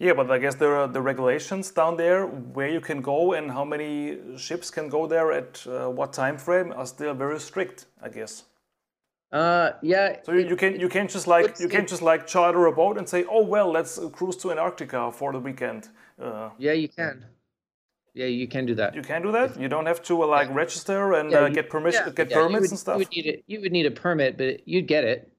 Yeah, 0.00 0.12
but 0.12 0.28
I 0.28 0.38
guess 0.38 0.56
there 0.56 0.74
are 0.74 0.88
the 0.88 1.00
regulations 1.00 1.70
down 1.70 1.96
there 1.96 2.26
where 2.26 2.68
you 2.68 2.80
can 2.80 3.00
go 3.00 3.32
and 3.34 3.48
how 3.50 3.64
many 3.64 4.18
ships 4.36 4.68
can 4.68 4.88
go 4.88 5.06
there 5.06 5.30
at 5.30 5.64
uh, 5.68 5.88
what 5.88 6.12
time 6.12 6.36
frame 6.36 6.72
are 6.76 6.84
still 6.84 7.14
very 7.14 7.38
strict, 7.38 7.86
I 8.02 8.08
guess. 8.08 8.42
Uh, 9.30 9.72
yeah. 9.82 10.16
So 10.24 10.32
you, 10.32 10.48
you 10.48 10.56
can 10.56 10.80
you 10.80 10.88
can't 10.88 11.08
just 11.08 11.26
like 11.26 11.60
you 11.60 11.68
can't 11.68 11.88
just 11.88 12.02
like 12.02 12.26
charter 12.26 12.66
a 12.66 12.72
boat 12.72 12.98
and 12.98 13.08
say, 13.08 13.24
oh 13.30 13.44
well, 13.44 13.70
let's 13.70 14.00
cruise 14.12 14.36
to 14.38 14.50
Antarctica 14.50 15.12
for 15.12 15.32
the 15.32 15.38
weekend. 15.38 15.88
Uh, 16.20 16.50
yeah, 16.58 16.72
you 16.72 16.88
can. 16.88 17.24
Yeah, 18.14 18.26
you 18.26 18.46
can 18.46 18.64
do 18.64 18.76
that. 18.76 18.94
You 18.94 19.02
can 19.02 19.22
do 19.22 19.32
that. 19.32 19.60
You 19.60 19.68
don't 19.68 19.86
have 19.86 20.00
to 20.04 20.22
uh, 20.22 20.26
like 20.26 20.48
yeah. 20.48 20.54
register 20.54 21.14
and 21.14 21.32
yeah, 21.32 21.40
uh, 21.40 21.48
get 21.48 21.68
permission, 21.68 22.04
yeah, 22.06 22.12
get 22.12 22.30
permits 22.30 22.62
would, 22.62 22.70
and 22.70 22.78
stuff. 22.78 22.94
You 22.94 22.98
would 23.00 23.10
need 23.10 23.26
it. 23.26 23.44
You 23.48 23.60
would 23.60 23.72
need 23.72 23.86
a 23.86 23.90
permit, 23.90 24.38
but 24.38 24.66
you'd 24.68 24.86
get 24.86 25.02
it. 25.04 25.32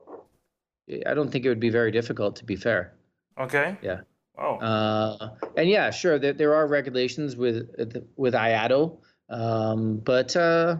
I 1.08 1.14
don't 1.14 1.32
think 1.32 1.46
it 1.46 1.50
would 1.50 1.60
be 1.60 1.70
very 1.70 1.92
difficult, 1.92 2.36
to 2.36 2.44
be 2.44 2.58
fair. 2.58 2.94
Okay. 3.40 3.78
Yeah. 3.82 4.02
Oh. 4.38 4.58
Uh, 4.58 5.30
and 5.56 5.70
yeah, 5.70 5.90
sure, 5.90 6.20
there, 6.20 6.34
there 6.34 6.54
are 6.54 6.68
regulations 6.68 7.38
with 7.38 7.70
with 8.18 8.34
IATO, 8.34 8.98
um, 9.30 9.98
but 9.98 10.36
uh, 10.36 10.78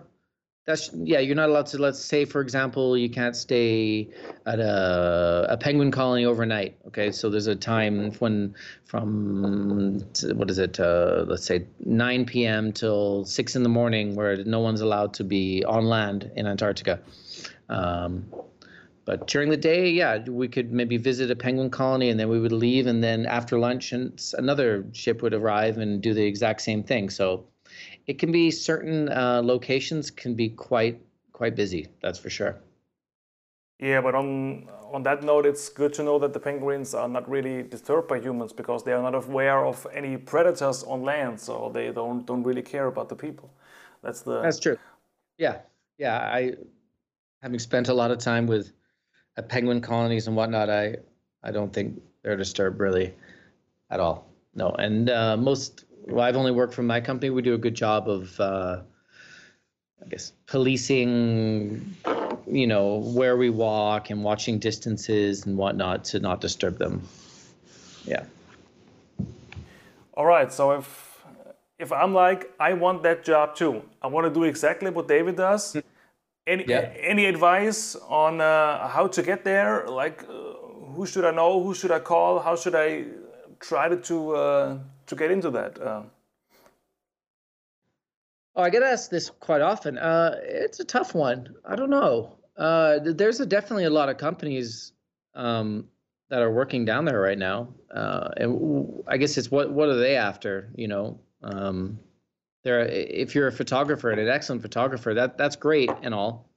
that's 0.66 0.90
yeah, 0.94 1.20
you're 1.20 1.36
not 1.36 1.50
allowed 1.50 1.68
to. 1.68 1.78
Let's 1.78 2.04
say, 2.04 2.26
for 2.26 2.42
example, 2.42 2.98
you 2.98 3.10
can't 3.10 3.36
stay 3.36 4.10
at 4.48 4.60
a, 4.60 5.46
a 5.50 5.58
penguin 5.58 5.92
colony 5.92 6.26
overnight. 6.26 6.76
Okay, 6.88 7.12
so 7.12 7.30
there's 7.30 7.46
a 7.46 7.56
time 7.56 8.12
when 8.14 8.56
from 8.84 10.04
what 10.34 10.50
is 10.50 10.58
it? 10.58 10.80
Uh, 10.80 11.26
let's 11.28 11.46
say 11.46 11.68
9 11.82 12.26
p.m. 12.26 12.74
till 12.74 13.26
six 13.26 13.56
in 13.56 13.62
the 13.62 13.70
morning, 13.70 14.16
where 14.16 14.44
no 14.44 14.60
one's 14.60 14.82
allowed 14.82 15.14
to 15.16 15.24
be 15.24 15.64
on 15.66 15.86
land 15.86 16.32
in 16.36 16.48
Antarctica. 16.48 17.00
Um, 17.70 18.26
but 19.06 19.28
during 19.28 19.50
the 19.50 19.58
day, 19.58 19.92
yeah, 19.92 20.18
we 20.28 20.48
could 20.48 20.72
maybe 20.72 20.98
visit 20.98 21.30
a 21.30 21.36
penguin 21.36 21.70
colony 21.70 22.10
and 22.10 22.20
then 22.20 22.28
we 22.28 22.40
would 22.40 22.52
leave. 22.52 22.88
And 22.88 23.04
then 23.04 23.28
after 23.28 23.60
lunch, 23.60 23.92
and 23.92 24.20
another 24.36 24.84
ship 24.94 25.22
would 25.22 25.36
arrive 25.36 25.78
and 25.78 26.02
do 26.02 26.16
the 26.16 26.26
exact 26.26 26.62
same 26.62 26.82
thing. 26.82 27.12
So 27.12 27.46
it 28.08 28.20
can 28.20 28.32
be 28.32 28.52
certain 28.52 29.10
uh, 29.10 29.42
locations 29.44 30.12
can 30.12 30.36
be 30.36 30.50
quite 30.50 31.02
quite 31.34 31.56
busy. 31.56 31.88
That's 32.02 32.20
for 32.20 32.30
sure. 32.30 32.58
Yeah, 33.80 34.02
but 34.02 34.16
on 34.16 34.70
on 34.94 35.04
that 35.04 35.24
note, 35.24 35.46
it's 35.46 35.70
good 35.70 35.94
to 35.96 36.04
know 36.04 36.20
that 36.20 36.34
the 36.34 36.40
penguins 36.40 36.94
are 36.94 37.10
not 37.10 37.30
really 37.30 37.64
disturbed 37.64 38.08
by 38.08 38.20
humans 38.20 38.54
because 38.54 38.84
they 38.84 38.94
are 38.94 39.02
not 39.02 39.16
aware 39.16 39.66
of 39.66 39.86
any 39.94 40.18
predators 40.18 40.84
on 40.84 41.04
land, 41.04 41.40
so 41.40 41.70
they 41.74 41.92
don't 41.92 42.26
don't 42.26 42.44
really 42.44 42.62
care 42.62 42.88
about 42.88 43.10
the 43.10 43.16
people. 43.16 43.50
That's 44.02 44.22
the. 44.22 44.42
That's 44.42 44.60
true. 44.60 44.78
Yeah, 45.38 45.60
yeah. 45.98 46.18
I, 46.18 46.54
having 47.42 47.60
spent 47.60 47.90
a 47.90 47.94
lot 47.94 48.12
of 48.12 48.20
time 48.20 48.48
with 48.48 48.72
at 49.36 49.50
penguin 49.50 49.82
colonies 49.82 50.28
and 50.28 50.36
whatnot, 50.36 50.70
I 50.70 50.98
I 51.44 51.52
don't 51.52 51.74
think 51.74 52.02
they're 52.24 52.38
disturbed 52.38 52.80
really 52.80 53.14
at 53.90 54.00
all. 54.00 54.28
No, 54.54 54.70
and 54.70 55.10
uh, 55.10 55.36
most 55.36 55.85
well, 56.08 56.26
I've 56.26 56.36
only 56.36 56.52
worked 56.52 56.74
for 56.74 56.84
my 56.84 57.02
company. 57.02 57.30
We 57.30 57.42
do 57.42 57.54
a 57.54 57.58
good 57.58 57.76
job 57.76 58.08
of, 58.10 58.40
uh, 58.40 58.82
I 60.04 60.08
guess, 60.08 60.34
policing, 60.46 61.96
you 62.48 62.68
know, 62.68 62.98
where 62.98 63.38
we 63.38 63.50
walk 63.50 64.10
and 64.10 64.24
watching 64.24 64.60
distances 64.60 65.46
and 65.46 65.58
whatnot 65.58 66.04
to 66.06 66.20
not 66.20 66.42
disturb 66.42 66.78
them. 66.78 67.02
Yeah. 68.06 68.26
All 70.14 70.26
right. 70.26 70.52
So 70.52 70.72
if 70.72 71.16
if 71.78 71.92
I'm 71.92 72.14
like, 72.14 72.52
I 72.60 72.74
want 72.74 73.04
that 73.04 73.24
job 73.24 73.56
too. 73.56 73.82
I 74.02 74.08
want 74.08 74.28
to 74.28 74.34
do 74.34 74.44
exactly 74.44 74.92
what 74.92 75.08
David 75.08 75.36
does. 75.36 75.76
Any 76.48 76.66
yeah. 76.68 76.94
any 77.00 77.26
advice 77.26 77.96
on 78.08 78.40
uh, 78.40 78.88
how 78.88 79.08
to 79.08 79.24
get 79.24 79.44
there? 79.44 79.88
Like, 79.88 80.24
uh, 80.24 80.34
who 80.94 81.06
should 81.06 81.26
I 81.26 81.32
know? 81.32 81.62
Who 81.64 81.74
should 81.74 81.92
I 81.92 82.00
call? 82.00 82.40
How 82.40 82.56
should 82.56 82.76
I 82.76 83.06
try 83.60 83.90
to 83.90 83.98
to, 83.98 84.36
uh, 84.36 84.78
to 85.08 85.16
get 85.16 85.32
into 85.32 85.52
that? 85.52 85.82
Uh? 85.82 86.04
Oh, 88.56 88.64
I 88.64 88.70
get 88.70 88.84
asked 88.84 89.12
this 89.12 89.30
quite 89.30 89.62
often. 89.62 89.98
Uh, 89.98 90.40
it's 90.42 90.80
a 90.80 90.86
tough 90.86 91.14
one. 91.14 91.56
I 91.66 91.76
don't 91.76 91.90
know. 91.90 92.38
Uh, 92.58 93.00
there's 93.02 93.42
a, 93.42 93.46
definitely 93.46 93.84
a 93.84 93.90
lot 93.90 94.08
of 94.08 94.18
companies 94.18 94.94
um, 95.34 95.90
that 96.30 96.42
are 96.42 96.52
working 96.52 96.86
down 96.86 97.04
there 97.04 97.20
right 97.20 97.38
now, 97.38 97.68
and 97.90 99.04
I 99.08 99.18
guess 99.18 99.38
it's 99.38 99.52
what 99.52 99.72
what 99.72 99.90
are 99.90 99.98
they 99.98 100.16
after? 100.16 100.70
You 100.76 100.88
know. 100.88 101.20
Um, 101.44 102.00
there 102.66 102.82
if 102.82 103.34
you're 103.34 103.48
a 103.48 103.52
photographer 103.52 104.12
and 104.12 104.20
an 104.20 104.28
excellent 104.28 104.62
photographer 104.62 105.14
that 105.14 105.38
that's 105.38 105.56
great 105.56 105.90
and 106.02 106.14
all 106.14 106.50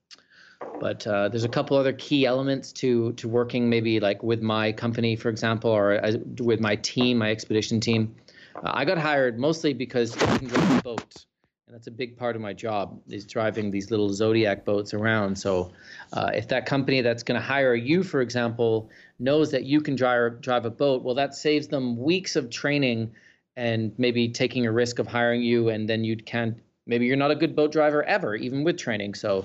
but 0.80 1.06
uh, 1.06 1.28
there's 1.28 1.44
a 1.44 1.48
couple 1.48 1.76
other 1.76 1.92
key 1.92 2.26
elements 2.26 2.72
to 2.72 3.12
to 3.12 3.28
working 3.28 3.68
maybe 3.68 4.00
like 4.00 4.22
with 4.24 4.42
my 4.42 4.72
company 4.72 5.14
for 5.14 5.28
example 5.28 5.70
or 5.70 6.04
uh, 6.04 6.14
with 6.40 6.58
my 6.58 6.74
team 6.76 7.18
my 7.18 7.30
expedition 7.30 7.78
team 7.78 8.16
uh, 8.64 8.70
i 8.74 8.84
got 8.84 8.98
hired 8.98 9.38
mostly 9.38 9.72
because 9.72 10.16
i 10.22 10.38
can 10.38 10.48
drive 10.48 10.78
a 10.78 10.82
boat 10.82 11.26
and 11.66 11.74
that's 11.74 11.86
a 11.86 11.90
big 11.90 12.16
part 12.16 12.34
of 12.34 12.42
my 12.42 12.52
job 12.52 12.98
is 13.08 13.26
driving 13.26 13.70
these 13.70 13.90
little 13.90 14.12
zodiac 14.12 14.64
boats 14.64 14.94
around 14.94 15.36
so 15.36 15.70
uh, 16.14 16.30
if 16.34 16.48
that 16.48 16.66
company 16.66 17.02
that's 17.02 17.22
going 17.22 17.38
to 17.38 17.46
hire 17.46 17.74
you 17.74 18.02
for 18.02 18.20
example 18.20 18.90
knows 19.18 19.50
that 19.50 19.64
you 19.64 19.80
can 19.80 19.94
drive 19.94 20.40
drive 20.40 20.64
a 20.64 20.70
boat 20.70 21.02
well 21.02 21.14
that 21.14 21.34
saves 21.34 21.68
them 21.68 21.96
weeks 21.96 22.36
of 22.36 22.50
training 22.50 23.10
and 23.56 23.92
maybe 23.98 24.28
taking 24.28 24.66
a 24.66 24.72
risk 24.72 24.98
of 24.98 25.06
hiring 25.06 25.42
you 25.42 25.68
and 25.68 25.88
then 25.88 26.04
you 26.04 26.16
can't 26.16 26.58
maybe 26.86 27.06
you're 27.06 27.16
not 27.16 27.30
a 27.30 27.36
good 27.36 27.54
boat 27.54 27.70
driver 27.70 28.02
ever 28.04 28.34
even 28.34 28.64
with 28.64 28.78
training 28.78 29.14
so 29.14 29.44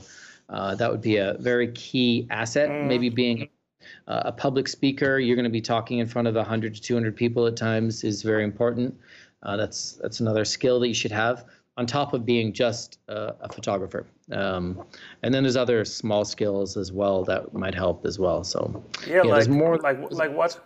uh, 0.50 0.76
that 0.76 0.92
would 0.92 1.02
be 1.02 1.18
a 1.18 1.36
very 1.40 1.72
key 1.72 2.28
asset 2.30 2.70
mm. 2.70 2.88
maybe 2.88 3.10
being 3.10 3.50
uh, 4.08 4.24
a 4.26 4.32
public 4.32 4.68
speaker 4.68 5.20
you're 5.20 5.36
going 5.36 5.44
to 5.44 5.50
be 5.50 5.62
talking 5.62 6.00
in 6.00 6.08
front 6.08 6.28
of 6.28 6.36
100 6.36 6.76
to 6.76 6.82
200 6.82 7.16
people 7.16 7.46
at 7.48 7.56
times 7.56 8.04
is 8.04 8.22
very 8.22 8.44
important 8.44 8.96
uh, 9.44 9.58
that's 9.58 9.94
that's 10.02 10.20
another 10.20 10.46
skill 10.46 10.80
that 10.80 10.88
you 10.88 10.94
should 10.94 11.12
have 11.12 11.46
on 11.76 11.88
top 11.88 12.14
of 12.14 12.24
being 12.24 12.54
just 12.54 13.00
a 13.08 13.52
photographer 13.52 14.06
um, 14.32 14.84
and 15.24 15.34
then 15.34 15.44
there's 15.44 15.58
other 15.58 15.84
small 15.84 16.24
skills 16.24 16.78
as 16.78 16.92
well 16.92 17.24
that 17.24 17.54
might 17.54 17.74
help 17.74 18.06
as 18.06 18.20
well 18.20 18.44
so 18.44 18.84
yeah, 19.08 19.22
yeah 19.24 19.24
like, 19.24 19.50
more 19.50 19.78
like 19.78 20.12
like 20.12 20.32
what 20.32 20.60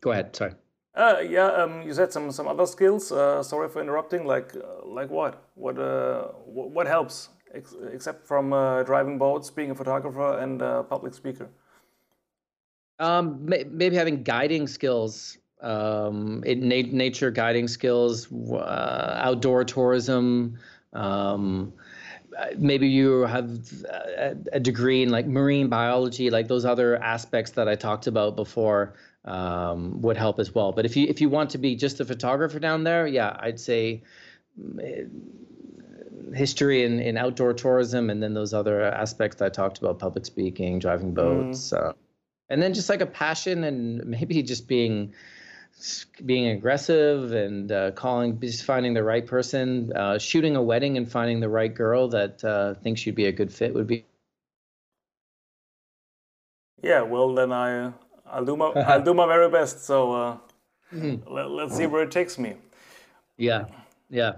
Go 0.00 0.12
ahead. 0.12 0.34
Sorry. 0.34 0.52
Uh, 0.94 1.22
yeah, 1.26 1.46
um, 1.46 1.82
you 1.82 1.92
said 1.92 2.12
some 2.12 2.32
some 2.32 2.48
other 2.48 2.66
skills. 2.66 3.12
Uh, 3.12 3.42
sorry 3.42 3.68
for 3.68 3.80
interrupting. 3.80 4.26
Like 4.26 4.54
uh, 4.56 4.86
like 4.86 5.10
what? 5.10 5.44
What 5.54 5.78
uh, 5.78 6.28
what 6.46 6.86
helps 6.86 7.28
ex 7.54 7.74
except 7.92 8.26
from 8.26 8.52
uh, 8.52 8.82
driving 8.82 9.18
boats, 9.18 9.50
being 9.50 9.70
a 9.70 9.74
photographer, 9.74 10.38
and 10.38 10.62
a 10.62 10.82
public 10.82 11.14
speaker? 11.14 11.48
Um, 12.98 13.46
maybe 13.46 13.96
having 13.96 14.22
guiding 14.22 14.66
skills, 14.66 15.38
um, 15.62 16.42
in 16.44 16.68
na 16.68 16.82
nature 16.92 17.30
guiding 17.30 17.68
skills, 17.68 18.30
uh, 18.52 19.20
outdoor 19.22 19.64
tourism. 19.64 20.58
Um, 20.92 21.72
maybe 22.56 22.88
you 22.88 23.22
have 23.22 23.50
a 24.52 24.60
degree 24.60 25.02
in 25.02 25.10
like 25.10 25.26
marine 25.26 25.68
biology, 25.68 26.30
like 26.30 26.48
those 26.48 26.64
other 26.64 26.96
aspects 27.02 27.52
that 27.52 27.68
I 27.68 27.74
talked 27.74 28.06
about 28.06 28.36
before 28.36 28.94
um, 29.24 30.00
would 30.00 30.16
help 30.16 30.38
as 30.38 30.54
well. 30.54 30.72
But 30.72 30.86
if 30.86 30.96
you 30.96 31.06
if 31.08 31.20
you 31.20 31.28
want 31.28 31.50
to 31.50 31.58
be 31.58 31.76
just 31.76 32.00
a 32.00 32.04
photographer 32.04 32.58
down 32.58 32.84
there, 32.84 33.06
yeah, 33.06 33.36
I'd 33.40 33.60
say 33.60 34.02
mm, 34.60 35.08
history 36.34 36.84
in, 36.84 37.00
in 37.00 37.16
outdoor 37.16 37.52
tourism 37.52 38.10
and 38.10 38.22
then 38.22 38.34
those 38.34 38.54
other 38.54 38.82
aspects 38.82 39.40
I 39.42 39.48
talked 39.48 39.78
about, 39.78 39.98
public 39.98 40.26
speaking, 40.26 40.78
driving 40.78 41.14
boats, 41.14 41.70
mm. 41.70 41.88
uh, 41.88 41.92
and 42.48 42.60
then 42.60 42.74
just 42.74 42.88
like 42.88 43.00
a 43.00 43.06
passion 43.06 43.64
and 43.64 44.04
maybe 44.04 44.42
just 44.42 44.66
being 44.66 45.14
being 46.26 46.48
aggressive 46.48 47.32
and 47.32 47.72
uh, 47.72 47.90
calling, 47.92 48.38
just 48.40 48.64
finding 48.64 48.92
the 48.92 49.02
right 49.02 49.26
person, 49.26 49.92
uh, 49.94 50.18
shooting 50.18 50.56
a 50.56 50.62
wedding 50.62 50.96
and 50.96 51.10
finding 51.10 51.40
the 51.40 51.48
right 51.48 51.74
girl 51.74 52.08
that 52.08 52.44
uh, 52.44 52.74
thinks 52.74 53.06
you'd 53.06 53.14
be 53.14 53.26
a 53.26 53.32
good 53.32 53.52
fit 53.52 53.72
would 53.72 53.86
be. 53.86 54.04
Yeah, 56.82 57.02
well 57.02 57.34
then 57.34 57.52
I 57.52 57.92
I'll 58.26 58.44
do 58.44 58.56
my 58.56 58.66
I'll 58.76 59.02
do 59.02 59.14
my 59.14 59.26
very 59.26 59.48
best. 59.48 59.84
So 59.84 60.12
uh, 60.12 60.36
mm-hmm. 60.92 61.32
let, 61.32 61.50
let's 61.50 61.76
see 61.76 61.86
where 61.86 62.02
it 62.02 62.10
takes 62.10 62.38
me. 62.38 62.56
Yeah, 63.36 63.66
yeah. 64.10 64.36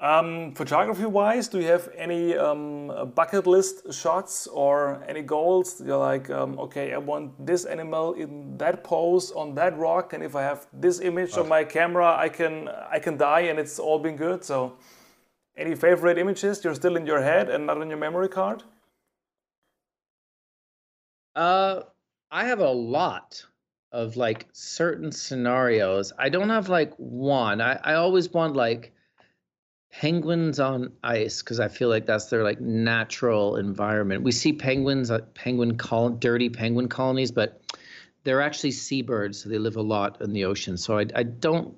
Um, 0.00 0.54
photography 0.54 1.04
wise, 1.04 1.46
do 1.48 1.60
you 1.60 1.66
have 1.66 1.90
any 1.94 2.34
um, 2.34 3.12
bucket 3.14 3.46
list 3.46 3.92
shots 3.92 4.46
or 4.46 5.04
any 5.06 5.20
goals? 5.20 5.82
You're 5.84 5.98
like, 5.98 6.30
um, 6.30 6.58
okay, 6.58 6.94
I 6.94 6.96
want 6.96 7.46
this 7.46 7.66
animal 7.66 8.14
in 8.14 8.56
that 8.56 8.82
pose 8.82 9.30
on 9.32 9.54
that 9.56 9.76
rock, 9.76 10.14
and 10.14 10.24
if 10.24 10.34
I 10.34 10.40
have 10.40 10.66
this 10.72 11.00
image 11.00 11.36
on 11.36 11.48
my 11.48 11.64
camera, 11.64 12.16
I 12.16 12.30
can 12.30 12.68
I 12.68 12.98
can 12.98 13.18
die, 13.18 13.40
and 13.40 13.58
it's 13.58 13.78
all 13.78 13.98
been 13.98 14.16
good. 14.16 14.42
So, 14.42 14.78
any 15.54 15.74
favorite 15.74 16.16
images 16.16 16.64
you're 16.64 16.74
still 16.74 16.96
in 16.96 17.04
your 17.04 17.20
head 17.20 17.50
and 17.50 17.66
not 17.66 17.76
on 17.76 17.90
your 17.90 17.98
memory 17.98 18.28
card? 18.28 18.62
Uh, 21.36 21.82
I 22.30 22.46
have 22.46 22.60
a 22.60 22.72
lot 22.72 23.44
of 23.92 24.16
like 24.16 24.48
certain 24.52 25.12
scenarios. 25.12 26.10
I 26.18 26.30
don't 26.30 26.48
have 26.48 26.70
like 26.70 26.94
one. 26.96 27.60
I 27.60 27.78
I 27.84 27.94
always 27.96 28.32
want 28.32 28.56
like 28.56 28.94
penguins 29.92 30.60
on 30.60 30.92
ice 31.02 31.42
because 31.42 31.60
I 31.60 31.68
feel 31.68 31.88
like 31.88 32.06
that's 32.06 32.26
their 32.26 32.44
like 32.44 32.60
natural 32.60 33.56
environment. 33.56 34.22
We 34.22 34.32
see 34.32 34.52
penguins, 34.52 35.10
uh, 35.10 35.20
penguin 35.34 35.76
col- 35.76 36.10
dirty 36.10 36.48
penguin 36.48 36.88
colonies, 36.88 37.30
but 37.30 37.60
they're 38.24 38.40
actually 38.40 38.72
seabirds. 38.72 39.42
So 39.42 39.48
they 39.48 39.58
live 39.58 39.76
a 39.76 39.82
lot 39.82 40.20
in 40.20 40.32
the 40.32 40.44
ocean. 40.44 40.76
So 40.76 40.98
I, 40.98 41.06
I 41.14 41.22
don't 41.24 41.74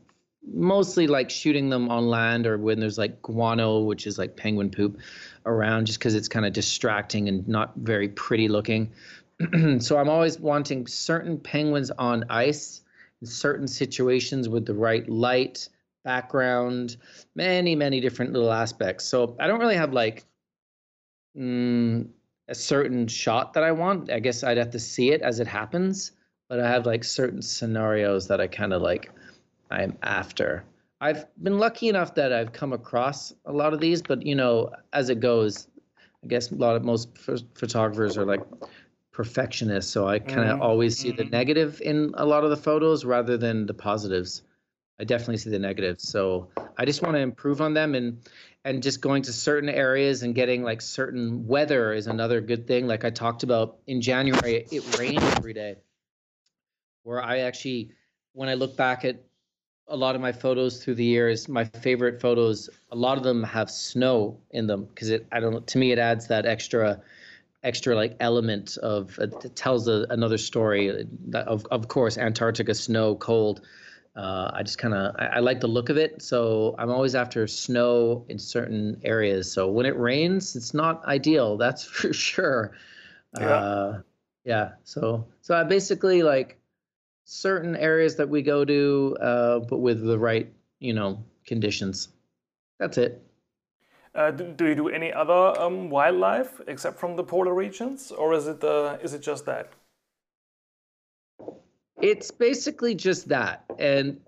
mostly 0.47 1.07
like 1.07 1.31
shooting 1.31 1.71
them 1.71 1.89
on 1.89 2.09
land 2.09 2.47
or 2.47 2.59
when 2.59 2.81
there's 2.81 2.99
like 2.99 3.23
guano, 3.23 3.81
which 3.81 4.07
is 4.07 4.19
like 4.19 4.37
penguin 4.37 4.71
poop 4.71 4.99
around, 5.47 5.87
just 5.87 5.99
because 5.99 6.15
it's 6.15 6.29
kind 6.29 6.45
of 6.45 6.53
distracting 6.53 7.29
and 7.29 7.47
not 7.49 7.73
very 7.77 8.09
pretty 8.09 8.49
looking. 8.49 8.93
so 9.79 9.99
I'm 9.99 10.09
always 10.09 10.39
wanting 10.39 10.87
certain 10.87 11.39
penguins 11.39 11.91
on 11.91 12.25
ice 12.29 12.83
in 13.21 13.27
certain 13.27 13.69
situations 13.69 14.49
with 14.49 14.67
the 14.67 14.75
right 14.75 15.09
light 15.09 15.69
background, 16.05 16.97
many, 17.35 17.75
many 17.75 18.01
different 18.01 18.33
little 18.33 18.53
aspects. 18.53 19.05
So 19.05 19.37
I 19.41 19.47
don't 19.47 19.61
really 19.61 19.77
have 19.77 19.93
like 19.93 20.25
mm, 21.37 22.09
a 22.49 22.55
certain 22.55 23.07
shot 23.07 23.53
that 23.55 23.63
I 23.63 23.73
want. 23.73 24.11
I 24.11 24.19
guess 24.19 24.43
I'd 24.43 24.57
have 24.59 24.71
to 24.71 24.79
see 24.79 25.11
it 25.11 25.23
as 25.23 25.41
it 25.41 25.47
happens, 25.47 26.13
but 26.49 26.61
I 26.61 26.69
have 26.69 26.87
like 26.87 27.05
certain 27.05 27.43
scenarios 27.43 28.29
that 28.29 28.41
I 28.41 28.47
kind 28.47 28.73
of 28.73 28.83
like 28.83 29.11
I'm 29.71 29.97
after. 30.03 30.65
I've 31.01 31.25
been 31.43 31.59
lucky 31.59 31.89
enough 31.89 32.15
that 32.15 32.33
I've 32.33 32.53
come 32.53 32.73
across 32.73 33.33
a 33.47 33.53
lot 33.53 33.73
of 33.73 33.81
these, 33.81 34.03
but 34.03 34.25
you 34.25 34.35
know, 34.35 34.71
as 34.93 35.09
it 35.09 35.19
goes, 35.19 35.67
I 36.23 36.29
guess 36.29 36.53
a 36.53 36.55
lot 36.55 36.77
of 36.77 36.85
most 36.85 37.09
photographers 37.55 38.17
are 38.17 38.25
like 38.25 38.43
perfectionists, 39.11 39.91
so 39.91 40.07
I 40.07 40.21
kind 40.21 40.49
of 40.49 40.55
mm-hmm. 40.55 40.63
always 40.63 40.97
see 40.97 41.11
the 41.11 41.25
mm-hmm. 41.25 41.33
negative 41.33 41.81
in 41.85 42.15
a 42.17 42.25
lot 42.25 42.45
of 42.45 42.51
the 42.51 42.57
photos 42.57 43.05
rather 43.05 43.37
than 43.37 43.67
the 43.67 43.75
positives. 43.75 44.43
I 45.01 45.05
definitely 45.05 45.39
see 45.39 45.51
the 45.51 45.59
negatives. 45.59 46.09
So 46.09 46.49
I 46.77 46.85
just 46.85 47.03
want 47.03 47.15
to 47.15 47.21
improve 47.21 47.61
on 47.61 47.75
them 47.75 47.95
and 47.95 48.19
and 48.65 48.83
just 48.83 49.01
going 49.01 49.23
to 49.23 49.33
certain 49.33 49.69
areas 49.69 50.23
and 50.23 50.35
getting 50.35 50.63
like 50.63 50.81
certain 50.81 51.47
weather 51.47 51.93
is 51.93 52.07
another 52.07 52.41
good 52.41 52.67
thing. 52.67 52.87
Like 52.87 53.05
I 53.05 53.11
talked 53.11 53.43
about 53.43 53.79
in 53.87 54.01
January, 54.01 54.67
it 54.71 54.99
rained 54.99 55.23
every 55.23 55.53
day. 55.53 55.77
Where 57.03 57.21
I 57.21 57.39
actually, 57.41 57.91
when 58.33 58.49
I 58.49 58.55
look 58.55 58.77
back 58.77 59.05
at 59.05 59.25
a 59.89 59.97
lot 59.97 60.15
of 60.15 60.21
my 60.21 60.31
photos 60.31 60.83
through 60.83 60.95
the 60.95 61.05
years, 61.05 61.49
my 61.49 61.65
favorite 61.65 62.21
photos, 62.21 62.71
a 62.93 62.97
lot 62.97 63.19
of 63.19 63.25
them 63.25 63.43
have 63.43 63.69
snow 63.69 64.39
in 64.53 64.69
them 64.69 64.85
because 64.85 65.11
it. 65.11 65.27
I 65.33 65.41
don't. 65.41 65.67
To 65.67 65.79
me, 65.79 65.91
it 65.91 65.99
adds 65.99 66.29
that 66.29 66.47
extra 66.47 67.03
extra 67.65 67.95
like 67.95 68.17
element 68.21 68.77
of 68.77 69.19
it 69.19 69.55
tells 69.55 69.89
a, 69.89 70.07
another 70.11 70.39
story 70.39 71.07
of 71.35 71.65
of 71.67 71.87
course 71.87 72.19
antarctica 72.19 72.75
snow 72.75 73.15
cold 73.15 73.61
uh, 74.15 74.51
I 74.53 74.63
just 74.63 74.79
kind 74.79 74.95
of 74.95 75.15
I, 75.19 75.27
I, 75.27 75.39
like 75.39 75.61
the 75.61 75.69
look 75.69 75.89
of 75.89 75.97
it. 75.97 76.21
So 76.21 76.75
I'm 76.79 76.91
always 76.91 77.15
after 77.15 77.47
snow 77.47 78.27
in 78.29 78.39
certain 78.39 79.01
areas. 79.05 79.51
So 79.51 79.69
when 79.69 79.87
it 79.87 79.99
rains, 79.99 80.55
it's 80.55 80.75
not 80.75 81.05
ideal. 81.07 81.57
That's 81.63 81.85
for 81.85 82.13
sure. 82.13 82.73
Yeah. 83.39 83.47
Uh, 83.47 84.01
yeah. 84.45 84.73
So 84.85 85.27
so 85.41 85.55
I 85.55 85.65
basically 85.65 86.23
like 86.23 86.59
certain 87.25 87.75
areas 87.77 88.17
that 88.17 88.29
we 88.29 88.43
go 88.43 88.65
to, 88.65 89.17
uh, 89.21 89.59
but 89.61 89.79
with 89.79 90.05
the 90.05 90.19
right 90.19 90.53
you 90.79 90.93
know 90.93 91.25
conditions. 91.47 92.09
That's 92.79 92.99
it. 92.99 93.23
Uh, 94.15 94.31
do, 94.31 94.53
do, 94.53 94.67
you 94.67 94.75
do 94.75 94.89
any 94.89 95.11
other 95.11 95.59
um, 95.59 95.89
wildlife 95.89 96.61
except 96.67 96.99
from 96.99 97.17
the 97.17 97.25
polar 97.25 97.55
regions, 97.55 98.11
or 98.11 98.35
is 98.35 98.47
it 98.47 98.63
uh, 98.63 98.99
is 99.03 99.15
it 99.15 99.23
just 99.23 99.47
that? 99.47 99.73
It's 102.03 102.33
basically 102.33 102.95
just 102.97 103.29
that. 103.29 103.65
And 103.79 104.21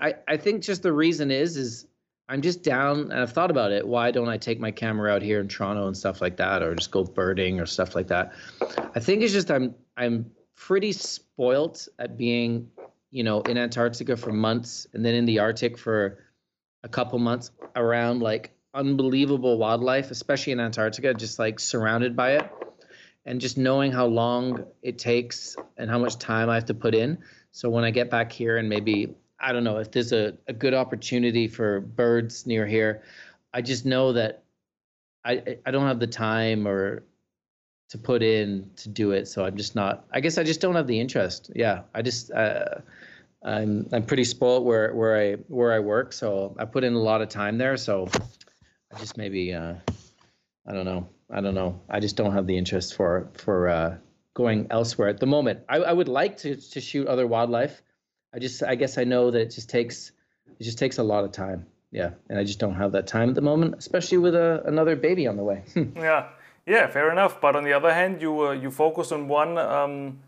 I, 0.00 0.14
I 0.28 0.36
think 0.36 0.62
just 0.62 0.82
the 0.82 0.92
reason 0.92 1.30
is 1.30 1.56
is 1.56 1.86
I'm 2.28 2.42
just 2.42 2.62
down 2.62 3.10
and 3.10 3.14
I've 3.14 3.32
thought 3.32 3.50
about 3.50 3.72
it. 3.72 3.86
Why 3.86 4.10
don't 4.10 4.28
I 4.28 4.36
take 4.36 4.60
my 4.60 4.70
camera 4.70 5.10
out 5.12 5.22
here 5.22 5.40
in 5.40 5.48
Toronto 5.48 5.86
and 5.86 5.96
stuff 5.96 6.20
like 6.20 6.36
that 6.36 6.62
or 6.62 6.74
just 6.74 6.90
go 6.90 7.04
birding 7.04 7.58
or 7.58 7.66
stuff 7.66 7.94
like 7.94 8.08
that? 8.08 8.32
I 8.94 9.00
think 9.00 9.22
it's 9.22 9.32
just 9.32 9.50
I'm 9.50 9.74
I'm 9.96 10.30
pretty 10.54 10.92
spoilt 10.92 11.88
at 11.98 12.16
being, 12.16 12.70
you 13.10 13.24
know, 13.24 13.40
in 13.42 13.58
Antarctica 13.58 14.16
for 14.16 14.32
months 14.32 14.86
and 14.92 15.04
then 15.04 15.14
in 15.14 15.24
the 15.24 15.40
Arctic 15.40 15.78
for 15.78 16.18
a 16.84 16.88
couple 16.88 17.18
months 17.18 17.50
around 17.76 18.20
like 18.20 18.54
unbelievable 18.74 19.58
wildlife, 19.58 20.10
especially 20.10 20.52
in 20.52 20.60
Antarctica, 20.60 21.14
just 21.14 21.38
like 21.38 21.60
surrounded 21.60 22.14
by 22.14 22.32
it 22.32 22.50
and 23.24 23.40
just 23.40 23.56
knowing 23.56 23.92
how 23.92 24.06
long 24.06 24.64
it 24.82 24.98
takes 24.98 25.56
and 25.76 25.88
how 25.90 25.98
much 25.98 26.18
time 26.18 26.50
I 26.50 26.54
have 26.54 26.66
to 26.66 26.74
put 26.74 26.94
in. 26.94 27.18
So 27.52 27.70
when 27.70 27.84
I 27.84 27.90
get 27.90 28.10
back 28.10 28.32
here 28.32 28.56
and 28.56 28.68
maybe 28.68 29.14
I 29.38 29.52
don't 29.52 29.64
know 29.64 29.78
if 29.78 29.90
there's 29.90 30.12
a, 30.12 30.34
a 30.48 30.52
good 30.52 30.74
opportunity 30.74 31.48
for 31.48 31.80
birds 31.80 32.46
near 32.46 32.66
here, 32.66 33.02
I 33.52 33.62
just 33.62 33.84
know 33.84 34.12
that 34.14 34.42
I 35.24 35.58
I 35.64 35.70
don't 35.70 35.86
have 35.86 36.00
the 36.00 36.06
time 36.06 36.66
or 36.66 37.04
to 37.90 37.98
put 37.98 38.22
in 38.22 38.70
to 38.76 38.88
do 38.88 39.10
it. 39.12 39.28
So 39.28 39.44
I'm 39.44 39.56
just 39.56 39.74
not. 39.74 40.06
I 40.12 40.20
guess 40.20 40.38
I 40.38 40.44
just 40.44 40.60
don't 40.60 40.74
have 40.74 40.86
the 40.86 40.98
interest. 40.98 41.50
Yeah, 41.54 41.82
I 41.94 42.02
just 42.02 42.30
uh, 42.30 42.76
I'm 43.44 43.88
I'm 43.92 44.04
pretty 44.04 44.24
spoiled 44.24 44.64
where 44.64 44.94
where 44.94 45.16
I 45.16 45.34
where 45.48 45.72
I 45.72 45.78
work. 45.78 46.12
So 46.12 46.56
I 46.58 46.64
put 46.64 46.84
in 46.84 46.94
a 46.94 46.98
lot 46.98 47.20
of 47.20 47.28
time 47.28 47.58
there. 47.58 47.76
So 47.76 48.08
I 48.94 48.98
just 48.98 49.16
maybe 49.16 49.52
uh, 49.52 49.74
I 50.66 50.72
don't 50.72 50.86
know. 50.86 51.08
I 51.32 51.40
don't 51.40 51.54
know. 51.54 51.80
I 51.88 52.00
just 52.00 52.16
don't 52.16 52.32
have 52.32 52.46
the 52.46 52.58
interest 52.58 52.94
for 52.94 53.28
for 53.34 53.68
uh, 53.68 53.96
going 54.34 54.66
elsewhere 54.70 55.08
at 55.08 55.18
the 55.18 55.26
moment. 55.26 55.60
I, 55.68 55.78
I 55.78 55.92
would 55.92 56.08
like 56.08 56.36
to 56.38 56.56
to 56.56 56.80
shoot 56.80 57.06
other 57.08 57.26
wildlife. 57.26 57.82
I 58.34 58.38
just 58.38 58.62
I 58.62 58.74
guess 58.74 58.98
I 58.98 59.04
know 59.04 59.30
that 59.30 59.40
it 59.40 59.50
just 59.50 59.70
takes 59.70 60.12
it 60.60 60.64
just 60.64 60.78
takes 60.78 60.98
a 60.98 61.02
lot 61.02 61.24
of 61.24 61.32
time. 61.32 61.66
Yeah, 61.90 62.10
and 62.28 62.38
I 62.38 62.44
just 62.44 62.58
don't 62.58 62.74
have 62.74 62.92
that 62.92 63.06
time 63.06 63.28
at 63.30 63.34
the 63.34 63.42
moment, 63.42 63.74
especially 63.78 64.18
with 64.18 64.34
a, 64.34 64.62
another 64.64 64.96
baby 64.96 65.26
on 65.26 65.36
the 65.36 65.44
way. 65.44 65.62
yeah, 65.96 66.28
yeah, 66.66 66.86
fair 66.88 67.10
enough. 67.10 67.40
But 67.40 67.54
on 67.54 67.64
the 67.64 67.74
other 67.74 67.92
hand, 67.92 68.22
you 68.22 68.48
uh, 68.48 68.52
you 68.52 68.70
focus 68.70 69.12
on 69.12 69.28
one 69.28 69.58
um, 69.58 70.18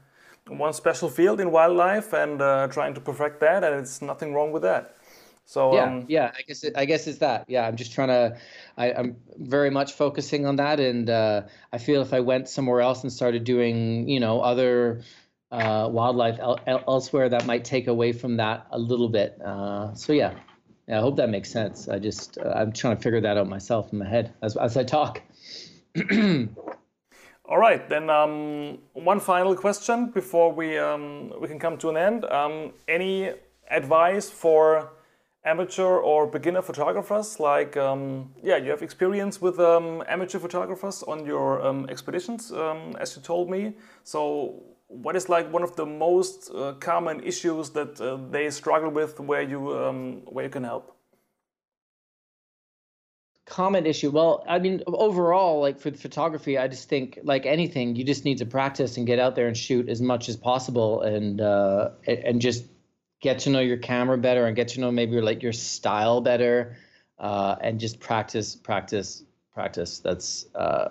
one 0.48 0.72
special 0.72 1.08
field 1.08 1.40
in 1.40 1.50
wildlife 1.50 2.12
and 2.12 2.40
uh, 2.40 2.68
trying 2.68 2.94
to 2.94 3.00
perfect 3.00 3.40
that, 3.40 3.64
and 3.64 3.80
it's 3.80 4.02
nothing 4.02 4.34
wrong 4.34 4.52
with 4.52 4.62
that. 4.62 4.96
So 5.46 5.74
yeah, 5.74 5.84
um, 5.84 6.04
yeah, 6.08 6.32
I 6.36 6.42
guess 6.42 6.64
it, 6.64 6.72
I 6.76 6.84
guess 6.84 7.06
it's 7.06 7.18
that. 7.18 7.44
Yeah, 7.48 7.66
I'm 7.66 7.76
just 7.76 7.92
trying 7.92 8.08
to. 8.08 8.36
I, 8.78 8.90
am 8.90 9.16
very 9.36 9.70
much 9.70 9.92
focusing 9.92 10.46
on 10.46 10.56
that, 10.56 10.80
and 10.80 11.08
uh, 11.10 11.42
I 11.72 11.78
feel 11.78 12.00
if 12.02 12.12
I 12.12 12.20
went 12.20 12.48
somewhere 12.48 12.80
else 12.80 13.02
and 13.02 13.12
started 13.12 13.44
doing, 13.44 14.08
you 14.08 14.20
know, 14.20 14.40
other 14.40 15.02
uh, 15.52 15.88
wildlife 15.92 16.38
el- 16.40 16.60
elsewhere, 16.66 17.28
that 17.28 17.44
might 17.44 17.64
take 17.64 17.88
away 17.88 18.12
from 18.12 18.38
that 18.38 18.66
a 18.70 18.78
little 18.78 19.08
bit. 19.08 19.38
Uh, 19.44 19.94
so 19.94 20.14
yeah, 20.14 20.32
yeah, 20.88 20.98
I 20.98 21.00
hope 21.00 21.16
that 21.16 21.28
makes 21.28 21.50
sense. 21.50 21.88
I 21.88 21.98
just 21.98 22.38
uh, 22.38 22.48
I'm 22.56 22.72
trying 22.72 22.96
to 22.96 23.02
figure 23.02 23.20
that 23.20 23.36
out 23.36 23.46
myself 23.46 23.92
in 23.92 23.98
my 23.98 24.08
head 24.08 24.32
as 24.42 24.56
as 24.56 24.76
I 24.78 24.84
talk. 24.84 25.22
All 27.46 27.58
right, 27.58 27.86
then 27.90 28.08
um, 28.08 28.78
one 28.94 29.20
final 29.20 29.54
question 29.54 30.06
before 30.06 30.50
we 30.50 30.78
um, 30.78 31.34
we 31.38 31.48
can 31.48 31.58
come 31.58 31.76
to 31.78 31.90
an 31.90 31.98
end. 31.98 32.24
Um, 32.24 32.72
any 32.88 33.32
advice 33.70 34.30
for 34.30 34.93
amateur 35.44 35.98
or 35.98 36.26
beginner 36.26 36.62
photographers 36.62 37.38
like 37.38 37.76
um, 37.76 38.30
yeah 38.42 38.56
you 38.56 38.70
have 38.70 38.82
experience 38.82 39.40
with 39.40 39.60
um, 39.60 40.02
amateur 40.08 40.38
photographers 40.38 41.02
on 41.02 41.26
your 41.26 41.64
um, 41.64 41.86
expeditions 41.90 42.50
um, 42.52 42.96
as 42.98 43.14
you 43.16 43.22
told 43.22 43.50
me. 43.50 43.74
So 44.04 44.62
what 44.88 45.16
is 45.16 45.28
like 45.28 45.52
one 45.52 45.62
of 45.62 45.76
the 45.76 45.86
most 45.86 46.50
uh, 46.54 46.72
common 46.74 47.22
issues 47.22 47.70
that 47.70 48.00
uh, 48.00 48.16
they 48.30 48.50
struggle 48.50 48.90
with 48.90 49.20
where 49.20 49.42
you 49.42 49.74
um, 49.74 50.22
where 50.26 50.44
you 50.44 50.50
can 50.50 50.64
help? 50.64 50.96
Common 53.46 53.84
issue. 53.84 54.10
Well 54.10 54.42
i 54.48 54.58
mean 54.58 54.82
overall 54.86 55.60
like 55.60 55.78
for 55.78 55.90
photography 55.90 56.56
i 56.56 56.66
just 56.66 56.88
think 56.88 57.18
like 57.22 57.44
anything 57.44 57.96
you 57.96 58.04
just 58.04 58.24
need 58.24 58.38
to 58.38 58.46
practice 58.46 58.96
and 58.96 59.06
get 59.06 59.18
out 59.18 59.34
there 59.36 59.46
and 59.46 59.56
shoot 59.56 59.90
as 59.90 60.00
much 60.00 60.30
as 60.30 60.36
possible 60.36 61.02
and 61.02 61.42
uh, 61.42 61.90
and 62.06 62.40
just 62.40 62.64
get 63.24 63.38
to 63.40 63.50
know 63.50 63.60
your 63.60 63.76
camera 63.78 64.18
better 64.18 64.46
and 64.46 64.54
get 64.54 64.68
to 64.68 64.80
know 64.80 64.92
maybe 64.92 65.20
like 65.20 65.42
your 65.42 65.52
style 65.52 66.20
better 66.20 66.76
uh, 67.18 67.56
and 67.60 67.80
just 67.80 67.98
practice 67.98 68.54
practice 68.54 69.24
practice. 69.52 69.98
That's 69.98 70.46
uh, 70.54 70.90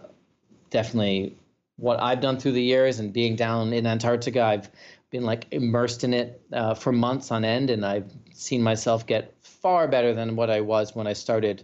definitely 0.70 1.38
what 1.78 2.00
i've 2.00 2.22
done 2.22 2.38
through 2.38 2.52
the 2.52 2.62
years 2.62 3.00
and 3.00 3.12
being 3.14 3.36
down 3.36 3.74
in 3.74 3.88
antarctica 3.88 4.42
i've 4.44 4.70
been 5.10 5.24
like 5.24 5.48
immersed 5.52 6.04
in 6.04 6.14
it 6.14 6.42
uh, 6.54 6.74
for 6.74 6.92
months 6.92 7.32
on 7.32 7.44
end 7.44 7.72
and 7.72 7.84
i've 7.84 8.12
seen 8.32 8.62
myself 8.62 9.08
get 9.08 9.34
far 9.42 9.88
better 9.88 10.14
than 10.14 10.36
what 10.36 10.52
i 10.52 10.62
was 10.62 10.96
when 10.96 11.08
i 11.08 11.14
started 11.14 11.64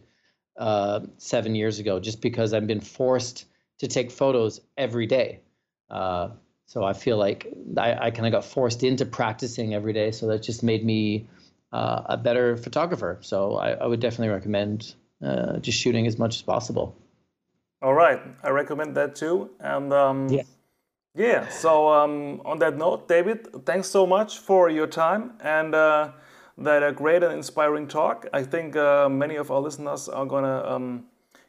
uh, 0.58 1.00
seven 1.18 1.54
years 1.54 1.78
ago 1.78 2.00
just 2.00 2.22
because 2.22 2.54
i've 2.54 2.66
been 2.66 2.82
forced 2.82 3.46
to 3.80 3.88
take 3.88 4.12
photos 4.12 4.62
every 4.78 5.08
day. 5.08 5.42
Uh, 5.90 6.30
so 6.70 6.84
I 6.84 6.94
feel 6.94 7.18
like 7.18 7.52
I, 7.78 7.94
I 8.00 8.12
kind 8.12 8.28
of 8.28 8.32
got 8.32 8.46
forced 8.46 8.84
into 8.84 9.04
practicing 9.04 9.74
every 9.74 9.92
day. 9.92 10.12
So 10.12 10.28
that 10.28 10.44
just 10.44 10.62
made 10.62 10.86
me 10.86 11.28
uh, 11.74 12.04
a 12.06 12.16
better 12.16 12.58
photographer. 12.58 13.18
So 13.22 13.56
I, 13.56 13.72
I 13.72 13.88
would 13.88 14.00
definitely 14.00 14.28
recommend 14.28 14.94
uh, 15.26 15.58
just 15.58 15.80
shooting 15.80 16.06
as 16.06 16.20
much 16.20 16.36
as 16.36 16.44
possible. 16.44 16.96
All 17.82 17.96
right, 17.96 18.22
I 18.44 18.50
recommend 18.52 18.96
that 18.98 19.16
too. 19.16 19.50
And 19.60 19.92
um, 19.92 20.30
yeah, 20.30 20.44
yeah. 21.16 21.48
So 21.48 21.92
um, 21.92 22.40
on 22.46 22.60
that 22.60 22.78
note, 22.78 23.08
David, 23.08 23.66
thanks 23.66 23.88
so 23.88 24.06
much 24.06 24.38
for 24.38 24.70
your 24.70 24.86
time 24.86 25.34
and 25.42 25.74
uh, 25.74 26.12
that 26.60 26.84
a 26.84 26.92
great 26.92 27.24
and 27.24 27.34
inspiring 27.34 27.88
talk. 27.88 28.28
I 28.32 28.44
think 28.44 28.76
uh, 28.76 29.10
many 29.10 29.38
of 29.38 29.50
our 29.50 29.60
listeners 29.60 30.08
are 30.08 30.28
gonna 30.28 30.64
um, 30.68 31.06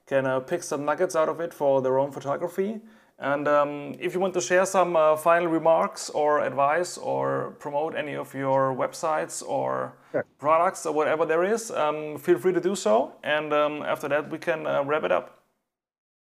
can 0.06 0.24
uh, 0.24 0.40
pick 0.40 0.62
some 0.62 0.86
nuggets 0.86 1.14
out 1.14 1.28
of 1.28 1.40
it 1.40 1.52
for 1.52 1.82
their 1.82 1.98
own 1.98 2.10
photography. 2.10 2.80
And 3.20 3.46
um, 3.46 3.96
if 4.00 4.14
you 4.14 4.20
want 4.20 4.32
to 4.34 4.40
share 4.40 4.64
some 4.64 4.96
uh, 4.96 5.14
final 5.14 5.48
remarks 5.48 6.08
or 6.08 6.40
advice 6.40 6.96
or 6.96 7.54
promote 7.58 7.94
any 7.94 8.16
of 8.16 8.32
your 8.32 8.74
websites 8.74 9.42
or 9.46 9.92
sure. 10.10 10.24
products 10.38 10.86
or 10.86 10.94
whatever 10.94 11.26
there 11.26 11.44
is, 11.44 11.70
um, 11.70 12.16
feel 12.16 12.38
free 12.38 12.54
to 12.54 12.60
do 12.62 12.74
so. 12.74 13.12
And 13.22 13.52
um, 13.52 13.82
after 13.82 14.08
that, 14.08 14.30
we 14.30 14.38
can 14.38 14.66
uh, 14.66 14.84
wrap 14.84 15.04
it 15.04 15.12
up. 15.12 15.42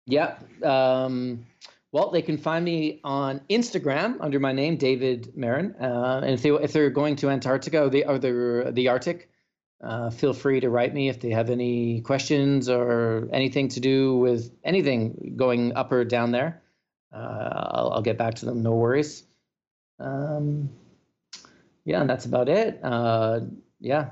Yeah. 0.05 0.37
Um, 0.63 1.45
well, 1.91 2.11
they 2.11 2.21
can 2.21 2.37
find 2.37 2.63
me 2.63 3.01
on 3.03 3.41
Instagram 3.49 4.15
under 4.21 4.39
my 4.39 4.53
name, 4.53 4.77
David 4.77 5.33
Merron. 5.37 5.75
Uh, 5.81 6.21
and 6.23 6.31
if, 6.31 6.43
they, 6.43 6.51
if 6.51 6.71
they're 6.71 6.89
going 6.89 7.17
to 7.17 7.29
Antarctica 7.29 7.83
or 7.83 7.89
the, 7.89 8.05
or 8.05 8.17
the, 8.17 8.71
the 8.73 8.87
Arctic, 8.87 9.29
uh, 9.83 10.09
feel 10.11 10.33
free 10.33 10.61
to 10.61 10.69
write 10.69 10.93
me 10.93 11.09
if 11.09 11.19
they 11.19 11.31
have 11.31 11.49
any 11.49 11.99
questions 12.01 12.69
or 12.69 13.27
anything 13.33 13.67
to 13.67 13.81
do 13.81 14.15
with 14.15 14.49
anything 14.63 15.33
going 15.35 15.75
up 15.75 15.91
or 15.91 16.05
down 16.05 16.31
there 16.31 16.61
uh, 16.61 16.64
I'll, 17.15 17.91
I'll, 17.93 18.01
get 18.01 18.17
back 18.17 18.35
to 18.35 18.45
them. 18.45 18.61
No 18.61 18.73
worries. 18.73 19.23
Um, 19.99 20.69
yeah, 21.85 22.01
and 22.01 22.09
that's 22.09 22.25
about 22.25 22.49
it. 22.49 22.79
Uh, 22.83 23.41
yeah, 23.79 24.09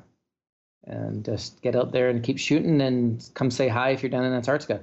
and 0.85 1.25
just 1.25 1.61
get 1.61 1.75
out 1.75 1.91
there 1.91 2.09
and 2.09 2.23
keep 2.23 2.37
shooting, 2.37 2.81
and 2.81 3.29
come 3.33 3.51
say 3.51 3.67
hi 3.67 3.89
if 3.89 4.03
you're 4.03 4.09
down 4.09 4.25
in 4.25 4.33
Antarctica. 4.33 4.81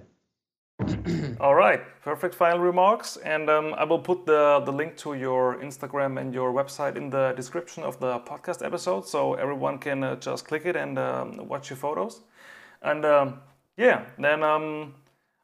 All 1.41 1.55
right, 1.55 1.81
perfect 2.03 2.35
final 2.35 2.59
remarks, 2.59 3.17
and 3.19 3.51
um, 3.51 3.75
I 3.75 3.85
will 3.85 3.99
put 3.99 4.27
the 4.27 4.61
the 4.65 4.73
link 4.73 4.97
to 4.99 5.15
your 5.15 5.57
Instagram 5.57 6.21
and 6.21 6.35
your 6.35 6.53
website 6.53 6.97
in 6.97 7.11
the 7.11 7.33
description 7.37 7.83
of 7.83 8.01
the 8.01 8.21
podcast 8.21 8.65
episode, 8.65 9.07
so 9.07 9.35
everyone 9.35 9.79
can 9.79 10.03
uh, 10.03 10.17
just 10.17 10.47
click 10.47 10.67
it 10.67 10.77
and 10.77 10.99
um, 10.99 11.49
watch 11.49 11.71
your 11.71 11.77
photos. 11.77 12.23
And 12.83 13.05
um, 13.05 13.41
yeah, 13.77 14.07
then 14.19 14.43
um, 14.43 14.95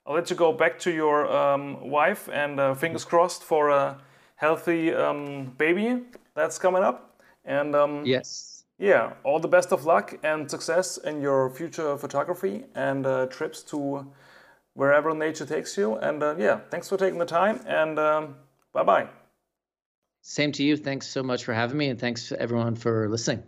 I'll 0.07 0.15
let 0.15 0.31
you 0.31 0.37
go 0.37 0.53
back 0.53 0.79
to 0.81 0.93
your 0.93 1.27
um, 1.27 1.91
wife 1.91 2.29
and 2.33 2.61
uh, 2.61 2.75
fingers 2.75 3.05
crossed 3.05 3.43
for 3.43 3.71
a 3.71 3.99
healthy 4.37 4.95
um, 4.95 5.53
baby 5.59 6.03
that's 6.35 6.59
coming 6.59 6.85
up. 6.85 7.21
And 7.45 7.75
um, 7.75 8.07
yes, 8.07 8.65
yeah, 8.79 9.15
all 9.25 9.41
the 9.41 9.49
best 9.49 9.73
of 9.73 9.85
luck 9.85 10.15
and 10.23 10.51
success 10.51 10.99
in 10.99 11.21
your 11.21 11.51
future 11.51 11.97
photography 11.97 12.65
and 12.75 13.07
uh, 13.07 13.27
trips 13.27 13.63
to 13.65 14.07
wherever 14.75 15.15
nature 15.15 15.47
takes 15.47 15.77
you. 15.77 15.97
And 15.97 16.23
uh, 16.23 16.37
yeah, 16.39 16.61
thanks 16.71 16.89
for 16.89 16.97
taking 16.97 17.19
the 17.19 17.27
time 17.27 17.61
and 17.67 17.99
um, 17.99 18.37
bye 18.73 18.85
bye. 18.85 19.09
Same 20.23 20.53
to 20.53 20.63
you. 20.63 20.77
Thanks 20.77 21.09
so 21.09 21.23
much 21.23 21.45
for 21.45 21.55
having 21.55 21.79
me 21.79 21.89
and 21.89 21.99
thanks 21.99 22.29
to 22.29 22.41
everyone 22.41 22.77
for 22.77 23.09
listening. 23.09 23.43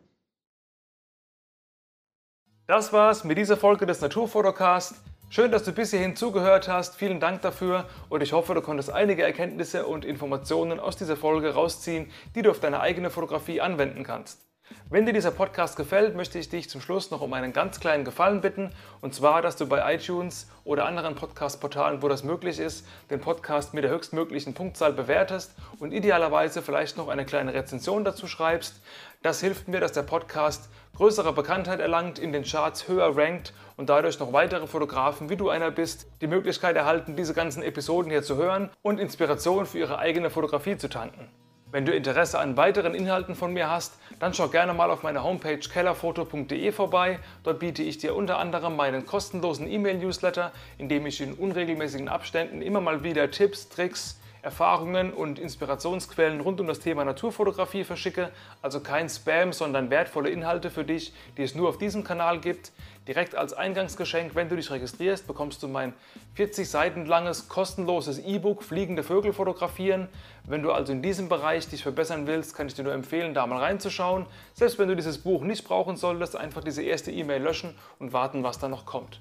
Das 2.67 2.93
war's 2.93 3.25
mit 3.25 3.39
dieser 3.39 3.57
Folge 3.57 3.87
des 3.87 4.01
Naturfotocast. 4.01 4.95
Schön, 5.31 5.53
dass 5.53 5.63
du 5.63 5.73
bis 5.73 5.91
hierhin 5.91 6.17
zugehört 6.17 6.69
hast. 6.69 6.97
Vielen 6.97 7.21
Dank 7.21 7.43
dafür 7.43 7.85
und 8.09 8.23
ich 8.23 8.33
hoffe, 8.33 8.55
du 8.55 8.63
konntest 8.63 8.91
einige 8.91 9.25
Erkenntnisse 9.25 9.87
und 9.87 10.07
Informationen 10.07 10.81
aus 10.81 10.97
dieser 10.97 11.19
Folge 11.19 11.53
rausziehen, 11.53 12.11
die 12.35 12.41
du 12.41 12.51
auf 12.51 12.61
deine 12.61 12.81
eigene 12.81 13.11
Fotografie 13.11 13.61
anwenden 13.61 14.05
kannst. 14.05 14.48
Wenn 14.91 15.05
dir 15.05 15.13
dieser 15.13 15.31
Podcast 15.31 15.77
gefällt, 15.77 16.17
möchte 16.17 16.39
ich 16.39 16.49
dich 16.49 16.71
zum 16.71 16.81
Schluss 16.81 17.11
noch 17.11 17.21
um 17.21 17.35
einen 17.35 17.53
ganz 17.53 17.79
kleinen 17.79 18.07
Gefallen 18.07 18.41
bitten. 18.41 18.71
Und 19.03 19.15
zwar, 19.15 19.43
dass 19.43 19.57
du 19.57 19.67
bei 19.67 19.95
iTunes 19.95 20.49
oder 20.65 20.87
anderen 20.87 21.15
Podcast-Portalen, 21.15 22.01
wo 22.01 22.09
das 22.09 22.25
möglich 22.25 22.59
ist, 22.59 22.87
den 23.11 23.21
Podcast 23.21 23.75
mit 23.75 23.85
der 23.85 23.91
höchstmöglichen 23.91 24.55
Punktzahl 24.55 24.95
bewertest 24.95 25.55
und 25.79 25.93
idealerweise 25.93 26.63
vielleicht 26.63 26.97
noch 26.97 27.09
eine 27.09 27.27
kleine 27.27 27.53
Rezension 27.53 28.03
dazu 28.03 28.27
schreibst. 28.27 28.81
Das 29.23 29.41
hilft 29.41 29.69
mir, 29.69 29.81
dass 29.81 29.93
der 29.93 30.05
Podcast 30.05 30.71
größere 30.97 31.35
Bekanntheit 31.35 31.81
erlangt, 31.81 32.19
in 32.19 32.33
den 32.33 32.45
Charts 32.45 32.89
höher 32.89 33.15
rankt 33.15 33.53
und 33.77 33.91
dadurch 33.91 34.19
noch 34.19 34.33
weitere 34.33 34.67
Fotografen, 34.67 35.29
wie 35.29 35.37
du 35.37 35.51
einer 35.51 35.71
bist, 35.71 36.07
die 36.23 36.27
Möglichkeit 36.27 36.77
erhalten, 36.77 37.15
diese 37.15 37.35
ganzen 37.35 37.63
Episoden 37.63 38.11
hier 38.11 38.23
zu 38.23 38.37
hören 38.37 38.71
und 38.81 38.99
Inspiration 39.01 39.67
für 39.67 39.79
ihre 39.79 39.99
eigene 39.99 40.31
Fotografie 40.31 40.79
zu 40.79 40.89
tanken. 40.89 41.29
Wenn 41.71 41.85
du 41.85 41.93
Interesse 41.93 42.39
an 42.39 42.57
weiteren 42.57 42.95
Inhalten 42.95 43.35
von 43.35 43.53
mir 43.53 43.69
hast, 43.69 43.99
dann 44.21 44.33
schau 44.33 44.49
gerne 44.49 44.73
mal 44.73 44.91
auf 44.91 45.03
meiner 45.03 45.23
Homepage 45.23 45.59
kellerfoto.de 45.59 46.73
vorbei. 46.73 47.19
Dort 47.45 47.59
biete 47.59 47.83
ich 47.83 47.99
dir 47.99 48.17
unter 48.17 48.39
anderem 48.39 48.75
meinen 48.75 49.05
kostenlosen 49.05 49.71
E-Mail-Newsletter, 49.71 50.53
in 50.79 50.89
dem 50.89 51.05
ich 51.05 51.21
in 51.21 51.35
unregelmäßigen 51.35 52.09
Abständen 52.09 52.63
immer 52.63 52.81
mal 52.81 53.05
wieder 53.05 53.31
Tipps, 53.31 53.69
Tricks, 53.69 54.19
Erfahrungen 54.43 55.13
und 55.13 55.39
Inspirationsquellen 55.39 56.41
rund 56.41 56.61
um 56.61 56.67
das 56.67 56.81
Thema 56.81 57.05
Naturfotografie 57.05 57.85
verschicke. 57.85 58.31
Also 58.63 58.81
kein 58.81 59.09
Spam, 59.09 59.53
sondern 59.53 59.91
wertvolle 59.91 60.31
Inhalte 60.31 60.71
für 60.71 60.85
dich, 60.85 61.13
die 61.37 61.43
es 61.43 61.55
nur 61.55 61.69
auf 61.69 61.79
diesem 61.79 62.05
Kanal 62.05 62.39
gibt. 62.39 62.73
Direkt 63.09 63.35
als 63.35 63.55
Eingangsgeschenk, 63.55 64.35
wenn 64.35 64.49
du 64.49 64.57
dich 64.57 64.71
registrierst, 64.71 65.27
bekommst 65.27 65.63
du 65.63 65.69
mein 65.69 65.95
40 66.35 66.69
Seiten 66.69 67.07
langes 67.07 67.49
kostenloses 67.49 68.19
E-Book 68.19 68.63
Fliegende 68.63 69.03
Vögel 69.03 69.33
fotografieren. 69.33 70.09
Wenn 70.45 70.63
du 70.63 70.73
also 70.73 70.93
in 70.93 71.01
diesem 71.01 71.29
Bereich 71.29 71.69
dich 71.69 71.83
verbessern 71.83 72.27
willst, 72.27 72.55
kann 72.55 72.67
ich 72.67 72.75
dir 72.75 72.85
nur 72.85 72.93
empfehlen, 72.93 73.33
da 73.33 73.47
mal 73.47 73.59
reinzuschauen. 73.59 74.27
Selbst 74.53 74.79
wenn 74.79 74.89
du 74.89 74.97
dieses 74.97 75.19
Buch 75.19 75.43
nicht 75.43 75.65
brauchen 75.65 75.97
solltest, 75.97 76.37
einfach 76.37 76.63
diese 76.63 76.83
erste 76.83 77.11
E-Mail 77.11 77.43
löschen 77.43 77.75
und 77.99 78.13
warten, 78.13 78.43
was 78.43 78.59
da 78.59 78.69
noch 78.69 78.85
kommt. 78.85 79.21